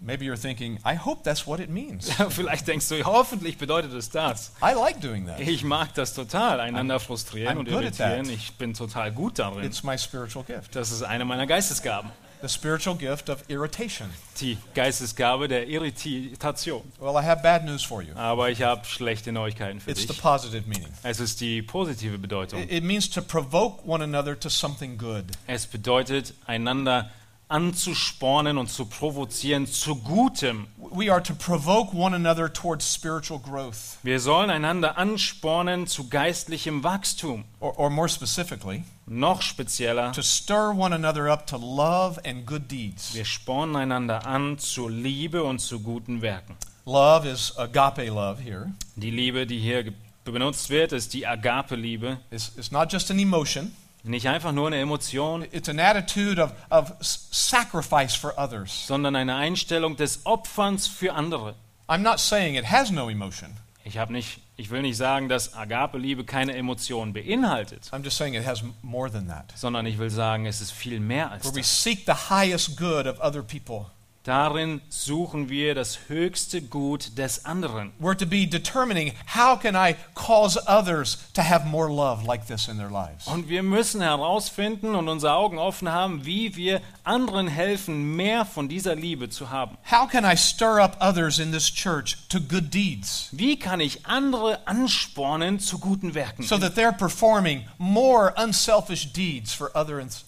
Maybe 0.00 0.24
you're 0.24 0.40
thinking, 0.40 0.78
I 0.84 0.96
hope 0.96 1.22
that's 1.22 1.46
what 1.46 1.60
it 1.60 1.70
means. 1.70 2.10
Vielleicht 2.30 2.66
denkst 2.68 2.88
du, 2.88 3.04
hoffentlich 3.04 3.58
bedeutet 3.58 3.92
es 3.92 4.10
das. 4.10 4.52
I 4.62 4.74
like 4.74 5.00
doing 5.00 5.26
that. 5.26 5.40
Ich 5.40 5.62
mag 5.62 5.94
das 5.94 6.14
total, 6.14 6.60
einander 6.60 7.00
frustrieren 7.00 7.56
I'm 7.56 7.60
und 7.60 7.68
irritieren. 7.68 8.28
Ich 8.28 8.54
bin 8.54 8.74
total 8.74 9.12
gut 9.12 9.38
darin. 9.38 9.64
It's 9.64 9.82
my 9.82 9.96
spiritual 9.96 10.44
gift. 10.44 10.74
Das 10.74 10.90
ist 10.90 11.02
eine 11.02 11.24
meiner 11.24 11.46
Geistesgaben. 11.46 12.10
The 12.44 12.50
spiritual 12.50 12.94
gift 12.94 13.30
of 13.30 13.42
irritation. 13.48 14.10
Die 14.38 14.58
Geistesgabe 14.74 15.48
der 15.48 15.66
Irritation. 15.66 16.82
Well, 17.00 17.16
I 17.16 17.24
have 17.24 17.40
bad 17.42 17.64
news 17.64 17.82
for 17.82 18.02
you. 18.02 18.14
Aber 18.16 18.50
ich 18.50 18.60
habe 18.60 18.84
schlechte 18.84 19.32
Neuigkeiten 19.32 19.80
für 19.80 19.90
It's 19.92 20.02
the 20.02 20.08
dich. 20.08 20.20
positive 20.20 20.68
meaning. 20.68 20.92
Es 21.04 21.20
ist 21.20 21.40
die 21.40 21.62
positive 21.62 22.18
Bedeutung. 22.18 22.68
It 22.68 22.84
means 22.84 23.08
to 23.08 23.22
provoke 23.22 23.88
one 23.88 24.04
another 24.04 24.38
to 24.38 24.50
something 24.50 24.98
good. 24.98 25.24
Es 25.46 25.66
bedeutet, 25.66 26.34
einander 26.44 27.10
anzuspornen 27.48 28.58
und 28.58 28.68
zu 28.70 28.86
provozieren 28.86 29.66
zu 29.66 29.96
Gutem. 29.96 30.66
We 30.78 31.12
are 31.12 31.22
to 31.22 31.34
provoke 31.34 31.94
one 31.94 32.14
another 32.14 32.52
towards 32.52 32.84
spiritual 32.92 33.38
growth. 33.40 33.98
Wir 34.02 34.20
sollen 34.20 34.50
einander 34.50 34.96
anspornen 34.96 35.86
zu 35.86 36.08
geistlichem 36.08 36.82
Wachstum. 36.82 37.44
Or, 37.60 37.78
or 37.78 37.90
more 37.90 38.08
specifically, 38.08 38.84
Noch 39.06 39.42
spezieller, 39.42 40.12
to 40.12 40.22
stir 40.22 40.72
one 40.74 40.94
another 40.94 41.28
up 41.30 41.46
to 41.46 41.56
love 41.56 42.18
and 42.24 42.46
good 42.46 42.70
deeds. 42.70 43.14
wir 43.14 43.24
spornen 43.24 43.76
einander 43.76 44.26
an 44.26 44.58
zur 44.58 44.90
Liebe 44.90 45.44
und 45.44 45.58
zu 45.60 45.80
guten 45.80 46.22
Werken. 46.22 46.56
Love 46.86 47.28
is 47.28 47.56
agape 47.58 48.08
love 48.08 48.40
here. 48.42 48.72
Die 48.96 49.10
Liebe, 49.10 49.46
die 49.46 49.58
hier 49.58 49.92
benutzt 50.24 50.70
wird, 50.70 50.92
ist 50.92 51.12
die 51.12 51.26
Agape-Liebe. 51.26 52.18
It's, 52.30 52.52
it's 52.56 52.70
not 52.70 52.90
just 52.92 53.10
an 53.10 53.18
emotion, 53.18 53.72
Nicht 54.06 54.28
einfach 54.28 54.52
nur 54.52 54.66
eine 54.66 54.78
Emotion, 54.78 55.46
it's 55.50 55.68
an 55.68 55.78
attitude 55.80 56.38
of, 56.42 56.52
of 56.70 56.92
sacrifice 57.00 58.14
for 58.14 58.34
others. 58.38 58.86
sondern 58.86 59.16
eine 59.16 59.34
Einstellung 59.34 59.96
des 59.96 60.24
Opferns 60.26 60.86
für 60.86 61.14
andere. 61.14 61.54
I'm 61.88 61.98
not 62.02 62.18
saying 62.20 62.54
it 62.54 62.70
has 62.70 62.90
no 62.90 63.08
emotion, 63.08 63.50
Ich, 63.84 63.96
hab 63.98 64.10
nicht, 64.10 64.40
ich 64.56 64.70
will 64.70 64.82
nicht 64.82 64.96
sagen, 64.96 65.28
dass 65.28 65.54
Agape-Liebe 65.54 66.24
keine 66.24 66.54
Emotionen 66.54 67.12
beinhaltet, 67.14 67.88
I'm 67.92 68.02
just 68.04 68.16
saying 68.18 68.34
it 68.34 68.46
has 68.46 68.62
more 68.82 69.10
than 69.10 69.28
that. 69.28 69.52
sondern 69.56 69.86
ich 69.86 69.98
will 69.98 70.10
sagen, 70.10 70.44
es 70.46 70.60
ist 70.60 70.72
viel 70.72 71.00
mehr 71.00 71.30
als 71.30 71.44
Where 71.44 71.54
we 71.56 71.60
das. 71.60 71.82
seek 71.82 72.04
the 72.06 72.12
highest 72.30 72.76
good 72.76 73.06
of 73.06 73.18
other 73.20 73.42
people. 73.42 73.86
Darin 74.24 74.80
suchen 74.88 75.50
wir 75.50 75.74
das 75.74 75.98
höchste 76.08 76.62
Gut 76.62 77.18
des 77.18 77.44
anderen. 77.44 77.92
We're 78.00 78.16
to 78.16 78.24
be 78.24 78.46
determining 78.46 79.12
how 79.36 79.60
can 79.60 79.76
I 79.76 79.96
cause 80.14 80.58
others 80.66 81.18
to 81.34 81.42
have 81.42 81.66
more 81.66 81.92
love 81.92 82.24
like 82.26 82.46
this 82.46 82.66
in 82.66 82.78
their 82.78 82.88
lives. 82.88 83.26
Und 83.26 83.50
wir 83.50 83.62
müssen 83.62 84.00
herausfinden 84.00 84.94
und 84.94 85.10
unsere 85.10 85.34
Augen 85.34 85.58
offen 85.58 85.92
haben, 85.92 86.24
wie 86.24 86.56
wir 86.56 86.80
anderen 87.04 87.48
helfen, 87.48 88.16
mehr 88.16 88.46
von 88.46 88.66
dieser 88.66 88.94
Liebe 88.94 89.28
zu 89.28 89.50
haben. 89.50 89.76
How 89.90 90.08
can 90.10 90.24
I 90.24 90.38
stir 90.38 90.80
up 90.80 90.96
others 91.02 91.38
in 91.38 91.52
this 91.52 91.70
church 91.70 92.16
to 92.30 92.40
good 92.40 92.72
deeds 92.72 93.28
Wie 93.30 93.58
kann 93.58 93.80
ich 93.80 94.06
andere 94.06 94.66
anspornen 94.66 95.60
zu 95.60 95.78
guten 95.78 96.14
Werken? 96.14 96.46
so 96.46 96.56
that 96.56 96.74
they're 96.76 96.96
performing 96.96 97.66
more 97.76 98.32
unselfish 98.38 99.12
deeds 99.12 99.52
for 99.52 99.70
others? 99.76 100.24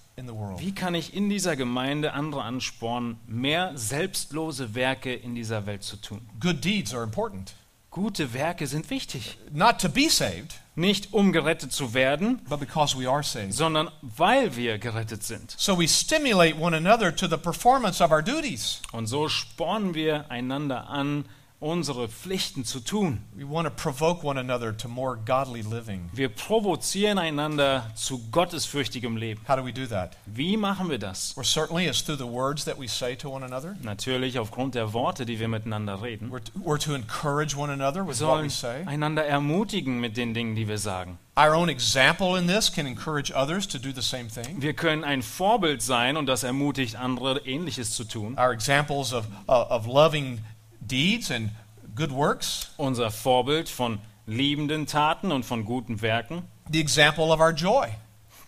Wie 0.58 0.74
kann 0.74 0.94
ich 0.94 1.12
in 1.14 1.28
dieser 1.28 1.56
Gemeinde 1.56 2.14
andere 2.14 2.42
anspornen, 2.42 3.18
mehr 3.26 3.72
selbstlose 3.74 4.74
Werke 4.74 5.12
in 5.12 5.34
dieser 5.34 5.66
Welt 5.66 5.82
zu 5.82 5.96
tun? 5.96 6.22
Good 6.40 6.64
deeds 6.64 6.94
are 6.94 7.04
important. 7.04 7.54
Gute 7.90 8.32
Werke 8.32 8.66
sind 8.66 8.88
wichtig. 8.88 9.36
Not 9.52 9.78
to 9.80 9.90
be 9.90 10.08
saved, 10.08 10.54
Nicht 10.74 11.12
um 11.12 11.32
gerettet 11.32 11.72
zu 11.72 11.92
werden, 11.92 12.40
but 12.48 12.60
because 12.60 12.98
we 12.98 13.06
are 13.08 13.22
saved. 13.22 13.52
sondern 13.54 13.90
weil 14.00 14.56
wir 14.56 14.78
gerettet 14.78 15.22
sind. 15.22 15.54
So 15.58 15.78
we 15.78 15.86
stimulate 15.86 16.58
one 16.58 16.74
another 16.76 17.14
to 17.14 17.26
the 17.26 17.36
performance 17.36 18.02
of 18.02 18.10
our 18.10 18.22
duties. 18.22 18.80
Und 18.92 19.06
so 19.08 19.28
spornen 19.28 19.94
wir 19.94 20.30
einander 20.30 20.88
an, 20.88 21.26
unsere 21.58 22.08
Pflichten 22.08 22.64
zu 22.64 22.80
tun. 22.80 23.22
We 23.34 23.44
want 23.48 23.66
to 23.66 23.74
provoke 23.74 24.22
one 24.22 24.38
another 24.38 24.76
to 24.76 24.88
more 24.88 25.16
godly 25.16 25.62
living. 25.62 26.10
Wir 26.12 26.28
provozieren 26.28 27.18
einander 27.18 27.90
zu 27.94 28.18
gottesfürchtigem 28.30 29.16
Leben. 29.16 29.40
How 29.48 29.56
do 29.56 29.64
we 29.64 29.72
do 29.72 29.86
that? 29.86 30.16
Wie 30.26 30.56
machen 30.56 30.90
wir 30.90 30.98
das? 30.98 31.34
Well, 31.36 31.44
certainly 31.44 31.86
it's 31.86 32.02
through 32.04 32.18
the 32.18 32.30
words 32.30 32.64
that 32.66 32.78
we 32.78 32.88
say 32.88 33.16
to 33.16 33.30
one 33.30 33.44
another. 33.44 33.76
Natürlich 33.82 34.38
aufgrund 34.38 34.74
der 34.74 34.92
Worte, 34.92 35.24
die 35.24 35.40
wir 35.40 35.48
miteinander 35.48 36.02
reden. 36.02 36.30
We're 36.30 36.44
to, 36.44 36.52
we're 36.62 36.78
to 36.78 36.94
encourage 36.94 37.56
one 37.56 37.72
another 37.72 38.04
Wir 38.04 38.08
with 38.08 38.20
what 38.20 38.42
we 38.42 38.50
say. 38.50 38.84
einander 38.86 39.24
ermutigen 39.24 39.98
mit 40.00 40.16
den 40.16 40.34
Dingen, 40.34 40.54
die 40.56 40.68
wir 40.68 40.78
sagen. 40.78 41.18
Our 41.38 41.54
own 41.54 41.68
example 41.68 42.38
in 42.38 42.46
this 42.46 42.72
can 42.72 42.86
encourage 42.86 43.30
others 43.34 43.66
to 43.68 43.78
do 43.78 43.92
the 43.94 44.00
same 44.00 44.28
thing. 44.28 44.60
Wir 44.62 44.72
können 44.72 45.04
ein 45.04 45.22
Vorbild 45.22 45.82
sein 45.82 46.16
und 46.16 46.26
das 46.26 46.42
ermutigt 46.44 46.96
andere, 46.96 47.40
Ähnliches 47.46 47.92
zu 47.92 48.04
tun. 48.04 48.38
Our 48.38 48.52
examples 48.52 49.12
of, 49.12 49.26
uh, 49.48 49.52
of 49.52 49.86
loving 49.86 50.40
deeds 50.86 51.30
and 51.30 51.50
good 51.94 52.10
works. 52.10 52.70
Unser 52.76 53.10
Vorbild 53.10 53.68
von 53.68 53.98
liebenden 54.26 54.86
Taten 54.86 55.32
und 55.32 55.44
von 55.44 55.64
guten 55.64 56.00
Werken. 56.02 56.42
The 56.70 56.80
example 56.80 57.26
of 57.32 57.40
our 57.40 57.52
joy, 57.52 57.88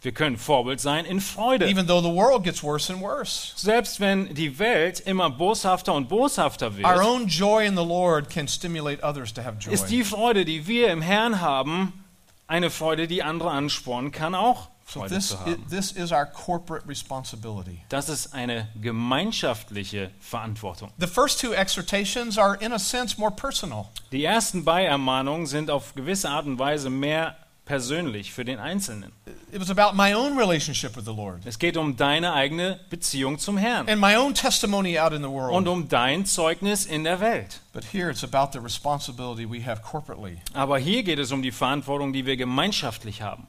Wir 0.02 0.12
können 0.12 0.36
Vorbild 0.36 0.80
sein 0.80 1.04
in 1.04 1.20
Freude. 1.20 1.68
even 1.68 1.86
though 1.86 2.00
the 2.02 2.12
world 2.14 2.42
gets 2.44 2.62
worse 2.62 2.92
and 2.92 3.00
worse. 3.02 3.52
Selbst 3.56 4.00
wenn 4.00 4.32
die 4.34 4.58
Welt 4.58 5.00
immer 5.00 5.30
boshafter 5.30 5.94
und 5.94 6.08
boshafter 6.08 6.66
Our 6.68 6.76
wird, 6.78 6.98
own 7.04 7.26
joy 7.28 7.66
in 7.66 7.76
the 7.76 7.84
Lord 7.84 8.28
can 8.30 8.46
stimulate 8.48 9.02
others 9.04 9.32
to 9.34 9.42
have 9.42 9.56
joy. 9.60 9.72
ist 9.72 9.86
die 9.86 10.04
Freude, 10.04 10.44
die 10.44 10.66
wir 10.66 10.90
im 10.92 11.02
Herrn 11.02 11.40
haben, 11.40 12.04
eine 12.46 12.70
Freude, 12.70 13.06
die 13.08 13.22
andere 13.22 13.50
anspornen 13.50 14.10
kann, 14.12 14.34
auch 14.34 14.68
So 14.88 15.00
Freude 15.00 15.14
this, 15.16 15.28
zu 15.28 15.40
haben. 15.40 15.66
this 15.68 15.92
is 15.92 16.12
our 16.12 16.24
corporate 16.24 16.88
responsibility. 16.88 17.82
Das 17.90 18.08
ist 18.08 18.32
eine 18.32 18.68
gemeinschaftliche 18.80 20.10
Verantwortung. 20.20 20.90
The 20.98 21.06
first 21.06 21.40
two 21.40 21.52
exhortations 21.52 22.38
are, 22.38 22.56
in 22.60 22.72
a 22.72 22.78
sense, 22.78 23.18
more 23.18 23.30
personal. 23.30 23.86
Die 24.12 24.24
ersten 24.24 24.64
Beiermahnungen 24.64 25.46
sind 25.46 25.70
auf 25.70 25.94
gewisse 25.94 26.30
Art 26.30 26.46
und 26.46 26.58
Weise 26.58 26.88
mehr 26.88 27.36
persönlich 27.66 28.32
für 28.32 28.46
den 28.46 28.58
Einzelnen. 28.58 29.12
It 29.52 29.60
was 29.60 29.70
about 29.70 29.94
my 29.94 30.14
own 30.14 30.38
relationship 30.38 30.96
with 30.96 31.04
the 31.04 31.14
Lord 31.14 31.44
Es 31.44 31.58
geht 31.58 31.76
um 31.76 31.94
deine 31.96 32.32
eigene 32.32 32.80
Beziehung 32.88 33.38
zum 33.38 33.58
Herrn 33.58 33.86
and 33.90 34.00
my 34.00 34.16
own 34.16 34.32
testimony 34.32 34.98
out 34.98 35.12
in 35.12 35.20
the 35.20 35.28
und 35.28 35.34
world. 35.34 35.68
um 35.68 35.86
dein 35.86 36.24
Zeugnis 36.24 36.86
in 36.86 37.04
der 37.04 37.20
Welt. 37.20 37.60
But 37.74 37.84
here 37.92 38.10
it's 38.10 38.24
about 38.24 38.58
the 38.58 38.64
responsibility 38.64 39.44
we 39.44 39.62
have 39.66 39.82
corporately. 39.82 40.38
Aber 40.54 40.78
hier 40.78 41.02
geht 41.02 41.18
es 41.18 41.30
um 41.30 41.42
die 41.42 41.52
Verantwortung, 41.52 42.14
die 42.14 42.24
wir 42.24 42.38
gemeinschaftlich 42.38 43.20
haben. 43.20 43.46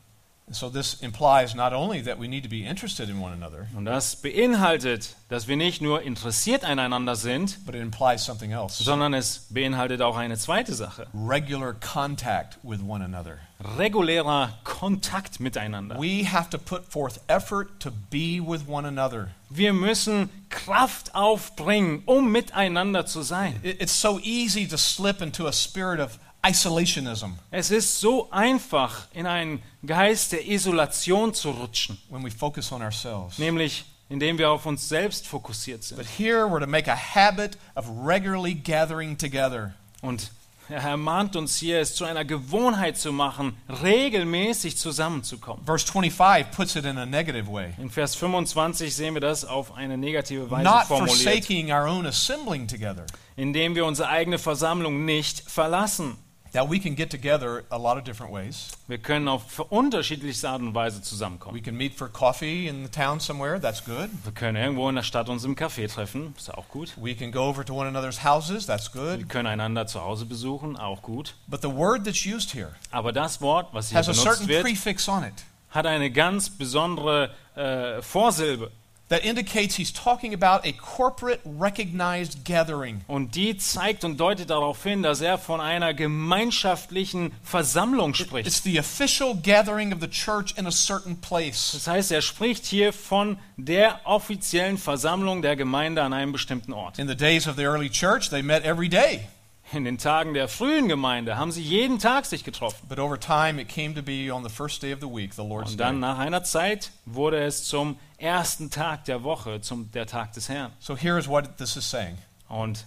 So 0.52 0.70
this 0.70 0.96
implies 1.02 1.54
not 1.56 1.74
only 1.74 2.02
that 2.04 2.20
we 2.20 2.28
need 2.28 2.44
to 2.44 2.50
be 2.50 2.66
interested 2.66 3.10
in 3.10 3.20
one 3.22 3.32
another, 3.34 3.68
Und 3.76 3.86
das 3.86 4.16
beinhaltet, 4.16 5.16
dass 5.30 5.48
wir 5.48 5.56
nicht 5.58 5.82
nur 5.82 6.02
interessiert 6.02 6.64
aneinander 6.64 7.16
sind, 7.16 7.66
but 7.66 7.76
it 7.76 7.82
implies 7.82 8.26
something 8.26 8.52
else 8.52 8.84
sondern 8.84 9.14
es 9.14 9.48
beinhaltet 9.52 10.02
auch 10.02 10.18
eine 10.18 10.38
zweite 10.38 10.74
Sache. 10.74 11.08
regular 11.14 11.74
contact 11.74 12.58
with 12.64 12.80
one 12.82 13.04
another. 13.04 13.38
Regulärer 13.78 14.54
Kontakt 14.64 15.40
miteinander. 15.40 15.98
We 16.00 16.24
have 16.24 16.50
to 16.50 16.58
put 16.58 16.86
forth 16.92 17.20
effort 17.28 17.80
to 17.82 17.92
be 18.10 18.40
with 18.40 18.62
one 18.68 18.88
another. 18.88 19.30
Wir 19.50 19.74
müssen 19.74 20.30
Kraft 20.50 21.14
aufbringen, 21.14 22.02
um 22.06 22.32
miteinander 22.32 23.06
zu 23.06 23.22
sein. 23.22 23.60
It- 23.64 23.82
It's 23.82 24.00
so 24.00 24.20
easy 24.24 24.68
to 24.68 24.78
slip 24.78 25.22
into 25.22 25.48
a 25.48 25.52
spirit 25.52 26.00
of 26.00 26.20
isolationism 26.46 27.32
Es 27.52 27.72
ist 27.72 28.00
so 28.00 28.30
einfach, 28.32 29.08
in 29.14 29.26
einen 29.26 29.62
Geist 29.86 30.32
der 30.32 30.48
Isolation 30.48 31.34
zu 31.34 31.52
rutschen, 31.52 31.98
when 32.10 32.24
we 32.24 32.32
focus 32.32 32.72
on 32.72 32.82
ourselves. 32.82 33.38
nämlich 33.38 33.86
indem 34.10 34.40
wir 34.40 34.50
auf 34.50 34.66
uns 34.66 34.90
selbst 34.90 35.28
fokussiert 35.28 35.84
sind. 35.84 35.98
But 35.98 36.08
here 36.18 36.46
we're 36.46 36.60
to 36.60 36.68
make 36.68 36.92
a 36.92 36.96
habit 36.96 37.58
of 37.76 37.86
regularly 38.04 38.56
gathering 38.56 39.18
together. 39.18 39.74
Und 40.02 40.32
er 40.68 40.82
ermahnt 40.82 41.36
uns 41.36 41.58
hier, 41.58 41.80
es 41.80 41.96
zu 41.96 42.06
einer 42.06 42.26
Gewohnheit 42.26 42.98
zu 42.98 43.12
machen, 43.12 43.58
regelmäßig 43.82 44.78
zusammenzukommen. 44.78 45.66
Verse 45.66 45.86
25 45.86 46.52
puts 46.52 46.76
it 46.76 46.86
in 46.86 46.98
a 46.98 47.06
negative 47.06 47.52
way. 47.52 47.74
In 47.78 47.90
Vers 47.90 48.16
25 48.16 48.96
sehen 48.96 49.14
wir 49.14 49.22
das 49.22 49.46
auf 49.46 49.74
eine 49.76 49.98
negative 49.98 50.50
Weise 50.50 50.64
Not 50.64 50.86
formuliert, 50.86 51.18
forsaking 51.18 51.72
our 51.72 51.88
own 51.88 52.06
assembling 52.06 52.68
together. 52.68 53.06
indem 53.36 53.76
wir 53.76 53.86
unsere 53.86 54.10
eigene 54.10 54.38
Versammlung 54.40 55.06
nicht 55.06 55.42
verlassen. 55.50 56.18
Now 56.54 56.68
we 56.70 56.80
can 56.80 56.96
get 56.96 57.12
together 57.12 57.64
a 57.70 57.78
lot 57.78 57.98
of 57.98 58.04
different 58.06 58.34
ways. 58.34 58.70
Wir 58.88 58.98
können 58.98 59.28
auf 59.28 59.60
unterschiedlichste 59.70 60.50
Art 60.50 60.62
und 60.62 60.74
Weise 60.74 61.02
zusammenkommen. 61.02 61.56
We 61.56 61.62
can 61.62 61.76
meet 61.78 61.94
for 61.94 62.08
coffee 62.10 62.68
in 62.68 62.84
the 62.84 62.90
town 62.90 63.20
somewhere, 63.20 63.60
that's 63.62 63.84
good. 63.86 64.10
Wir 64.24 64.32
können 64.34 64.56
irgendwo 64.58 64.90
in 64.90 64.96
der 64.96 65.04
Stadt 65.04 65.30
uns 65.30 65.44
im 65.44 65.56
Café 65.56 65.88
treffen, 65.88 66.34
ist 66.38 66.52
auch 66.54 66.68
gut. 66.70 66.94
We 66.98 67.14
can 67.16 67.32
go 67.32 67.42
over 67.48 67.64
to 67.64 67.74
one 67.74 67.88
another's 67.88 68.24
houses, 68.24 68.66
that's 68.66 68.94
Wir 68.94 69.18
good. 69.18 69.30
können 69.30 69.48
einander 69.48 69.86
zu 69.86 70.02
Hause 70.02 70.26
besuchen, 70.26 70.76
auch 70.78 71.02
gut. 71.04 71.36
But 71.48 71.62
the 71.62 71.70
word 71.72 72.06
that's 72.06 72.26
used 72.26 72.52
here 72.54 72.72
Aber 72.92 73.12
das 73.14 73.42
Wort, 73.42 73.68
was 73.74 73.90
hier 73.90 74.00
has 74.00 74.08
a 74.08 74.12
benutzt 74.12 74.28
certain 74.28 74.48
wird, 74.48 74.64
prefix 74.64 75.08
on 75.08 75.24
it. 75.24 75.34
hat 75.70 75.86
eine 75.86 76.10
ganz 76.10 76.50
besondere 76.50 77.30
äh, 77.56 78.02
Vorsilbe. 78.02 78.72
That 79.10 79.26
indicates 79.26 79.76
he's 79.76 79.92
talking 79.92 80.34
about 80.34 80.66
a 80.66 80.72
corporate 80.74 81.42
recognized 81.46 82.46
gathering. 82.46 83.02
Und 83.08 83.36
die 83.36 83.58
zeigt 83.58 84.04
und 84.04 84.20
deutet 84.20 84.50
darauf 84.50 84.84
hin, 84.84 85.04
dass 85.04 85.22
er 85.22 85.38
von 85.38 85.60
einer 85.60 85.94
gemeinschaftlichen 85.94 87.32
Versammlung 87.44 88.14
spricht. 88.14 88.48
It's 88.48 88.64
the 88.64 88.80
official 88.80 89.36
gathering 89.36 89.94
of 89.94 90.00
the 90.00 90.10
church 90.10 90.54
in 90.58 90.68
a 90.68 90.72
certain 90.72 91.20
place. 91.20 91.72
Das 91.74 91.88
heißt, 91.88 92.12
er 92.12 92.22
spricht 92.22 92.66
hier 92.66 92.94
von 92.94 93.38
der 93.58 94.00
offiziellen 94.06 94.78
Versammlung 94.78 95.42
der 95.42 95.56
Gemeinde 95.56 96.04
an 96.04 96.14
einem 96.14 96.32
bestimmten 96.32 96.74
Ort. 96.74 97.00
In 97.00 97.08
the 97.08 97.16
days 97.16 97.48
of 97.48 97.56
the 97.56 97.64
early 97.64 97.90
church, 97.90 98.30
they 98.30 98.44
met 98.44 98.64
every 98.64 98.90
day. 98.90 99.28
In 99.72 99.84
den 99.86 100.00
Tagen 100.00 100.34
der 100.34 100.48
frühen 100.48 100.88
Gemeinde 100.88 101.38
haben 101.38 101.52
sie 101.52 101.62
jeden 101.62 102.00
Tag 102.00 102.26
sich 102.26 102.44
getroffen. 102.44 102.88
But 102.88 102.98
over 102.98 103.20
time, 103.20 103.62
it 103.62 103.70
came 103.70 103.94
to 103.94 104.02
be 104.02 104.34
on 104.34 104.44
the 104.44 104.50
first 104.50 104.82
day 104.82 104.92
of 104.92 105.00
the 105.00 105.08
week, 105.08 105.34
the 105.34 105.44
Lord's 105.44 105.72
Und 105.72 105.80
dann 105.80 106.00
nach 106.00 106.18
einer 106.18 106.44
Zeit 106.44 106.92
wurde 107.06 107.44
es 107.44 107.66
zum 107.66 108.00
ersten 108.18 108.72
Tag 108.72 109.06
der 109.06 109.24
Woche, 109.24 109.62
zum 109.62 109.92
der 109.92 110.08
Tag 110.08 110.34
des 110.34 110.50
Herrn. 110.50 110.72
So 110.80 110.96
here 110.96 111.20
is 111.20 111.28
what 111.28 111.58
this 111.58 111.76
is 111.76 111.88
saying 111.88 112.18
Und 112.48 112.86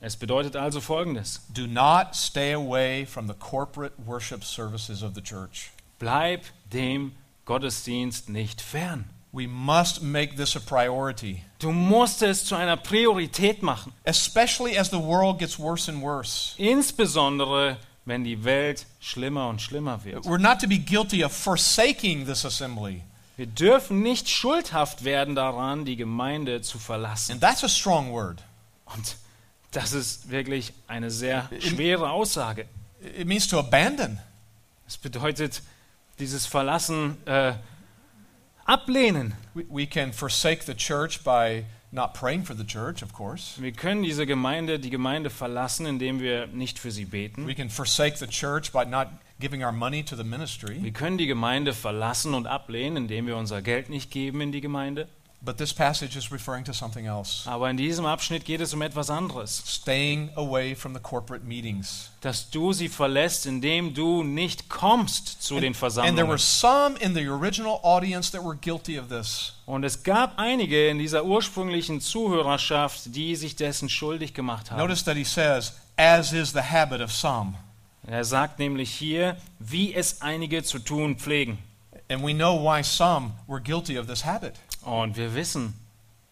es 0.00 0.16
bedeutet 0.16 0.56
also 0.56 0.80
folgendes: 0.80 1.42
Do 1.52 1.66
not 1.66 2.14
stay 2.14 2.54
away 2.54 3.04
from 3.04 3.28
the 3.28 3.34
corporate 3.34 3.94
worship 4.06 4.42
services 4.42 5.02
of 5.02 5.14
the 5.14 5.22
church. 5.22 5.70
Bleib 5.98 6.44
dem 6.72 7.12
Gottesdienst 7.44 8.30
nicht 8.30 8.62
fern. 8.62 9.04
We 9.32 9.46
must 9.46 10.02
make 10.02 10.36
this 10.36 10.56
a 10.56 10.60
priority, 10.60 11.42
Du 11.62 11.70
musst 11.70 12.22
es 12.22 12.44
zu 12.44 12.56
einer 12.56 12.76
Priorität 12.76 13.62
machen, 13.62 13.92
especially 14.04 14.76
as 14.76 14.90
the 14.90 14.98
world 14.98 15.38
gets 15.38 15.58
worse 15.58 15.90
and 15.90 16.02
worse. 16.02 16.54
insbesondere 16.58 17.76
wenn 18.04 18.24
die 18.24 18.42
Welt 18.42 18.86
schlimmer 18.98 19.48
und 19.48 19.62
schlimmer 19.62 20.02
wird. 20.04 20.24
We're 20.24 20.38
not 20.38 20.60
to 20.60 20.66
be 20.66 20.78
guilty 20.78 21.24
of 21.24 21.32
forsaking 21.32 22.26
this 22.26 22.44
assembly. 22.44 23.02
Wir 23.36 23.46
dürfen 23.46 24.02
nicht 24.02 24.28
schuldhaft 24.28 25.04
werden 25.04 25.36
daran, 25.36 25.84
die 25.84 25.94
Gemeinde 25.94 26.62
zu 26.62 26.80
verlassen. 26.80 27.32
And 27.32 27.40
that's 27.40 27.62
a 27.62 27.68
strong 27.68 28.12
word. 28.12 28.42
Und 28.86 29.16
das 29.70 29.92
ist 29.92 30.30
wirklich 30.30 30.72
eine 30.88 31.12
sehr 31.12 31.48
schwere 31.60 32.10
Aussage. 32.10 32.66
It 33.00 33.26
means 33.26 33.46
to 33.46 33.60
abandon. 33.60 34.18
Es 34.88 34.98
bedeutet 34.98 35.62
dieses 36.18 36.44
Verlassen, 36.44 37.16
äh, 37.26 37.54
ablehnen. 38.72 39.34
We, 39.54 39.64
we 39.68 39.86
can 39.86 40.12
forsake 40.12 40.64
the 40.64 40.74
church 40.74 41.22
by 41.22 41.64
not 41.90 42.14
praying 42.14 42.44
for 42.44 42.56
the 42.56 42.64
church, 42.64 43.02
of 43.02 43.12
course. 43.12 43.60
Wir 43.60 43.72
können 43.72 44.02
diese 44.02 44.26
Gemeinde, 44.26 44.78
die 44.78 44.90
Gemeinde 44.90 45.28
verlassen, 45.28 45.86
indem 45.86 46.20
wir 46.20 46.46
nicht 46.46 46.78
für 46.78 46.90
sie 46.90 47.04
beten. 47.04 47.46
We 47.46 47.54
can 47.54 47.68
forsake 47.68 48.16
the 48.16 48.26
church 48.26 48.72
by 48.72 48.84
not 48.86 49.08
giving 49.38 49.62
our 49.62 49.72
money 49.72 50.02
to 50.02 50.16
the 50.16 50.24
ministry. 50.24 50.82
Wir 50.82 50.92
können 50.92 51.18
die 51.18 51.26
Gemeinde 51.26 51.74
verlassen 51.74 52.32
und 52.32 52.46
ablehnen, 52.46 52.96
indem 52.96 53.26
wir 53.26 53.36
unser 53.36 53.60
Geld 53.60 53.90
nicht 53.90 54.10
geben 54.10 54.40
in 54.40 54.52
die 54.52 54.60
Gemeinde. 54.60 55.08
But 55.44 55.56
this 55.58 55.72
passage 55.74 56.16
is 56.16 56.30
referring 56.30 56.64
to 56.66 56.72
something 56.72 57.04
else 57.06 57.48
Aber 57.48 57.68
in 57.68 57.76
diesem 57.76 58.06
Abschnitt 58.06 58.44
geht 58.44 58.60
es 58.60 58.72
um 58.74 58.80
etwas 58.80 59.10
anderes. 59.10 59.60
staying 59.66 60.30
away 60.36 60.76
from 60.76 60.94
the 60.94 61.00
corporate 61.00 61.44
meetings. 61.44 62.10
Dass 62.20 62.48
du 62.48 62.72
sie 62.72 62.88
verlässt, 62.88 63.46
indem 63.46 63.92
du 63.92 64.22
nicht 64.22 64.68
kommst 64.68 65.42
zu 65.42 65.58
den 65.58 65.74
And 65.74 66.16
there 66.16 66.28
were 66.28 66.38
Versammlungen. 66.38 66.38
some 66.38 66.96
in 67.00 67.14
the 67.14 67.26
original 67.28 67.80
audience 67.82 68.30
that 68.30 68.44
were 68.44 68.54
guilty 68.54 68.96
of 69.00 69.08
this. 69.08 69.54
Und 69.66 69.82
es 69.82 70.04
gab 70.04 70.38
einige 70.38 70.88
in 70.88 71.00
dieser 71.00 71.24
ursprünglichen 71.24 72.00
Zuhörerschaft, 72.00 73.14
die 73.16 73.34
sich 73.34 73.56
dessen 73.56 73.88
schuldig 73.88 74.34
gemacht 74.34 74.70
haben. 74.70 74.78
Notice 74.78 75.02
that 75.02 75.16
he 75.16 75.24
says, 75.24 75.72
as 75.96 76.32
is 76.32 76.52
the 76.52 76.62
habit 76.62 77.00
of 77.00 77.10
some. 77.10 77.54
Er 78.06 78.24
sagt 78.24 78.60
nämlich 78.60 78.92
hier, 78.92 79.36
wie 79.58 79.92
es 79.92 80.22
einige 80.22 80.62
zu 80.62 80.78
tun 80.78 81.16
pflegen. 81.16 81.58
And 82.08 82.22
we 82.22 82.32
know 82.34 82.54
why 82.62 82.82
some 82.82 83.32
were 83.46 83.60
guilty 83.60 83.98
of 83.98 84.06
this 84.06 84.24
habit. 84.24 84.54
Und 84.84 85.16
wir 85.16 85.34
wissen, 85.34 85.74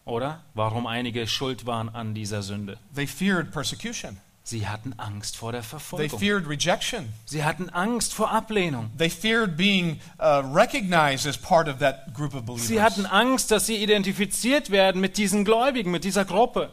oder? 0.05 0.41
Warum 0.53 0.85
einige 0.87 1.27
schuld 1.27 1.65
waren 1.65 1.89
an 1.89 2.13
dieser 2.13 2.41
Sünde. 2.43 2.77
They 2.93 3.07
feared 3.07 3.51
persecution, 3.51 4.17
Sie 4.43 4.67
hatten 4.67 4.93
Angst 4.97 5.37
vor 5.37 5.51
der 5.51 5.61
they 5.61 5.69
Verfolgung. 5.69 6.19
feared 6.19 6.47
rejection, 6.47 7.09
Sie 7.25 7.43
hatten 7.43 7.69
Angst 7.69 8.13
vor 8.13 8.31
Ablehnung. 8.31 8.89
they 8.97 9.09
feared 9.09 9.55
being 9.55 9.99
uh, 10.19 10.41
recognized 10.53 11.25
as 11.27 11.37
part 11.37 11.67
of 11.69 11.77
that 11.79 12.13
group 12.13 12.33
of 12.33 12.45
believers. 12.45 12.67
Sie 12.67 12.81
hatten 12.81 13.05
Angst, 13.05 13.51
dass 13.51 13.67
sie 13.67 13.77
identifiziert 13.77 14.69
werden 14.71 14.99
mit 14.99 15.17
diesen 15.17 15.45
Gläubigen, 15.45 15.91
mit 15.91 16.03
dieser 16.03 16.25
Gruppe. 16.25 16.71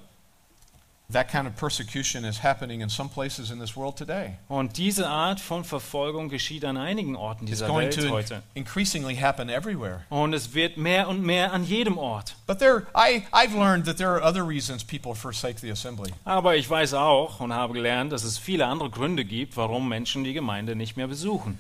That 1.11 1.31
kind 1.33 1.47
of 1.47 1.57
persecution 1.57 2.27
is 2.27 2.45
happening 2.45 2.83
in 2.83 2.91
some 2.91 3.09
places 3.09 3.51
in 3.51 3.59
this 3.59 3.75
world 3.75 3.97
today. 3.97 4.37
Und 4.47 4.77
diese 4.77 5.09
Art 5.09 5.41
von 5.41 5.65
Verfolgung 5.65 6.29
geschieht 6.29 6.67
an 6.67 6.77
einigen 6.77 7.17
Orten 7.17 7.45
It's 7.47 7.53
dieser 7.61 7.67
going 7.67 7.87
Welt 7.89 7.95
to 7.99 8.11
heute. 8.11 8.43
increasingly 8.55 9.17
happen 9.17 9.49
everywhere. 9.49 10.03
Und 10.11 10.35
es 10.35 10.53
wird 10.53 10.77
mehr 10.77 11.09
und 11.09 11.23
mehr 11.23 11.55
an 11.55 11.65
jedem 11.65 11.97
Ort. 11.97 12.37
But 12.47 12.59
there, 12.59 12.87
I, 12.95 13.25
I've 13.33 13.55
learned 13.59 13.87
that 13.87 13.97
there 13.97 14.11
are 14.11 14.23
other 14.23 14.47
reasons 14.47 14.85
people 14.85 15.15
forsake 15.15 15.61
the 15.61 15.71
assembly. 15.71 16.13
Aber 16.27 16.57
ich 16.57 16.69
weiß 16.69 16.93
auch 16.93 17.41
und 17.41 17.55
habe 17.55 17.73
gelernt, 17.73 18.13
dass 18.13 18.23
es 18.25 18.37
viele 18.37 18.67
andere 18.67 18.91
Gründe 18.91 19.25
gibt, 19.25 19.57
warum 19.57 19.89
Menschen 19.89 20.25
die 20.25 20.35
Gemeinde 20.35 20.77
nicht 20.77 20.99
mehr 20.99 21.07
besuchen. 21.07 21.59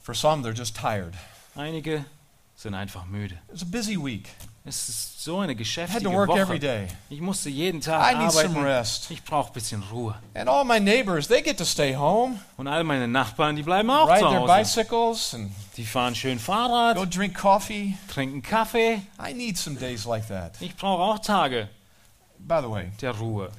For 0.00 0.14
some, 0.14 0.42
they're 0.42 0.56
just 0.56 0.74
tired. 0.74 1.12
Einige 1.54 2.06
sind 2.56 2.74
einfach 2.74 3.04
müde. 3.04 3.36
It's 3.52 3.60
a 3.60 3.66
busy 3.66 3.98
week. 4.02 4.30
Es 4.70 4.88
ist 4.88 5.24
so 5.24 5.40
eine 5.40 5.56
geschäftige 5.56 6.04
to 6.04 6.12
work 6.12 6.30
every 6.30 6.48
Woche. 6.54 6.58
day. 6.60 6.86
Ich 7.08 7.20
musste 7.20 7.50
jeden 7.50 7.80
Tag 7.80 8.12
I 8.12 8.16
need 8.16 8.30
some 8.30 8.50
arbeiten. 8.50 8.64
rest. 8.64 9.10
Ich 9.10 9.24
brauche 9.24 9.50
ein 9.50 9.52
bisschen 9.52 9.82
Ruhe. 9.90 10.14
And 10.32 10.48
all 10.48 10.64
my 10.64 10.78
neighbors, 10.78 11.26
they 11.26 11.42
get 11.42 11.58
to 11.58 11.64
stay 11.64 11.96
home, 11.96 12.38
Und 12.56 12.68
all 12.68 12.84
meine 12.84 13.08
Nachbarn, 13.08 13.56
die 13.56 13.64
bleiben 13.64 13.90
auch 13.90 14.08
ride 14.08 14.20
zu 14.20 14.26
Hause. 14.26 15.50
Die 15.76 15.84
fahren 15.84 16.14
schön 16.14 16.38
Fahrrad, 16.38 16.96
trinken 18.08 18.42
Kaffee. 18.42 19.02
Ich 20.60 20.76
brauche 20.76 21.02
auch 21.02 21.18
Tage 21.18 21.68
der 22.38 23.10
Ruhe. 23.18 23.50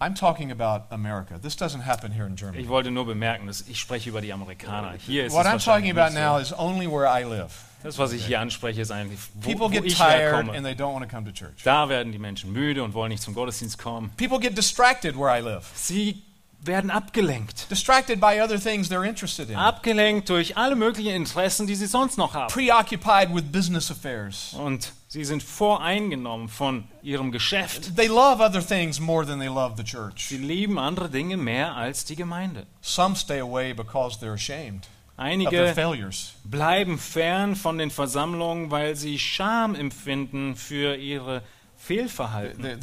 I'm 0.00 0.14
talking 0.14 0.50
about 0.50 0.86
America. 0.90 1.38
This 1.38 1.56
doesn't 1.56 1.84
happen 1.84 2.10
here 2.10 2.26
in 2.26 2.36
Germany. 2.36 2.62
Ich 2.62 2.68
wollte 2.68 2.90
nur 2.90 3.04
bemerken, 3.04 3.46
dass 3.46 3.60
ich 3.68 3.78
spreche 3.78 4.08
über 4.08 4.22
die 4.22 4.32
Amerikaner. 4.32 4.94
Hier 4.94 5.26
ist 5.26 5.34
What 5.34 5.44
es 5.44 5.52
I'm 5.52 5.62
talking 5.62 5.90
about 5.90 6.14
now 6.14 6.38
is 6.38 6.54
only 6.58 6.86
where 6.86 7.06
I 7.06 7.22
live. 7.24 7.52
Das, 7.84 7.98
was 7.98 8.12
ich 8.12 8.24
hier 8.24 8.40
anspreche, 8.40 8.80
ist 8.80 8.90
eigentlich, 8.90 9.20
wo, 9.34 9.52
People 9.52 9.70
wo 9.70 9.84
ich 9.84 9.94
tired 9.94 10.32
herkomme. 10.32 10.52
and 10.52 10.64
they 10.64 10.72
don't 10.72 10.94
want 10.94 11.04
to 11.04 11.14
come 11.14 11.26
to 11.26 11.32
church. 11.32 11.62
Da 11.64 11.90
werden 11.90 12.12
die 12.12 12.18
Menschen 12.18 12.50
müde 12.50 12.82
und 12.82 12.94
wollen 12.94 13.10
nicht 13.10 13.22
zum 13.22 13.34
Gottesdienst 13.34 13.76
kommen. 13.76 14.10
People 14.16 14.40
get 14.40 14.56
distracted 14.56 15.14
where 15.16 15.28
I 15.28 15.42
live. 15.42 15.66
Sie 15.74 16.22
werden 16.62 16.90
abgelenkt. 16.90 17.70
Distracted 17.70 18.20
by 18.20 18.40
other 18.40 18.58
things 18.58 18.90
they're 18.90 19.06
interested 19.06 19.50
in. 19.50 19.56
Abgelenkt 19.56 20.30
durch 20.30 20.56
alle 20.56 20.76
möglichen 20.76 21.12
Interessen, 21.12 21.66
die 21.66 21.74
sie 21.74 21.84
sonst 21.84 22.16
noch 22.16 22.32
haben. 22.32 22.50
Preoccupied 22.50 23.34
with 23.34 23.44
business 23.52 23.90
affairs. 23.90 24.54
Und 24.54 24.92
sie 25.08 25.26
sind 25.26 25.42
voreingenommen 25.42 26.48
von 26.48 26.84
ihrem 27.02 27.32
Geschäft. 27.32 27.94
They 27.96 28.06
love 28.06 28.42
other 28.42 28.66
things 28.66 28.98
more 28.98 29.26
than 29.26 29.38
they 29.38 29.48
love 29.48 29.74
the 29.76 29.84
church. 29.84 30.28
Sie 30.28 30.38
lieben 30.38 30.78
andere 30.78 31.10
Dinge 31.10 31.36
mehr 31.36 31.76
als 31.76 32.06
die 32.06 32.16
Gemeinde. 32.16 32.66
Some 32.80 33.14
stay 33.14 33.40
away 33.40 33.74
because 33.74 34.18
they're 34.24 34.32
ashamed 34.32 34.88
Einige 35.16 35.72
failures. 35.74 36.34
bleiben 36.44 36.98
fern 36.98 37.54
von 37.54 37.78
den 37.78 37.90
Versammlungen, 37.90 38.70
weil 38.70 38.96
sie 38.96 39.18
Scham 39.18 39.74
empfinden 39.74 40.56
für 40.56 40.96
ihre 40.96 41.42
Fehlverhalten. 41.76 42.80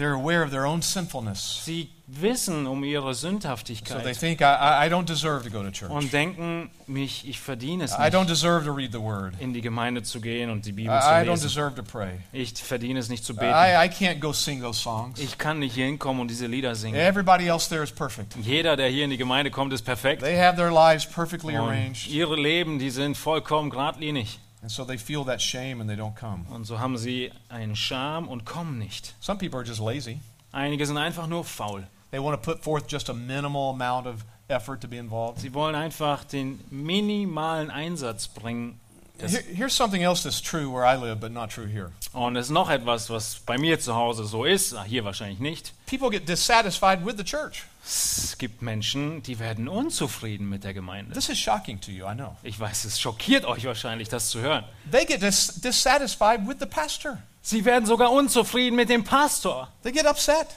Sie 1.65 1.89
wissen 2.19 2.67
um 2.67 2.83
ihre 2.83 3.13
So 3.13 3.27
they 3.27 3.31
Sündhaftigkeit 3.31 4.17
think, 4.19 4.41
I, 4.41 4.85
I 4.85 4.89
don't 4.89 5.05
deserve 5.05 5.43
to 5.43 5.49
go 5.49 5.63
to 5.63 5.71
church. 5.71 5.89
und 5.91 6.11
denken, 6.11 6.69
mich, 6.87 7.27
ich 7.27 7.39
verdiene 7.39 7.83
es 7.85 7.91
I 7.93 8.09
don't 8.09 8.19
nicht, 8.21 8.31
deserve 8.31 8.65
to 8.65 8.73
read 8.73 8.91
the 8.91 8.99
word. 8.99 9.33
in 9.39 9.53
die 9.53 9.61
Gemeinde 9.61 10.03
zu 10.03 10.19
gehen 10.19 10.49
und 10.49 10.65
die 10.65 10.71
I, 10.71 10.73
Bibel 10.73 10.99
zu 10.99 11.07
I 11.07 11.11
don't 11.11 11.25
lesen. 11.31 11.43
deserve 11.47 11.75
to 11.75 11.83
pray. 11.83 12.19
Ich 12.33 12.53
verdiene 12.53 12.99
es 12.99 13.09
nicht 13.09 13.23
zu 13.23 13.35
beten. 13.35 13.53
I, 13.53 13.85
I 13.85 13.89
can't 13.89 14.19
go 14.19 14.33
sing 14.33 14.61
those 14.61 14.79
songs. 14.81 15.19
Ich 15.19 15.37
kann 15.37 15.59
nicht 15.59 15.73
hier 15.75 15.85
hinkommen 15.85 16.21
und 16.21 16.27
diese 16.27 16.47
Lieder 16.47 16.75
singen. 16.75 16.95
Everybody 16.99 17.47
else 17.47 17.69
there 17.69 17.83
is 17.83 17.91
perfect. 17.91 18.35
Jeder, 18.41 18.75
der 18.75 18.89
hier 18.89 19.05
in 19.05 19.09
die 19.09 19.17
Gemeinde 19.17 19.51
kommt, 19.51 19.71
ist 19.73 19.83
perfekt. 19.83 20.21
They 20.21 20.37
have 20.37 20.57
their 20.57 20.71
lives 20.71 21.05
perfectly 21.05 21.57
Und 21.57 21.65
arranged. 21.67 22.07
ihre 22.07 22.35
Leben, 22.35 22.79
die 22.79 22.89
sind 22.89 23.15
vollkommen 23.17 23.69
geradlinig. 23.69 24.39
And 24.61 24.69
so 24.69 24.83
they 24.85 24.97
feel 24.97 25.23
that 25.25 25.41
shame 25.41 25.81
and 25.81 25.89
they 25.89 25.97
don't 25.97 26.13
come. 26.15 26.45
Und 26.49 26.65
so 26.65 26.77
haben 26.79 26.97
sie 26.97 27.31
einen 27.49 27.75
Scham 27.75 28.27
und 28.27 28.45
kommen 28.45 28.77
nicht. 28.77 29.15
Some 29.19 29.39
people 29.39 29.57
are 29.59 29.65
just 29.67 29.79
lazy. 29.79 30.19
Einige 30.51 30.85
sind 30.85 30.97
einfach 30.97 31.27
nur 31.27 31.45
faul. 31.45 31.87
They 32.11 32.19
want 32.19 32.41
to 32.41 32.51
put 32.51 32.63
forth 32.63 32.87
just 32.87 33.09
a 33.09 33.13
minimal 33.13 33.71
amount 33.71 34.05
of 34.07 34.25
effort 34.49 34.81
to 34.81 34.87
be 34.87 34.97
involved. 34.97 35.39
Sie 35.39 35.53
wollen 35.53 35.75
einfach 35.75 36.23
den 36.25 36.59
minimalen 36.69 37.71
Einsatz 37.71 38.27
bringen. 38.27 38.79
Here, 39.19 39.43
here's 39.53 39.75
something 39.75 40.01
else 40.01 40.23
that's 40.23 40.41
true 40.41 40.67
where 40.73 40.83
I 40.83 40.95
live, 40.95 41.19
but 41.19 41.31
not 41.31 41.51
true 41.51 41.67
here. 41.67 41.91
und 42.11 42.35
es 42.35 42.47
ist 42.47 42.51
noch 42.51 42.69
etwas, 42.71 43.09
was 43.11 43.35
bei 43.45 43.57
mir 43.57 43.79
zu 43.79 43.93
Hause 43.95 44.25
so 44.25 44.45
ist, 44.45 44.73
ah, 44.73 44.83
hier 44.83 45.05
wahrscheinlich 45.05 45.39
nicht. 45.39 45.73
People 45.85 46.09
get 46.09 46.27
dissatisfied 46.27 47.05
with 47.05 47.17
the 47.17 47.23
church. 47.23 47.63
Es 47.85 48.35
gibt 48.39 48.61
Menschen, 48.63 49.21
die 49.23 49.37
werden 49.39 49.67
unzufrieden 49.67 50.49
mit 50.49 50.63
der 50.63 50.73
Gemeinde. 50.73 51.13
This 51.13 51.29
is 51.29 51.37
shocking 51.39 51.79
to 51.81 51.91
you, 51.91 52.05
I 52.07 52.15
know. 52.15 52.35
Ich 52.43 52.59
weiß, 52.59 52.85
es 52.85 52.99
schockiert 52.99 53.45
euch 53.45 53.65
wahrscheinlich, 53.65 54.09
das 54.09 54.29
zu 54.29 54.39
hören. 54.39 54.63
They 54.91 55.05
get 55.05 55.21
dis- 55.21 55.61
dissatisfied 55.61 56.47
with 56.47 56.57
the 56.59 56.65
pastor. 56.65 57.19
Sie 57.43 57.63
werden 57.63 57.85
sogar 57.85 58.11
unzufrieden 58.11 58.75
mit 58.75 58.89
dem 58.89 59.03
Pastor. 59.03 59.67
They 59.83 59.91
get 59.91 60.05
upset. 60.07 60.47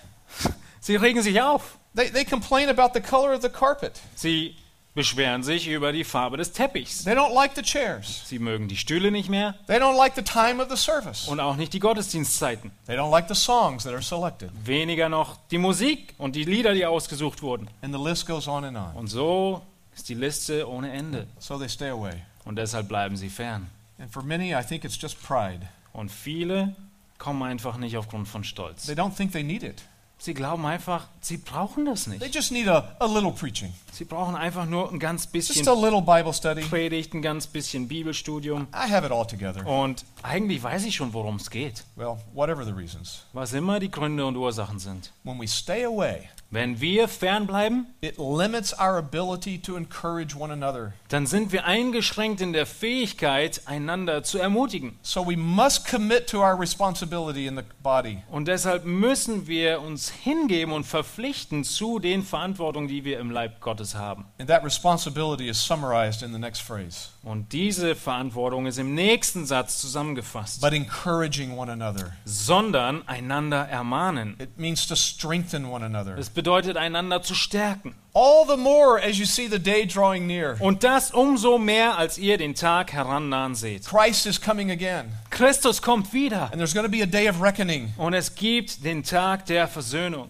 Sie 0.85 0.97
regen 0.97 1.23
sich 1.23 1.41
auf. 1.41 1.79
They, 1.97 2.11
they 2.11 2.25
complain 2.27 2.69
about 2.69 2.91
the 2.93 3.01
color 3.01 3.35
of 3.35 3.41
the 3.41 3.49
carpet. 3.49 3.99
Sie 4.17 4.55
beschweren 4.95 5.43
sich 5.43 5.67
über 5.67 5.93
die 5.93 6.05
Farbe 6.05 6.37
des 6.37 6.53
Teppichs. 6.53 7.05
They 7.05 7.15
don't 7.15 7.33
like 7.35 7.53
the 7.57 7.63
chairs. 7.63 8.23
Sie 8.29 8.39
mögen 8.39 8.69
die 8.69 8.77
Stühle 8.77 9.11
nicht 9.11 9.31
mehr 9.31 9.55
They 9.67 9.79
don't 9.79 9.97
like 9.97 10.15
the 10.15 10.23
time 10.23 10.63
of 10.63 10.69
the 10.71 10.77
service. 10.77 11.27
und 11.27 11.41
auch 11.41 11.57
nicht 11.57 11.73
die 11.73 11.81
Gottesdienstzeiten. 11.81 12.71
They 12.87 12.97
don't 12.99 13.11
like 13.11 13.29
the 13.29 13.35
songs 13.35 13.85
that 13.85 13.95
are 13.95 14.03
selected. 14.03 14.51
Weniger 14.67 15.09
noch 15.09 15.39
die 15.51 15.57
Musik 15.57 16.15
und 16.19 16.37
die 16.37 16.45
Lieder, 16.45 16.75
die 16.75 16.85
ausgesucht 16.85 17.41
wurden. 17.41 17.71
And 17.81 17.95
the 17.95 18.01
list 18.03 18.27
goes 18.27 18.47
on 18.47 18.65
and 18.67 18.77
on. 18.77 18.93
Und 18.95 19.07
so 19.07 19.63
ist 19.97 20.07
die 20.11 20.15
Liste 20.15 20.69
ohne 20.69 20.93
Ende. 20.93 21.27
So 21.39 21.57
they 21.57 21.69
stay 21.71 21.89
away. 21.89 22.13
Und 22.45 22.57
deshalb 22.57 22.89
bleiben 22.89 23.17
sie 23.17 23.31
fern. 23.31 23.71
And 23.99 24.13
for 24.13 24.23
many, 24.23 24.53
I 24.55 24.63
think 24.63 24.85
it's 24.85 25.01
just 25.01 25.21
pride. 25.23 25.61
Und 25.95 26.11
viele 26.11 26.77
kommen 27.17 27.43
einfach 27.43 27.79
nicht 27.79 27.97
aufgrund 27.97 28.29
von 28.29 28.43
They 28.43 28.49
Stolz. 28.51 28.87
don't 28.91 29.17
think 29.17 29.33
they 29.33 29.43
need 29.43 29.63
it. 29.63 29.83
Sie 30.25 30.33
glauben 30.33 30.65
einfach, 30.65 31.07
sie 31.21 31.37
brauchen 31.37 31.85
das 31.85 32.05
They 32.05 32.19
nicht. 32.19 32.35
just 32.35 32.51
need 32.51 32.67
a, 32.67 32.97
a 32.99 33.05
little 33.05 33.31
preaching, 33.31 33.75
Sie 33.93 34.07
brauchen 34.07 34.35
einfach 34.35 34.65
nur 34.65 34.91
ein 34.91 34.99
ganz 34.99 35.27
bisschen 35.27 35.57
just 35.57 35.69
a 35.69 35.75
little 35.75 36.01
Bible 36.01 36.33
study. 36.33 36.63
Predigt, 36.63 37.13
ein 37.13 37.21
ganz 37.21 37.47
bisschen 37.47 37.89
Bibelstudium. 37.89 38.67
I 38.73 38.91
have 38.91 39.05
it 39.05 39.13
all 39.13 39.27
together. 39.27 39.67
Und 39.67 40.07
eigentlich 40.25 40.63
weiß 40.63 40.85
ich 40.87 40.97
schon, 40.97 41.13
worum 41.13 41.37
es 41.37 41.51
geht. 41.51 41.85
Well, 41.97 42.17
whatever 42.33 42.65
the 42.65 42.73
reasons. 42.73 43.27
Was 43.35 43.53
immer 43.53 43.79
die 43.79 43.91
Gründe 43.91 44.25
und 44.25 44.37
Ursachen 44.37 44.79
sind. 44.79 45.13
When 45.23 45.39
we 45.39 45.47
stay 45.47 45.85
away, 45.85 46.29
Wenn 46.51 46.81
wir 46.81 47.09
fernbleiben, 47.09 47.87
it 48.01 48.17
limits 48.17 48.73
our 48.79 48.97
ability 48.97 49.59
to 49.59 49.77
encourage 49.77 50.37
one 50.39 50.53
another. 50.53 50.93
dann 51.09 51.27
sind 51.27 51.53
wir 51.53 51.65
eingeschränkt 51.65 52.41
in 52.41 52.53
der 52.53 52.65
Fähigkeit, 52.65 53.63
einander 53.67 54.23
zu 54.23 54.39
ermutigen. 54.39 54.99
So 55.03 55.27
we 55.27 55.37
must 55.37 55.87
commit 55.87 56.29
to 56.29 56.39
our 56.39 56.59
responsibility 56.59 57.47
in 57.47 57.57
the 57.57 57.65
body. 57.83 58.23
Und 58.31 58.47
deshalb 58.47 58.85
müssen 58.85 59.47
wir 59.47 59.81
uns 59.81 60.11
hingeben 60.11 60.73
und 60.73 60.85
verpflichten 60.85 61.65
zu 61.65 61.99
den 61.99 62.23
Verantwortungen, 62.23 62.89
die 62.89 63.05
wir 63.05 63.19
im 63.19 63.31
Leib 63.31 63.61
Gottes 63.61 63.95
haben. 63.95 64.25
And 64.39 64.49
that 64.49 64.65
responsibility 64.65 65.49
is 65.49 65.61
summarized 65.63 66.23
in 66.23 66.33
the 66.33 66.39
next 66.39 66.63
phrase. 66.63 67.09
Und 67.25 67.53
diese 67.53 67.95
Verantwortung 67.95 68.67
ist 68.67 68.79
im 68.79 68.95
nächsten 68.95 69.47
Satz 69.47 69.79
zusammengefasst. 69.79 70.61
But 70.61 70.75
encouraging 70.75 71.57
one 71.57 71.73
another. 71.73 72.13
Sondern 72.27 73.07
einander 73.09 73.67
ermahnen. 73.67 74.37
It 74.39 74.59
means 74.59 74.87
to 74.87 74.95
strengthen 74.95 75.65
one 75.65 75.85
another. 75.85 76.17
Das 76.17 76.29
bedeutet, 76.29 76.77
einander 76.77 77.23
zu 77.23 77.35
stärken. 77.35 77.95
All 78.13 78.47
the 78.47 78.59
more 78.59 79.03
as 79.03 79.19
you 79.19 79.25
see 79.25 79.49
the 79.49 79.59
day 79.59 79.87
drawing 79.87 80.27
near. 80.27 80.57
Und 80.61 80.85
das 80.85 81.13
umso 81.13 81.59
mehr, 81.59 81.97
als 81.97 82.19
ihr 82.19 82.37
den 82.37 82.55
Tag 82.55 82.93
herannahen 82.93 83.55
seht. 83.55 83.87
Christ 83.87 84.27
is 84.27 84.39
coming 84.39 84.71
again. 84.71 85.11
Christus 85.31 85.81
kommt 85.81 86.13
wieder. 86.13 86.45
And 86.45 86.57
there's 86.57 86.75
going 86.75 86.87
to 86.87 86.93
be 86.93 87.03
a 87.03 87.07
day 87.07 87.29
of 87.29 87.41
reckoning. 87.41 87.95
Und 87.97 88.13
es 88.13 88.35
gibt 88.35 88.85
den 88.85 89.03
Tag 89.03 89.47
der 89.47 89.67
Versöhnung. 89.67 90.29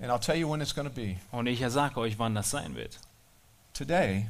And 0.00 0.10
I'll 0.10 0.18
tell 0.18 0.36
you 0.36 0.50
when 0.50 0.62
it's 0.62 0.74
going 0.74 0.88
to 0.88 0.94
be. 0.94 1.16
Und 1.30 1.46
ich 1.46 1.62
sage 1.68 1.98
euch, 2.00 2.18
wann 2.18 2.34
das 2.34 2.50
sein 2.50 2.74
wird. 2.74 2.98
Today, 3.74 4.26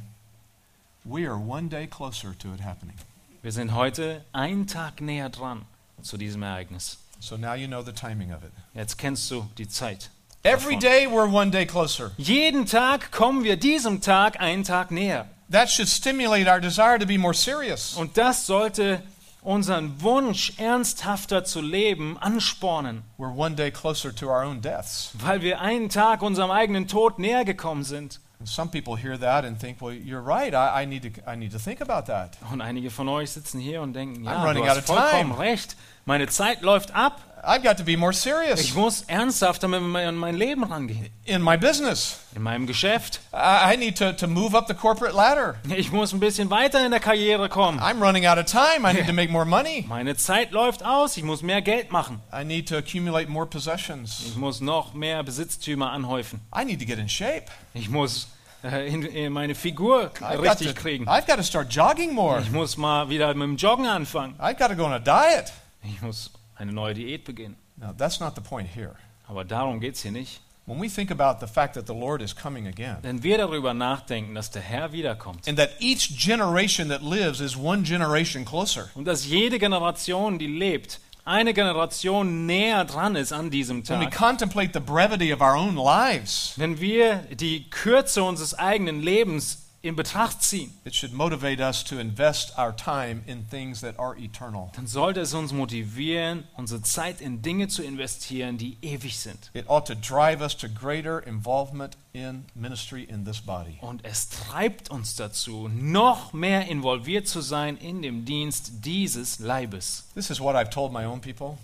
we 1.05 1.25
are 1.27 1.37
one 1.37 1.69
day 1.69 1.87
closer 1.87 2.33
to 2.39 2.53
it 2.53 2.59
happening. 2.61 2.95
Wir 3.41 3.51
sind 3.51 3.73
heute 3.73 4.21
einen 4.33 4.65
Tag 4.67 5.01
näher 5.01 5.29
dran 5.29 5.65
zu 6.01 6.17
diesem 6.17 6.41
Ereignis. 6.43 6.97
So 7.19 7.37
now 7.37 7.53
you 7.53 7.67
know 7.67 7.81
the 7.83 7.93
timing 7.93 8.33
of 8.33 8.43
it. 8.43 8.51
Jetzt 8.73 8.97
kennst 8.97 9.29
du 9.31 9.47
die 9.57 9.67
Zeit. 9.67 10.09
Every 10.43 10.75
davon. 10.75 10.79
day 10.79 11.07
we're 11.07 11.31
one 11.31 11.51
day 11.51 11.65
closer. 11.65 12.11
Jeden 12.17 12.65
Tag 12.65 13.11
kommen 13.11 13.43
wir 13.43 13.55
diesem 13.57 14.01
Tag 14.01 14.39
einen 14.41 14.63
Tag 14.63 14.91
näher. 14.91 15.27
That 15.49 15.69
should 15.69 15.87
stimulate 15.87 16.47
our 16.49 16.59
desire 16.59 16.97
to 16.99 17.05
be 17.05 17.17
more 17.17 17.33
serious. 17.33 17.95
Und 17.95 18.17
das 18.17 18.45
sollte 18.47 19.01
unseren 19.41 20.01
Wunsch, 20.01 20.53
ernsthafter 20.57 21.43
zu 21.45 21.61
leben, 21.61 22.17
anspornen, 22.17 23.03
We're 23.19 23.33
one 23.35 23.55
day 23.55 23.69
closer 23.71 24.13
to 24.15 24.27
our 24.27 24.43
own 24.43 24.61
deaths. 24.61 25.11
weil 25.13 25.41
wir 25.43 25.61
einen 25.61 25.89
Tag 25.89 26.23
unserem 26.23 26.49
eigenen 26.49 26.87
Tod 26.87 27.19
näher 27.19 27.45
gekommen 27.45 27.83
sind. 27.83 28.19
And 28.39 28.47
some 28.49 28.69
people 28.69 28.95
hear 28.95 29.17
that 29.17 29.45
and 29.45 29.57
think, 29.57 29.81
well, 29.81 29.93
you're 29.93 30.21
right. 30.21 30.53
I, 30.53 30.81
I, 30.81 30.85
need, 30.85 31.03
to, 31.03 31.29
I 31.29 31.35
need 31.35 31.51
to 31.51 31.59
think 31.59 31.81
about 31.81 32.05
that. 32.07 32.37
Und 32.51 32.61
einige 32.61 32.89
von 32.91 33.07
euch 33.07 33.31
sitzen 33.31 33.59
hier 33.59 33.81
und 33.81 33.93
denken, 33.93 34.23
I'm 34.27 34.31
ja, 34.31 34.43
running 34.43 34.63
du 34.63 34.69
out 34.69 34.77
hast 34.77 34.89
of 34.89 34.95
vollkommen 34.97 35.31
time. 35.31 35.39
recht. 35.39 35.75
Meine 36.07 36.27
Zeit 36.27 36.61
läuft 36.61 36.93
ab. 36.93 37.19
I've 37.43 37.63
got 37.63 37.77
to 37.77 37.83
be 37.83 37.97
more 37.97 38.11
Ich 38.11 38.19
serious 38.19 38.73
muss 38.75 39.01
ernsthafter 39.07 39.67
an 39.67 40.15
mein 40.17 40.35
Leben 40.35 40.63
rangehen. 40.63 41.09
in 41.25 41.41
my 41.41 41.57
business. 41.57 42.19
In 42.35 42.43
meinem 42.43 42.67
Geschäft. 42.67 43.21
I, 43.33 43.75
need 43.75 43.97
to, 43.97 44.13
to 44.13 44.27
move 44.27 44.55
up 44.55 44.67
the 44.67 44.75
corporate 44.75 45.15
ladder. 45.15 45.55
Ich 45.75 45.91
muss 45.91 46.13
ein 46.13 46.19
bisschen 46.19 46.51
weiter 46.51 46.83
in 46.85 46.91
der 46.91 46.99
Karriere 46.99 47.49
kommen. 47.49 47.79
I'm 47.79 47.99
running 47.99 48.27
out 48.27 48.37
of 48.37 48.45
time. 48.45 48.87
I 48.87 48.93
need 48.93 49.07
to 49.07 49.13
make 49.19 49.31
more 49.31 49.45
money. 49.45 49.83
Meine 49.87 50.15
Zeit 50.15 50.51
läuft 50.51 50.83
aus. 50.85 51.17
Ich 51.17 51.23
muss 51.23 51.41
mehr 51.41 51.63
Geld 51.63 51.91
machen. 51.91 52.21
I 52.31 52.43
need 52.43 52.69
to 52.69 52.77
accumulate 52.77 53.27
more 53.29 53.47
possessions. 53.47 54.23
Ich 54.27 54.35
muss 54.35 54.61
noch 54.61 54.93
mehr 54.93 55.23
Besitztümer 55.23 55.91
anhäufen. 55.91 56.41
I 56.55 56.65
need 56.65 56.79
to 56.79 56.85
get 56.85 56.99
in 56.99 57.09
shape. 57.09 57.45
Ich 57.73 57.89
muss 57.89 58.27
äh, 58.63 58.87
in, 58.87 59.03
in 59.03 59.33
meine 59.33 59.55
Figur 59.55 60.11
I've 60.19 60.37
got, 60.37 60.41
richtig 60.41 60.75
to, 60.75 60.81
kriegen. 60.81 61.07
I've 61.07 61.25
got 61.27 61.37
to 61.37 61.43
start 61.43 61.71
jogging 61.73 62.13
more. 62.13 62.41
Ich 62.41 62.51
muss 62.51 62.77
mal 62.77 63.09
wieder 63.09 63.33
mit 63.33 63.43
dem 63.47 63.55
Joggen 63.57 63.87
anfangen. 63.87 64.35
I've 64.39 64.57
got 64.57 64.69
to 64.69 64.75
go 64.75 64.85
on 64.85 64.93
a 64.93 64.99
diet. 64.99 65.51
Ich 65.87 66.01
muss 66.01 66.31
eine 66.55 66.71
neue 66.71 66.93
Diät 66.93 67.23
beginnen. 67.25 67.55
No, 67.77 67.91
that's 67.97 68.19
not 68.19 68.35
the 68.35 68.41
point 68.41 68.67
here. 68.73 68.95
Aber 69.27 69.43
darum 69.43 69.79
geht 69.79 69.95
es 69.95 70.01
hier 70.01 70.11
nicht. 70.11 70.41
When 70.67 70.81
we 70.81 70.89
think 70.89 71.11
about 71.11 71.45
the 71.45 71.51
fact 71.51 71.75
that 71.75 71.85
the 71.85 71.93
Lord 71.93 72.21
is 72.23 72.35
coming 72.35 72.67
again, 72.67 72.97
Wenn 73.03 73.21
wir 73.21 73.37
darüber 73.37 73.73
nachdenken, 73.75 74.33
dass 74.33 74.49
der 74.49 74.63
Herr 74.63 74.91
wiederkommt 74.91 75.47
and 75.47 75.57
that 75.59 75.69
each 75.79 76.17
generation 76.17 76.89
that 76.89 77.03
lives 77.03 77.39
is 77.39 77.55
one 77.55 77.83
generation 77.83 78.43
closer, 78.45 78.89
und 78.95 79.05
dass 79.05 79.27
jede 79.27 79.59
Generation, 79.59 80.39
die 80.39 80.47
lebt, 80.47 80.99
eine 81.23 81.53
Generation 81.53 82.45
näher 82.47 82.83
dran 82.85 83.15
ist 83.15 83.31
an 83.31 83.51
diesem 83.51 83.87
when 83.87 83.99
we 83.99 84.05
Tag. 84.05 84.15
contemplate 84.15 84.71
the 84.73 84.79
brevity 84.79 85.31
of 85.33 85.41
our 85.41 85.55
own 85.55 85.75
lives, 85.75 86.53
Wenn 86.55 86.79
wir 86.79 87.17
die 87.31 87.69
Kürze 87.69 88.23
unseres 88.23 88.55
eigenen 88.57 89.01
Lebens 89.03 89.64
in 89.85 89.95
Betracht 89.95 90.41
ziehen, 90.41 90.71
it 90.83 90.95
should 90.95 91.13
motivate 91.13 91.61
us 91.61 91.83
to 91.83 91.99
invest 91.99 92.57
our 92.57 92.75
time 92.75 93.21
in 93.27 93.45
things 93.47 93.81
that 93.81 93.99
are 93.99 94.17
eternal. 94.17 94.71
dann 94.75 94.87
sollte 94.87 95.19
es 95.19 95.33
uns 95.35 95.53
motivieren, 95.53 96.43
unsere 96.57 96.81
Zeit 96.81 97.21
in 97.21 97.43
Dinge 97.43 97.67
zu 97.67 97.83
investieren, 97.83 98.57
die 98.57 98.77
ewig 98.81 99.19
sind. 99.19 99.51
It 99.53 99.69
ought 99.69 99.85
to 99.85 99.93
drive 99.93 100.41
us 100.41 100.57
to 100.57 100.67
greater 100.67 101.19
involvement 101.19 101.97
in 102.13 102.45
ministry 102.55 103.03
in 103.03 103.25
this 103.25 103.39
body. 103.39 103.77
Und 103.81 104.03
es 104.03 104.29
treibt 104.29 104.89
uns 104.89 105.15
dazu, 105.15 105.69
noch 105.71 106.33
mehr 106.33 106.67
involviert 106.67 107.27
zu 107.27 107.41
sein 107.41 107.77
in 107.77 108.01
dem 108.01 108.25
Dienst 108.25 108.83
dieses 108.85 109.37
Leibes. 109.37 110.05
This 110.15 110.31
is 110.31 110.41
what 110.41 110.55
I've 110.55 110.71
told 110.71 110.91
my 110.91 111.05
own 111.05 111.21
people. 111.21 111.59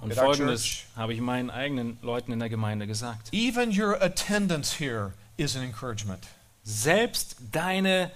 Und 0.00 0.14
folgendes 0.14 0.84
habe 0.96 1.12
ich 1.12 1.20
meinen 1.20 1.50
eigenen 1.50 1.98
Leuten 2.00 2.32
in 2.32 2.38
der 2.38 2.48
Gemeinde 2.48 2.86
gesagt. 2.86 3.28
Even 3.34 3.70
your 3.70 4.00
attendance 4.00 4.78
here 4.78 5.12
is 5.36 5.54
an 5.56 5.62
encouragement. 5.62 6.26
Selbst 6.62 7.36
deine 7.52 8.10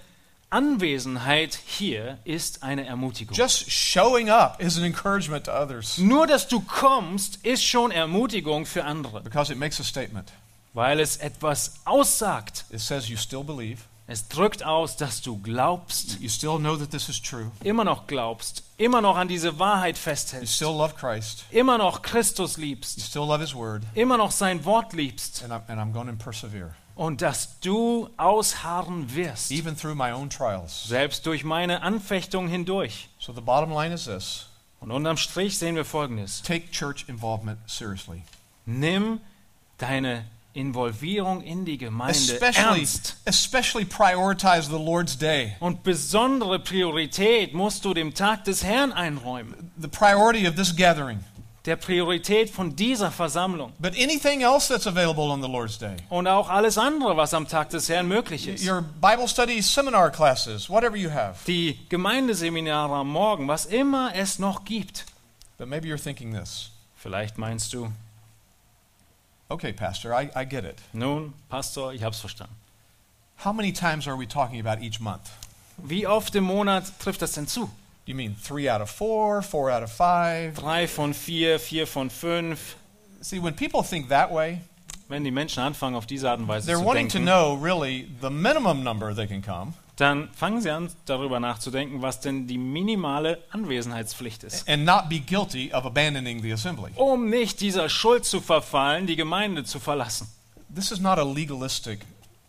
Anwesenheit 0.49 1.59
hier 1.65 2.17
ist 2.23 2.63
eine 2.63 2.85
Ermutigung. 2.85 3.35
Just 3.35 3.69
showing 3.69 4.29
up 4.29 4.61
is 4.61 4.77
an 4.77 4.83
encouragement 4.83 5.45
to 5.45 5.51
others. 5.51 5.97
Nur, 5.97 6.27
dass 6.27 6.47
du 6.47 6.61
kommst, 6.61 7.43
ist 7.43 7.63
schon 7.63 7.91
Ermutigung 7.91 8.65
für 8.65 8.85
andere, 8.85 9.21
because 9.21 9.51
it 9.51 9.57
makes 9.59 9.79
a 9.79 9.83
statement. 9.83 10.31
weil 10.73 10.99
es 10.99 11.17
etwas 11.17 11.75
aussagt. 11.85 12.65
It 12.69 12.79
says 12.79 13.09
you 13.09 13.17
still 13.17 13.43
believe, 13.43 13.79
Es 14.07 14.27
drückt 14.27 14.63
aus, 14.63 14.97
dass 14.97 15.23
du 15.23 15.39
glaubst, 15.41 16.19
you 16.21 16.29
still 16.29 16.59
know 16.59 16.77
that 16.77 16.91
this 16.91 17.09
is 17.09 17.19
true, 17.19 17.51
immer 17.63 17.83
noch 17.83 18.05
glaubst, 18.05 18.61
immer 18.77 19.01
noch 19.01 19.17
an 19.17 19.27
diese 19.27 19.57
Wahrheit 19.57 19.97
you 19.97 20.03
festhältst, 20.03 20.53
still 20.53 20.67
love 20.77 20.93
Christ, 20.93 21.45
immer 21.49 21.79
noch 21.79 22.03
Christus 22.03 22.55
you 22.55 22.65
liebst, 22.65 23.01
still 23.01 23.23
love 23.25 23.39
His 23.41 23.55
Word, 23.55 23.81
immer 23.95 24.17
noch 24.17 24.29
sein 24.29 24.63
Wort 24.63 24.93
liebst. 24.93 25.41
And 25.43 25.51
I'm, 25.51 25.61
and 25.67 25.79
I'm 25.81 25.91
going 25.91 26.07
to 26.07 26.23
persevere, 26.23 26.75
und 26.95 27.21
dass 27.21 27.59
du 27.59 28.09
ausharren 28.17 29.13
wirst, 29.15 29.51
even 29.51 29.75
through 29.77 29.95
my 29.95 30.11
own 30.11 30.29
trials. 30.29 30.85
selbst 30.87 31.25
durch 31.25 31.43
meine 31.43 31.81
Anfechtung 31.81 32.47
hindurch. 32.47 33.09
So 33.19 33.33
the 33.33 33.41
bottom 33.41 33.71
line 33.71 33.93
is 33.93 34.05
this 34.05 34.47
Und 34.79 34.91
unterm 34.91 35.17
Strich 35.17 35.57
sehen 35.57 35.75
wir 35.75 35.85
Folgendes. 35.85 36.41
take 36.41 36.71
church 36.71 37.05
involvement 37.07 37.59
seriously, 37.67 38.21
Nimm 38.65 39.19
deine 39.77 40.25
Involvierung 40.53 41.41
in 41.41 41.65
die 41.65 41.77
Gemeinde 41.77 42.13
especially, 42.17 42.79
ernst. 42.79 43.17
especially 43.25 43.83
prioritize 43.83 44.69
the 44.69 44.77
Lord's 44.81 45.17
Day. 45.17 45.53
Und 45.59 45.83
besondere 45.83 46.59
Priorität 46.59 47.53
musst 47.53 47.83
du 47.83 47.93
dem 47.93 48.13
Tag 48.13 48.45
des 48.45 48.63
Herrn 48.63 48.93
einräumen. 48.93 49.69
The 49.77 49.89
priority 49.89 50.47
of 50.47 50.55
this 50.55 50.73
gathering. 50.73 51.19
Der 51.65 51.75
Priorität 51.75 52.49
von 52.49 52.75
dieser 52.75 53.11
Versammlung. 53.11 53.73
But 53.79 53.93
anything 53.93 54.41
else 54.41 54.71
that's 54.71 54.85
available 54.85 55.31
on 55.31 55.41
the 55.41 55.47
Lord's 55.47 55.77
Day. 55.79 55.95
Und 56.09 56.27
auch 56.27 56.49
alles 56.49 56.77
andere, 56.77 57.17
was 57.17 57.33
am 57.33 57.47
Tag 57.47 57.69
des 57.71 57.89
Herrn 57.89 58.07
möglich 58.07 58.47
ist. 58.47 58.63
Your 58.67 58.81
Bible 58.81 59.27
study 59.27 59.61
seminar 59.61 60.11
classes, 60.11 60.69
whatever 60.69 60.95
you 60.95 61.09
have. 61.11 61.39
Die 61.47 61.79
Gemeindeseminare 61.89 62.93
am 62.93 63.09
Morgen, 63.09 63.47
was 63.47 63.65
immer 63.65 64.13
es 64.15 64.37
noch 64.37 64.63
gibt. 64.63 65.05
But 65.57 65.67
maybe 65.67 65.87
you're 65.87 66.01
thinking 66.01 66.33
this. 66.33 66.69
Vielleicht 66.95 67.37
meinst 67.37 67.73
du, 67.73 67.91
Okay, 69.47 69.73
Pastor, 69.73 70.11
I, 70.11 70.29
I 70.35 70.43
get 70.45 70.65
it. 70.65 70.77
nun, 70.91 71.33
Pastor, 71.49 71.93
ich 71.93 72.03
hab's 72.03 72.19
verstanden. 72.19 72.55
How 73.43 73.53
many 73.53 73.71
times 73.71 74.07
are 74.07 74.17
we 74.17 74.27
talking 74.27 74.59
about 74.65 74.81
each 74.83 74.99
month? 74.99 75.29
Wie 75.77 76.07
oft 76.07 76.33
im 76.35 76.45
Monat 76.45 76.85
trifft 76.99 77.21
das 77.21 77.33
denn 77.33 77.47
zu? 77.47 77.69
You 78.05 78.15
mean 78.15 78.35
three 78.35 78.69
out 78.69 78.81
of 78.81 78.89
four, 78.89 79.41
four 79.41 79.71
out 79.71 79.83
of 79.83 79.91
five? 79.91 80.55
Drei 80.55 80.87
von 80.87 81.13
vier, 81.13 81.57
vier 81.59 81.87
von 81.87 82.09
fünf. 82.09 82.75
See, 83.21 83.39
when 83.39 83.55
people 83.55 83.81
think 83.81 84.09
that 84.09 84.31
way, 84.31 84.61
wenn 85.09 85.23
die 85.23 85.31
Menschen 85.31 85.63
anfangen, 85.63 85.95
auf 85.95 86.05
diese 86.05 86.29
Art 86.29 86.39
und 86.39 86.47
Weise 86.47 86.69
they're 86.69 86.79
zu 86.79 86.85
wanting 86.85 87.07
to 87.07 87.17
denken, 87.17 87.25
know 87.25 87.55
really 87.55 88.07
the 88.21 88.29
minimum 88.29 88.83
number 88.83 89.13
they 89.13 89.25
can 89.27 89.41
come 89.41 89.73
dann 89.95 90.29
fangen 90.33 90.61
sie 90.61 90.69
an, 90.71 90.89
darüber 91.05 91.39
nachzudenken, 91.39 92.01
was 92.01 92.19
denn 92.19 92.47
die 92.47 92.57
minimale 92.57 93.41
Anwesenheitspflicht 93.51 94.43
ist. 94.43 94.67
and 94.67 94.85
not 94.85 95.09
be 95.09 95.19
guilty 95.19 95.71
of 95.73 95.85
abandoning 95.85 96.41
the 96.41 96.51
assembly. 96.51 96.91
Um 96.95 97.29
nicht 97.29 97.61
dieser 97.61 97.89
Schuld 97.89 98.25
zu 98.25 98.41
verfallen, 98.41 99.07
die 99.07 99.15
Gemeinde 99.15 99.63
zu 99.63 99.79
verlassen. 99.79 100.27
This 100.73 100.91
is 100.91 100.99
not 100.99 101.17
a 101.17 101.23
legalistic 101.23 101.99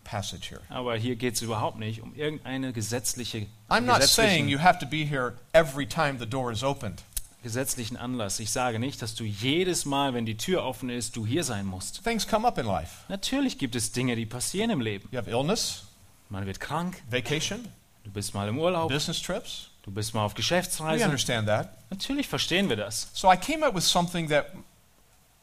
passage 0.06 0.48
here. 0.50 0.60
Aber 0.70 0.96
hier 0.96 1.16
geht 1.16 1.34
es 1.34 1.42
überhaupt 1.42 1.78
nicht 1.78 2.00
um 2.00 2.14
irgendeine 2.14 2.72
gesetzliche, 2.72 3.46
I'm 3.68 3.80
not 3.82 4.02
saying 4.02 4.48
you 4.48 4.58
have 4.60 4.78
to 4.78 4.86
be 4.86 5.04
here 5.04 5.34
every 5.52 5.86
time 5.86 6.18
the 6.18 6.26
door 6.26 6.50
is 6.52 6.62
opened. 6.62 7.02
gesetzlichen 7.42 7.96
Anlass. 7.96 8.40
Ich 8.40 8.50
sage 8.50 8.78
nicht, 8.78 9.02
dass 9.02 9.14
du 9.14 9.22
jedes 9.24 9.84
Mal, 9.84 10.14
wenn 10.14 10.26
die 10.26 10.36
Tür 10.36 10.64
offen 10.64 10.90
ist, 10.90 11.14
du 11.16 11.24
hier 11.26 11.44
sein 11.44 11.64
musst. 11.66 12.02
Things 12.02 12.26
come 12.26 12.46
up 12.46 12.58
in 12.58 12.66
life. 12.66 13.04
Natürlich 13.08 13.58
gibt 13.58 13.76
es 13.76 13.92
Dinge, 13.92 14.16
die 14.16 14.26
passieren 14.26 14.70
im 14.70 14.80
Leben. 14.80 15.08
You 15.12 15.18
have 15.18 15.30
illness, 15.30 15.84
Man 16.28 16.44
wird 16.46 16.58
krank, 16.58 17.02
vacation, 17.08 17.68
du 18.04 18.10
bist 18.10 18.34
mal 18.34 18.48
im 18.48 18.58
Urlaub, 18.58 18.88
business 18.88 19.22
trips. 19.22 19.70
du 19.84 19.92
bist 19.92 20.12
mal 20.12 20.24
auf 20.24 20.32
We 20.32 20.36
Geschäftsreise. 20.38 21.04
understand 21.04 21.46
that. 21.46 21.68
Natürlich 21.90 22.26
verstehen 22.26 22.68
wir 22.68 22.76
das. 22.76 23.08
So 23.12 23.30
I 23.32 23.36
came 23.36 23.64
up 23.64 23.76
with 23.76 23.84
something 23.84 24.28
that 24.28 24.46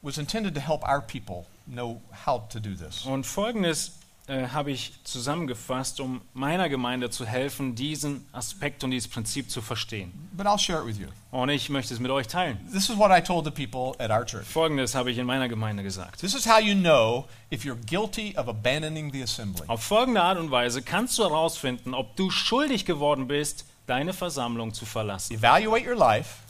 was 0.02 0.18
intended 0.18 0.54
to 0.56 0.60
help 0.62 0.84
our 0.84 1.00
people 1.02 1.46
know 1.66 2.02
how 2.26 2.42
to 2.50 2.60
do 2.60 2.76
this. 2.76 3.06
Und 3.06 3.26
folgendes 3.26 3.94
äh, 4.28 4.48
habe 4.48 4.72
ich 4.72 4.94
zusammengefasst, 5.04 6.00
um 6.00 6.22
meiner 6.34 6.70
Gemeinde 6.70 7.10
zu 7.10 7.26
helfen, 7.26 7.76
diesen 7.76 8.26
Aspekt 8.32 8.84
und 8.84 8.92
dieses 8.92 9.10
Prinzip 9.10 9.50
zu 9.50 9.62
verstehen. 9.62 10.14
But 10.32 10.46
I'll 10.46 10.58
share 10.58 10.82
it 10.82 10.88
with 10.88 10.98
you. 10.98 11.08
Und 11.32 11.50
ich 11.50 11.70
möchte 11.70 11.94
es 11.94 12.00
mit 12.00 12.10
euch 12.10 12.28
teilen. 12.28 12.58
This 12.72 12.90
is 12.90 12.98
what 12.98 13.12
I 13.12 13.22
told 13.22 13.44
the 13.44 13.52
people 13.52 14.00
at 14.04 14.12
our 14.12 14.26
church. 14.26 14.46
Folgendes 14.46 14.96
habe 14.96 15.12
ich 15.12 15.18
in 15.18 15.26
meiner 15.26 15.50
Gemeinde 15.50 15.84
gesagt. 15.84 16.22
This 16.22 16.36
is 16.36 16.46
how 16.46 16.60
you 16.60 16.74
know 16.74 17.28
if 17.52 17.66
you're 17.66 17.80
guilty 17.86 18.34
of 18.38 18.48
abandoning 18.48 19.12
the 19.12 19.24
assembly. 19.24 19.64
Auf 19.68 19.84
folgende 19.84 20.22
Art 20.22 20.38
und 20.38 20.52
Weise 20.52 20.82
kannst 20.82 21.18
du 21.18 21.24
herausfinden, 21.24 21.94
ob 21.94 22.16
du 22.16 22.30
schuldig 22.30 22.86
geworden 22.86 23.28
bist, 23.28 23.66
deine 23.88 24.14
Versammlung 24.14 24.74
zu 24.74 24.86
verlassen. 24.86 25.34
Evaluate 25.36 25.86
your 25.86 25.98
life 25.98 26.43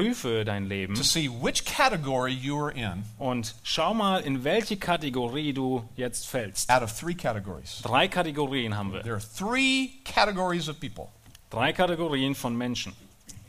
Prüfe 0.00 0.44
dein 0.44 0.68
Leben 0.68 0.94
to 0.94 1.04
see 1.04 1.28
which 1.28 1.64
category 1.64 2.32
you 2.32 2.58
are 2.58 2.70
in 2.70 3.04
und 3.18 3.54
schau 3.62 3.94
mal, 3.94 4.20
in 4.20 4.44
welche 4.44 4.76
Kategorie 4.76 5.52
du 5.52 5.84
jetzt 5.96 6.26
fällst. 6.26 6.70
out 6.70 6.82
of 6.82 6.92
three 6.92 7.14
categories. 7.14 7.80
Drei 7.82 8.08
Kategorien 8.08 8.76
haben 8.76 8.92
wir. 8.92 9.02
There 9.02 9.14
are 9.14 9.20
three 9.20 10.00
categories 10.04 10.68
of 10.68 10.80
people. 10.80 11.10
Drei 11.50 11.72
Kategorien 11.72 12.34
von 12.34 12.56
Menschen. 12.56 12.92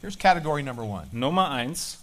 Here's 0.01 0.17
category 0.17 0.63
number 0.63 0.83
one. 0.83 1.07
Nummer 1.11 1.49
eins, 1.49 1.97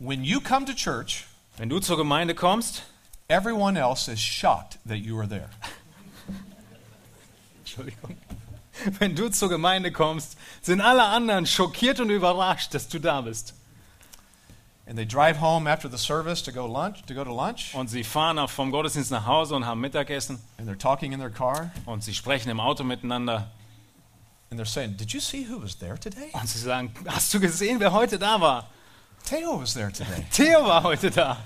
When 0.00 0.22
you 0.22 0.40
come 0.40 0.64
to 0.66 0.74
church, 0.74 1.26
wenn 1.56 1.68
du 1.68 1.80
zur 1.80 1.96
Gemeinde 1.96 2.34
kommst, 2.34 2.82
everyone 3.28 3.76
else 3.76 4.08
is 4.08 4.20
shocked 4.20 4.78
that 4.86 4.98
you 4.98 5.18
are 5.18 5.26
there. 5.26 5.50
Entschuldigung. 7.64 8.16
Wenn 8.98 9.14
du 9.14 9.28
zur 9.30 9.48
Gemeinde 9.48 9.92
kommst, 9.92 10.36
sind 10.62 10.80
alle 10.80 11.04
anderen 11.04 11.46
schockiert 11.46 12.00
und 12.00 12.10
überrascht, 12.10 12.74
dass 12.74 12.88
du 12.88 12.98
da 12.98 13.20
bist. 13.20 13.54
And 14.86 14.96
they 14.96 15.04
drive 15.04 15.38
home 15.38 15.66
after 15.70 15.90
the 15.90 15.98
service 15.98 16.42
to 16.44 16.52
go 16.52 16.66
lunch 16.66 17.02
to 17.06 17.14
go 17.14 17.22
to 17.22 17.30
lunch, 17.30 17.74
Und 17.74 17.88
sie 17.88 18.02
fahren 18.04 18.48
vom 18.48 18.70
Gottesdienst 18.70 19.10
nach 19.10 19.26
Hause 19.26 19.54
und 19.54 19.66
haben 19.66 19.80
Mittagessen 19.80 20.38
and 20.56 20.68
they're 20.68 20.78
talking 20.78 21.12
in 21.12 21.20
their 21.20 21.30
car, 21.30 21.70
und 21.84 22.02
sie 22.02 22.14
sprechen 22.14 22.48
im 22.48 22.58
Auto 22.58 22.84
miteinander 22.84 23.50
and 24.50 24.58
they're 24.58 24.64
saying, 24.64 24.96
"Did 24.96 25.12
you 25.12 25.20
see 25.20 25.46
who 25.46 25.62
was 25.62 25.76
there 25.76 25.98
today? 26.00 26.30
und 26.32 26.48
sie 26.48 26.58
sagen, 26.58 26.94
hast 27.06 27.34
du 27.34 27.40
gesehen, 27.40 27.80
wer 27.80 27.92
heute 27.92 28.18
da 28.18 28.40
war? 28.40 28.70
Teo 29.24 29.60
was 29.60 29.74
there 29.74 29.92
today. 29.92 30.24
Theo 30.32 30.64
war 30.64 30.82
heute 30.82 31.10
da. 31.10 31.36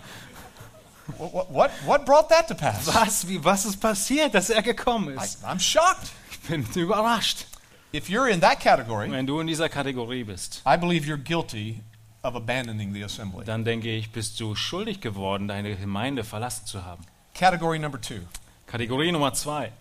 what, 1.19 1.51
what, 1.51 1.71
what, 1.85 2.07
brought 2.07 2.29
that 2.29 2.47
to 2.47 2.55
pass? 2.55 2.87
Was, 2.87 3.27
wie, 3.27 3.43
was 3.43 3.65
ist 3.65 3.81
passiert, 3.81 4.35
dass 4.35 4.51
er 4.51 4.63
gekommen 4.63 5.19
I, 5.19 5.23
ist? 5.25 5.45
I'm 5.45 5.59
shocked. 5.59 6.13
Bin 6.49 6.67
überrascht. 6.75 7.47
If 7.95 8.09
you're 8.09 8.29
in 8.29 8.41
that 8.41 8.61
category, 8.61 9.11
Wenn 9.11 9.27
du 9.27 9.41
in 9.41 9.47
dieser 9.47 9.69
Kategorie 9.69 10.25
bist, 10.25 10.63
I 10.67 10.77
believe 10.77 11.07
you're 11.07 11.23
guilty 11.23 11.81
of 12.23 12.35
abandoning 12.35 12.93
the 12.95 13.03
assembly. 13.05 13.45
dann 13.45 13.65
denke 13.65 13.91
ich, 13.91 14.11
bist 14.13 14.41
du 14.41 14.55
schuldig 14.55 15.01
geworden, 15.01 15.47
deine 15.49 15.77
Gemeinde 15.77 16.25
verlassen 16.25 16.67
zu 16.67 16.85
haben. 16.85 17.05
Category 17.35 17.79
number 17.79 18.01
two. 18.01 18.21
Kategorie 18.67 19.13
Nummer 19.13 19.35
zwei. 19.35 19.73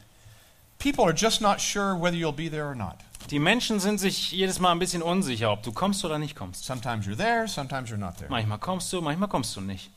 People 0.80 1.05
are 1.05 1.14
just 1.14 1.41
not 1.41 1.62
sure 1.62 1.95
whether 1.95 2.18
you'll 2.18 2.34
be 2.34 2.49
there 2.49 2.66
or 2.68 2.76
not. 2.76 2.95
Die 3.30 3.39
Menschen 3.39 3.80
sind 3.80 3.99
sich 3.99 4.32
jedes 4.32 4.59
Mal 4.59 4.72
ein 4.72 4.80
bisschen 4.80 5.01
unsicher, 5.01 5.51
ob 5.51 5.64
du 5.64 5.72
kommst 5.72 6.03
oder 6.03 6.18
nicht 6.18 6.36
kommst. 6.36 6.66
Sometimes 6.66 7.05
you're 7.05 7.16
there, 7.16 7.47
sometimes 7.47 7.89
you're 7.89 7.97
not 7.97 8.18
there. 8.18 8.30
Manchmal 8.30 8.57
kommst 8.57 8.91
du, 8.91 8.99
manchmal 9.01 9.30
kommst 9.30 9.55
du 9.55 9.62
nicht. 9.62 9.89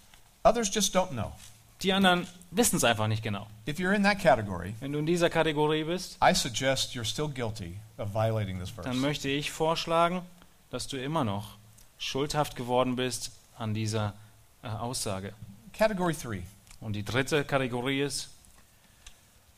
Others 0.44 0.72
just 0.72 0.94
don't 0.94 1.08
know. 1.10 1.32
Die 1.82 1.92
anderen 1.92 2.26
wissen 2.56 2.76
es 2.76 2.84
einfach 2.84 3.06
nicht 3.08 3.22
genau. 3.22 3.46
If 3.68 3.78
you're 3.78 3.94
in 3.94 4.02
that 4.04 4.18
category, 4.20 4.74
Wenn 4.80 4.92
du 4.92 4.98
in 4.98 5.06
dieser 5.06 5.30
Kategorie 5.30 5.84
bist, 5.84 6.16
I 6.22 6.34
suggest 6.34 6.94
you're 6.94 7.04
still 7.04 7.28
guilty 7.28 7.78
of 7.98 8.14
violating 8.14 8.58
this 8.60 8.70
verse. 8.70 8.88
dann 8.88 9.00
möchte 9.00 9.28
ich 9.28 9.50
vorschlagen, 9.50 10.22
dass 10.70 10.86
du 10.86 10.96
immer 11.02 11.24
noch 11.24 11.56
schuldhaft 11.98 12.56
geworden 12.56 12.96
bist 12.96 13.30
an 13.58 13.74
dieser 13.74 14.14
äh, 14.62 14.68
Aussage. 14.68 15.32
Category 15.72 16.14
three. 16.14 16.42
Und 16.80 16.94
die 16.94 17.04
dritte 17.04 17.44
Kategorie 17.44 18.00
ist, 18.02 18.28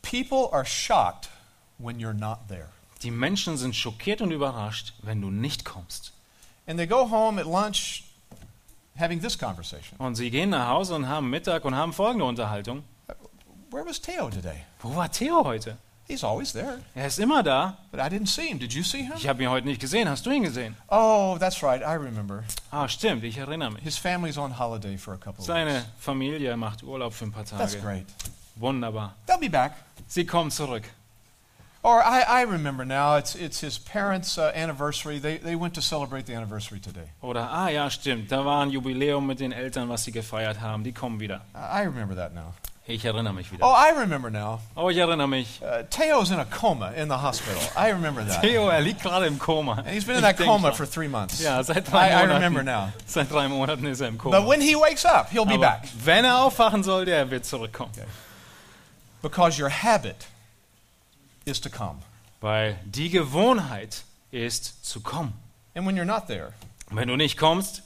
People 0.01 0.49
are 0.53 0.65
shocked 0.65 1.29
when 1.77 1.97
you're 1.99 2.13
not 2.13 2.39
there. 2.47 2.69
die 3.03 3.11
Menschen 3.11 3.57
sind 3.57 3.75
schockiert 3.75 4.21
und 4.21 4.31
überrascht, 4.31 4.93
wenn 5.03 5.21
du 5.21 5.29
nicht 5.29 5.65
kommst. 5.65 6.13
And 6.65 6.77
they 6.79 6.87
go 6.87 7.09
home 7.09 7.39
at 7.39 7.45
lunch 7.47 8.03
having 8.99 9.21
this 9.21 9.37
conversation. 9.37 9.97
Und 9.99 10.15
sie 10.15 10.29
gehen 10.31 10.49
nach 10.51 10.69
Hause 10.69 10.95
und 10.95 11.07
haben 11.07 11.29
Mittag 11.29 11.65
und 11.65 11.75
haben 11.75 11.93
folgende 11.93 12.25
Unterhaltung. 12.25 12.83
Where 13.71 13.85
was 13.85 13.99
Teo 14.01 14.29
today? 14.29 14.63
Wo 14.81 14.95
war 14.95 15.11
Theo 15.11 15.43
heute? 15.43 15.77
He's 16.07 16.23
always 16.23 16.53
there, 16.53 16.79
Er 16.95 17.07
ist 17.07 17.19
immer 17.19 17.43
da. 17.43 17.77
but 17.91 17.99
I 17.99 18.03
didn't 18.03 18.27
see 18.27 18.47
him. 18.47 18.59
Did 18.59 18.71
you 18.73 18.81
see 18.81 19.03
him? 19.03 19.11
Ich 19.17 19.27
habe 19.27 19.43
ihn 19.43 19.49
heute 19.49 19.67
nicht 19.67 19.81
gesehen. 19.81 20.07
Hast 20.07 20.25
du 20.25 20.31
ihn 20.31 20.43
gesehen? 20.43 20.73
Oh, 20.87 21.35
that's 21.37 21.61
right. 21.61 21.81
I 21.81 21.95
remember. 22.01 22.45
Ah, 22.71 22.87
stimmt, 22.87 23.25
ich 23.25 23.37
erinnere 23.37 23.71
mich. 23.71 23.83
His 23.83 23.97
family's 23.97 24.37
on 24.37 24.57
holiday 24.57 24.97
for 24.97 25.13
a 25.15 25.17
couple 25.17 25.43
Seine 25.43 25.73
weeks. 25.79 25.85
Familie 25.99 26.55
macht 26.55 26.81
Urlaub 26.81 27.11
für 27.13 27.25
ein 27.25 27.33
paar 27.33 27.43
That's 27.43 27.73
Tage. 27.73 27.83
great. 27.83 28.05
Wunderbar. 28.55 29.15
They'll 29.27 29.37
be 29.37 29.49
back. 29.49 29.73
Sie 30.07 30.25
kommen 30.25 30.49
zurück. 30.49 30.83
Or 31.87 32.03
I, 32.03 32.21
I 32.27 32.41
remember 32.41 32.83
now, 32.83 33.15
it's, 33.15 33.33
it's 33.33 33.61
his 33.61 33.77
parents' 33.77 34.37
uh, 34.37 34.51
anniversary. 34.53 35.19
They, 35.19 35.37
they 35.37 35.55
went 35.55 35.73
to 35.75 35.81
celebrate 35.81 36.25
the 36.25 36.33
anniversary 36.33 36.81
today. 36.81 37.09
Oder, 37.21 37.47
ah 37.49 37.69
ja, 37.69 37.87
stimmt, 37.89 38.29
da 38.29 38.43
war 38.43 38.61
ein 38.61 38.71
Jubiläum 38.71 39.25
mit 39.25 39.39
den 39.39 39.53
Eltern, 39.53 39.87
was 39.87 40.03
sie 40.03 40.11
gefeiert 40.11 40.59
haben. 40.59 40.83
Die 40.83 40.91
kommen 40.91 41.21
wieder. 41.21 41.39
I 41.55 41.83
remember 41.83 42.13
that 42.15 42.35
now. 42.35 42.53
Ich 42.87 43.05
erinnere 43.05 43.33
mich 43.33 43.53
wieder. 43.53 43.65
Oh. 43.65 43.73
I 43.73 43.97
remember 43.97 44.29
now. 44.29 44.59
Oh, 44.75 44.89
ich 44.89 44.97
erinnere 44.97 45.29
mich. 45.29 45.61
Uh, 45.61 45.83
Teo's 45.89 46.29
in 46.29 46.39
a 46.39 46.45
coma 46.45 46.91
in 46.91 47.07
the 47.07 47.15
hospital. 47.15 47.61
I 47.77 47.91
remember 47.91 48.21
that. 48.21 48.41
Theo, 48.41 48.67
er 48.67 48.81
liegt 48.81 49.01
gerade 49.01 49.25
im 49.25 49.39
Koma. 49.39 49.77
And 49.77 49.87
he's 49.87 50.03
been 50.03 50.17
in 50.17 50.23
that 50.23 50.37
coma 50.37 50.73
for 50.73 50.85
three 50.85 51.07
months. 51.07 51.41
Ja, 51.41 51.63
seit 51.63 51.89
drei 51.89 52.09
I, 52.09 52.23
I 52.23 52.23
remember 52.25 52.63
now. 52.63 52.91
Seit 53.05 53.31
drei 53.31 53.47
Monaten 53.47 53.85
ist 53.85 54.01
er 54.01 54.09
im 54.09 54.17
Koma. 54.17 54.41
But 54.41 54.49
when 54.49 54.59
he 54.59 54.75
wakes 54.75 55.05
up, 55.05 55.29
he'll 55.29 55.45
be 55.45 55.53
Aber 55.53 55.79
back. 55.79 55.87
wenn 56.03 56.25
er 56.25 56.41
aufwachen 56.41 56.83
sollte, 56.83 57.11
er 57.11 57.31
wird 57.31 57.45
zurückkommen. 57.45 57.93
Because 59.21 59.57
your 59.57 59.69
habit 59.69 60.27
is 61.47 61.59
to 61.61 61.69
come. 61.69 61.99
Weil 62.41 62.77
die 62.85 63.09
Gewohnheit 63.09 64.03
ist 64.31 64.85
zu 64.85 65.01
kommen. 65.01 65.33
And 65.73 65.85
when 65.87 65.95
you're 65.95 66.05
not 66.05 66.27
there, 66.27 66.53
wenn 66.91 67.07
du 67.07 67.15
nicht 67.15 67.37
kommst, 67.37 67.83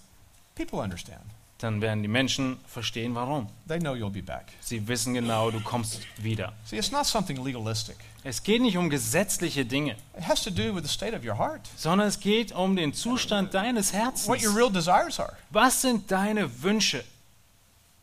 people 0.55 0.79
understand. 0.79 1.21
dann 1.59 1.79
werden 1.81 2.01
die 2.01 2.07
Menschen 2.07 2.57
verstehen, 2.67 3.13
warum. 3.13 3.47
They 3.67 3.79
know 3.79 3.93
you'll 3.93 4.09
be 4.11 4.23
back. 4.23 4.45
Sie 4.61 4.87
wissen 4.87 5.13
genau, 5.13 5.51
du 5.51 5.59
kommst 5.61 5.99
wieder. 6.17 6.53
See, 6.65 6.77
it's 6.77 6.91
not 6.91 7.05
something 7.05 7.37
legalistic. 7.43 7.97
Es 8.23 8.43
geht 8.43 8.61
nicht 8.61 8.77
um 8.77 8.89
gesetzliche 8.89 9.65
Dinge, 9.65 9.95
It 10.17 10.27
has 10.27 10.43
to 10.43 10.51
do 10.51 10.75
with 10.75 10.83
the 10.83 10.89
state 10.89 11.15
of 11.15 11.23
your 11.23 11.37
heart, 11.37 11.61
sondern 11.75 12.07
es 12.07 12.19
geht 12.19 12.51
um 12.51 12.75
den 12.75 12.93
Zustand 12.93 13.53
deines 13.53 13.93
what 13.93 14.41
your 14.41 14.51
Herzens. 14.51 14.55
real 14.55 14.71
desires 14.71 15.19
are. 15.19 15.35
Was 15.49 15.81
sind 15.81 16.11
deine 16.11 16.61
Wünsche? 16.63 17.03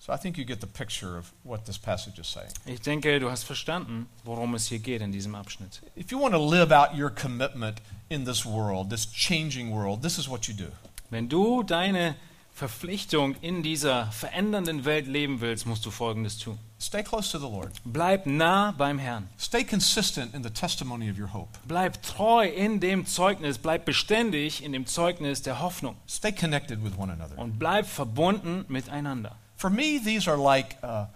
So 0.09 0.15
I 0.15 0.17
think 0.17 0.39
you 0.39 0.47
get 0.47 0.63
the 0.63 0.67
picture 0.67 1.19
of 1.19 1.35
what 1.45 1.67
this 1.67 1.77
passage 1.77 2.19
is 2.19 2.27
saying. 2.29 2.49
Ich 2.65 2.81
denke, 2.81 3.21
du 3.21 3.31
hast 3.31 3.45
verstanden, 3.45 4.07
worum 4.25 4.55
es 4.55 4.69
hier 4.69 4.79
geht 4.79 5.03
in 5.03 5.13
diesem 5.13 5.35
Abschnitt. 5.35 5.83
If 5.97 6.11
you 6.11 6.19
want 6.19 6.33
to 6.33 6.41
live 6.41 6.73
out 6.73 6.97
your 6.97 7.11
commitment 7.11 7.83
in 8.09 8.25
this 8.25 8.47
world, 8.47 8.89
this 8.89 9.05
changing 9.05 9.71
world, 9.71 10.01
this 10.01 10.17
is 10.17 10.27
what 10.27 10.49
you 10.49 10.55
do. 10.55 10.73
Wenn 11.11 11.29
du 11.29 11.63
deine 11.63 12.15
Verpflichtung 12.55 13.35
in 13.43 13.63
dieser 13.63 14.11
verändernden 14.11 14.87
Welt 14.87 15.07
leben 15.07 15.43
willst, 15.43 15.67
musst 15.67 15.85
du 15.85 15.91
Folgendes 15.91 16.39
tun. 16.39 16.59
Stay 16.81 17.03
close 17.03 17.31
to 17.31 17.39
the 17.39 17.45
Lord. 17.45 17.73
Bleib 17.85 18.25
nah 18.25 18.73
beim 18.73 18.99
Herrn. 18.99 19.29
Stay 19.39 19.63
consistent 19.63 20.33
in 20.35 20.43
the 20.43 20.49
testimony 20.49 21.11
of 21.11 21.19
your 21.19 21.35
hope. 21.35 21.51
Bleib 21.67 22.03
treu 22.03 22.47
in 22.47 22.81
dem 22.81 23.05
Zeugnis, 23.05 23.59
bleib 23.59 23.85
beständig 23.85 24.65
in 24.65 24.73
dem 24.73 24.87
Zeugnis 24.87 25.43
der 25.43 25.61
Hoffnung 25.61 25.97
Stay 26.09 26.33
connected 26.33 26.83
with 26.83 26.97
one 26.97 27.13
another. 27.13 27.37
und 27.37 27.59
bleib 27.59 27.85
verbunden 27.85 28.65
miteinander. 28.69 29.37
For 29.59 29.71
me, 29.71 29.99
these 29.99 30.29
are 30.29 30.37
like 30.37 30.77
uh, 30.85 31.07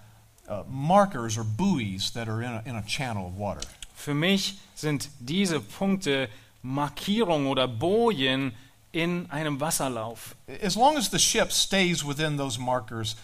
uh, 0.49 0.64
markers 0.68 1.38
or 1.38 1.45
buoys 1.45 2.11
that 2.14 2.28
are 2.28 2.43
in 2.43 2.51
a, 2.51 2.62
in 2.66 2.74
a 2.74 2.82
channel 2.82 3.28
of 3.28 3.38
water. 3.38 3.62
Für 3.95 4.14
mich 4.14 4.59
sind 4.74 5.11
diese 5.20 5.61
Punkte 5.61 6.28
Markierungen 6.64 7.47
oder 7.47 7.68
Bojen 7.68 8.53
in 8.93 9.30
einem 9.30 9.61
Wasserlauf. 9.61 10.34
As 10.61 10.74
long 10.74 10.97
as 10.97 11.09
the 11.09 11.20
ship 11.20 11.53
stays 11.53 12.05
within 12.05 12.36
those 12.36 12.59
markers, 12.59 13.14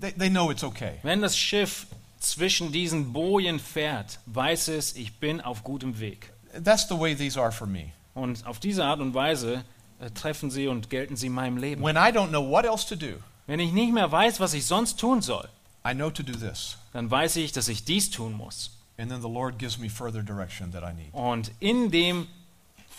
they, 0.00 0.10
they 0.10 0.28
know 0.28 0.50
it's 0.50 0.64
okay. 0.64 0.98
Wenn 1.04 1.22
das 1.22 1.36
Schiff 1.36 1.86
zwischen 2.18 2.72
diesen 2.72 3.12
Bojen 3.12 3.60
fährt, 3.60 4.18
weiß 4.26 4.68
es, 4.68 4.96
ich 4.96 5.20
bin 5.20 5.40
auf 5.40 5.62
gutem 5.62 6.00
Weg. 6.00 6.32
That's 6.52 6.88
the 6.88 6.98
way 6.98 7.14
these 7.14 7.40
are 7.40 7.52
for 7.52 7.68
me. 7.68 7.92
Und 8.14 8.44
auf 8.44 8.58
diese 8.58 8.84
Art 8.84 8.98
und 8.98 9.14
Weise 9.14 9.64
äh, 10.00 10.10
treffen 10.10 10.50
sie 10.50 10.66
und 10.66 10.90
gelten 10.90 11.14
sie 11.14 11.28
in 11.28 11.32
meinem 11.32 11.58
Leben. 11.58 11.80
When 11.84 11.96
I 11.96 12.10
don't 12.10 12.30
know 12.30 12.42
what 12.42 12.64
else 12.64 12.84
to 12.88 12.96
do, 12.96 13.22
Wenn 13.46 13.60
ich 13.60 13.72
nicht 13.72 13.92
mehr 13.92 14.10
weiß, 14.10 14.40
was 14.40 14.54
ich 14.54 14.66
sonst 14.66 14.98
tun 14.98 15.22
soll, 15.22 15.48
I 15.86 15.94
know 15.94 16.10
to 16.10 16.22
do 16.22 16.32
this. 16.32 16.76
dann 16.92 17.10
weiß 17.10 17.36
ich, 17.36 17.52
dass 17.52 17.68
ich 17.68 17.84
dies 17.84 18.10
tun 18.10 18.32
muss. 18.32 18.70
And 18.98 19.10
then 19.10 19.20
the 19.20 19.28
Lord 19.28 19.58
gives 19.58 19.78
me 19.78 19.88
further 19.88 20.22
direction 20.22 20.72
that 20.72 20.82
I 20.82 20.92
need. 20.94 21.12
Und 21.12 21.52
in 21.60 21.90
dem 21.90 22.26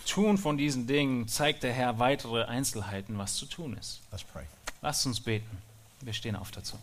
Tun 0.08 0.38
von 0.38 0.58
diesen 0.58 0.88
Dingen 0.88 1.28
zeigt 1.28 1.64
der 1.64 1.74
Herr 1.74 2.00
weitere 2.00 2.46
Einzelheiten, 2.46 3.18
was 3.18 3.36
zu 3.36 3.46
tun 3.46 3.76
ist. 3.78 4.00
Let's 4.12 4.24
pray. 4.24 4.46
Lasst 4.82 5.06
uns 5.06 5.20
beten. 5.20 5.58
Wir 6.02 6.14
stehen 6.14 6.36
auf 6.36 6.52
dazu. 6.52 6.78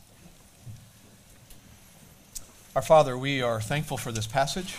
Our 2.75 2.83
Father, 2.83 3.17
we 3.17 3.43
are 3.43 3.61
thankful 3.61 3.97
for 3.97 4.13
this 4.13 4.27
passage. 4.27 4.75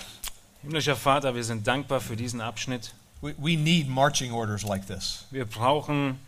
Himmlischer 0.61 0.95
Vater, 0.95 1.33
wir 1.33 1.43
sind 1.43 1.65
dankbar 1.65 2.01
für 2.01 2.15
diesen 2.15 2.41
Abschnitt. 2.41 2.93
We, 3.21 3.33
we 3.37 3.55
need 3.55 3.87
marching 3.87 4.31
orders 4.31 4.63
like 4.63 4.85
this. 4.85 5.25
Wir 5.31 5.45
brauchen 5.45 6.19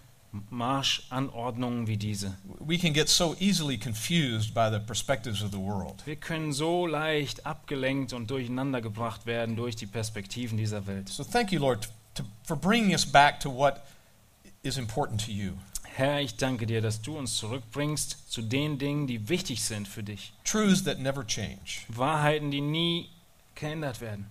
Marschanordnungen 0.49 1.87
wie 1.87 1.97
diese. 1.97 2.37
We 2.59 2.77
can 2.77 2.93
get 2.93 3.09
so 3.09 3.35
easily 3.39 3.77
confused 3.77 4.53
by 4.53 4.69
the 4.71 4.79
perspectives 4.79 5.41
of 5.41 5.51
the 5.51 5.57
world. 5.57 6.05
Wir 6.05 6.15
können 6.15 6.53
so 6.53 6.85
leicht 6.85 7.45
abgelenkt 7.45 8.13
und 8.13 8.29
durcheinander 8.29 8.81
gebracht 8.81 9.25
werden 9.25 9.55
durch 9.55 9.75
die 9.75 9.85
Perspektiven 9.85 10.57
dieser 10.57 10.85
Welt. 10.87 11.09
So 11.09 11.23
thank 11.23 11.51
you, 11.51 11.59
Lord, 11.59 11.89
to, 12.15 12.23
for 12.43 12.57
bringing 12.57 12.91
us 12.91 13.05
back 13.05 13.39
to 13.39 13.53
what 13.53 13.81
is 14.63 14.77
important 14.77 15.23
to 15.25 15.31
you. 15.31 15.53
Herr, 15.83 16.21
ich 16.21 16.35
danke 16.35 16.67
dir, 16.67 16.81
dass 16.81 17.01
du 17.01 17.17
uns 17.17 17.37
zurückbringst 17.37 18.31
zu 18.31 18.43
den 18.43 18.77
Dingen, 18.77 19.07
die 19.07 19.29
wichtig 19.29 19.63
sind 19.63 19.87
für 19.87 20.03
dich. 20.03 20.31
Truths 20.43 20.83
that 20.83 20.99
never 20.99 21.25
change. 21.25 21.81
Wahrheiten, 21.87 22.51
die 22.51 22.61
nie 22.61 23.09
geändert 23.55 23.99
werden. 23.99 24.27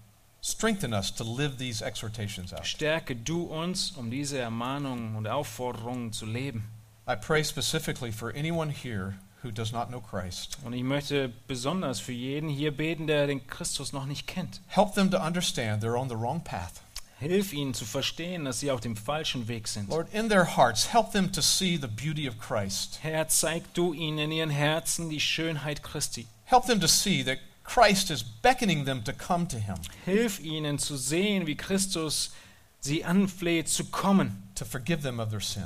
Strengthen 0.47 0.95
us 0.95 1.11
to 1.11 1.25
live 1.25 1.59
these 1.59 1.83
exhortations 1.83 2.53
out. 2.53 2.65
Stärke 2.65 3.17
du 3.17 3.43
uns, 3.47 3.91
um 3.97 4.13
diese 4.13 4.39
Ermahnungen 4.39 5.17
und 5.17 5.27
Aufforderungen 5.27 6.13
zu 6.13 6.25
leben. 6.25 6.71
I 7.09 7.17
pray 7.17 7.43
specifically 7.43 8.13
for 8.13 8.31
anyone 8.31 8.71
here 8.71 9.17
who 9.43 9.51
does 9.51 9.73
not 9.73 9.89
know 9.89 10.01
Christ. 10.01 10.57
Und 10.65 10.73
ich 10.73 10.85
möchte 10.85 11.33
besonders 11.49 11.99
für 11.99 12.13
jeden 12.13 12.49
hier 12.49 12.71
beten, 12.71 13.09
der 13.09 13.27
den 13.27 13.45
Christus 13.49 13.93
noch 13.93 14.07
nicht 14.07 14.29
kennt. 14.29 14.61
Help 14.69 14.95
them 14.95 15.11
to 15.11 15.19
understand 15.19 15.83
they're 15.83 15.99
on 15.99 16.09
the 16.09 16.17
wrong 16.17 16.41
path. 16.41 16.81
Hilf 17.19 17.53
ihnen 17.53 17.75
zu 17.75 17.85
verstehen, 17.85 18.45
dass 18.45 18.61
sie 18.61 18.71
auf 18.71 18.81
dem 18.81 18.95
falschen 18.95 19.49
Weg 19.49 19.67
sind. 19.67 19.89
Lord, 19.91 20.15
in 20.15 20.29
their 20.29 20.57
hearts, 20.57 20.93
help 20.93 21.11
them 21.11 21.33
to 21.33 21.41
see 21.41 21.77
the 21.77 21.89
beauty 21.89 22.29
of 22.29 22.39
Christ. 22.39 23.01
Herr, 23.03 23.27
zeig 23.27 23.75
du 23.75 23.93
ihnen 23.93 24.19
in 24.19 24.31
ihren 24.31 24.51
Herzen 24.51 25.11
die 25.11 25.19
Schönheit 25.19 25.83
Christi. 25.83 26.29
Help 26.45 26.67
them 26.67 26.81
to 26.81 26.87
see 26.87 27.25
that 27.25 27.39
Christ 27.67 28.11
is 28.11 28.23
beckoning 28.23 28.85
them 28.85 29.03
to 29.05 29.13
come 29.13 29.47
to 29.49 29.59
Him, 29.59 29.77
Hilf 30.05 30.41
ihnen 30.41 30.79
zu 30.79 30.97
sehen, 30.97 31.47
wie 31.47 31.57
Christus 31.57 32.33
sie 32.81 33.05
anfleht 33.05 33.69
zu 33.69 33.85
kommen, 33.87 34.49
to 34.55 34.65
forgive 34.65 35.03
them 35.03 35.19
of 35.21 35.31
their 35.31 35.41
sin. 35.41 35.65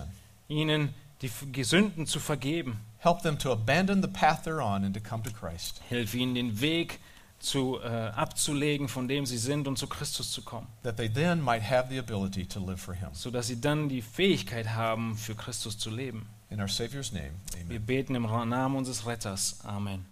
ihnen 0.48 0.94
die 1.22 1.64
Sünden 1.64 2.06
zu 2.06 2.18
vergeben. 2.18 2.80
Help 2.98 3.22
them 3.22 3.38
to 3.38 3.52
abandon 3.52 4.02
the 4.02 4.08
path 4.08 4.46
they're 4.46 4.62
on 4.62 4.84
and 4.84 4.94
to 4.94 5.00
come 5.00 5.22
to 5.22 5.30
Christ, 5.30 5.80
Hilf 5.88 6.14
ihnen 6.14 6.34
den 6.34 6.60
Weg 6.60 6.98
zu, 7.38 7.78
äh, 7.82 7.86
abzulegen, 7.86 8.88
von 8.88 9.08
dem 9.08 9.24
sie 9.24 9.38
sind 9.38 9.66
und 9.66 9.78
zu 9.78 9.86
Christus 9.86 10.32
zu 10.32 10.42
kommen, 10.42 10.66
that 10.82 10.96
they 10.96 11.08
then 11.08 11.40
might 11.42 11.62
have 11.62 11.88
the 11.90 11.98
ability 11.98 12.44
to 12.46 12.60
live 12.60 12.80
for 12.80 12.94
Him. 12.94 13.08
sodass 13.12 13.46
sie 13.46 13.60
dann 13.60 13.88
die 13.88 14.02
Fähigkeit 14.02 14.70
haben, 14.70 15.16
für 15.16 15.34
Christus 15.34 15.78
zu 15.78 15.90
leben. 15.90 16.26
In 16.50 16.60
our 16.60 16.68
Savior's 16.68 17.12
name, 17.12 17.32
amen. 17.54 17.68
Wir 17.70 17.78
beten 17.80 18.14
im 18.14 18.24
Namen 18.24 18.76
unseres 18.76 19.06
Retters. 19.06 19.58
Amen. 19.64 20.04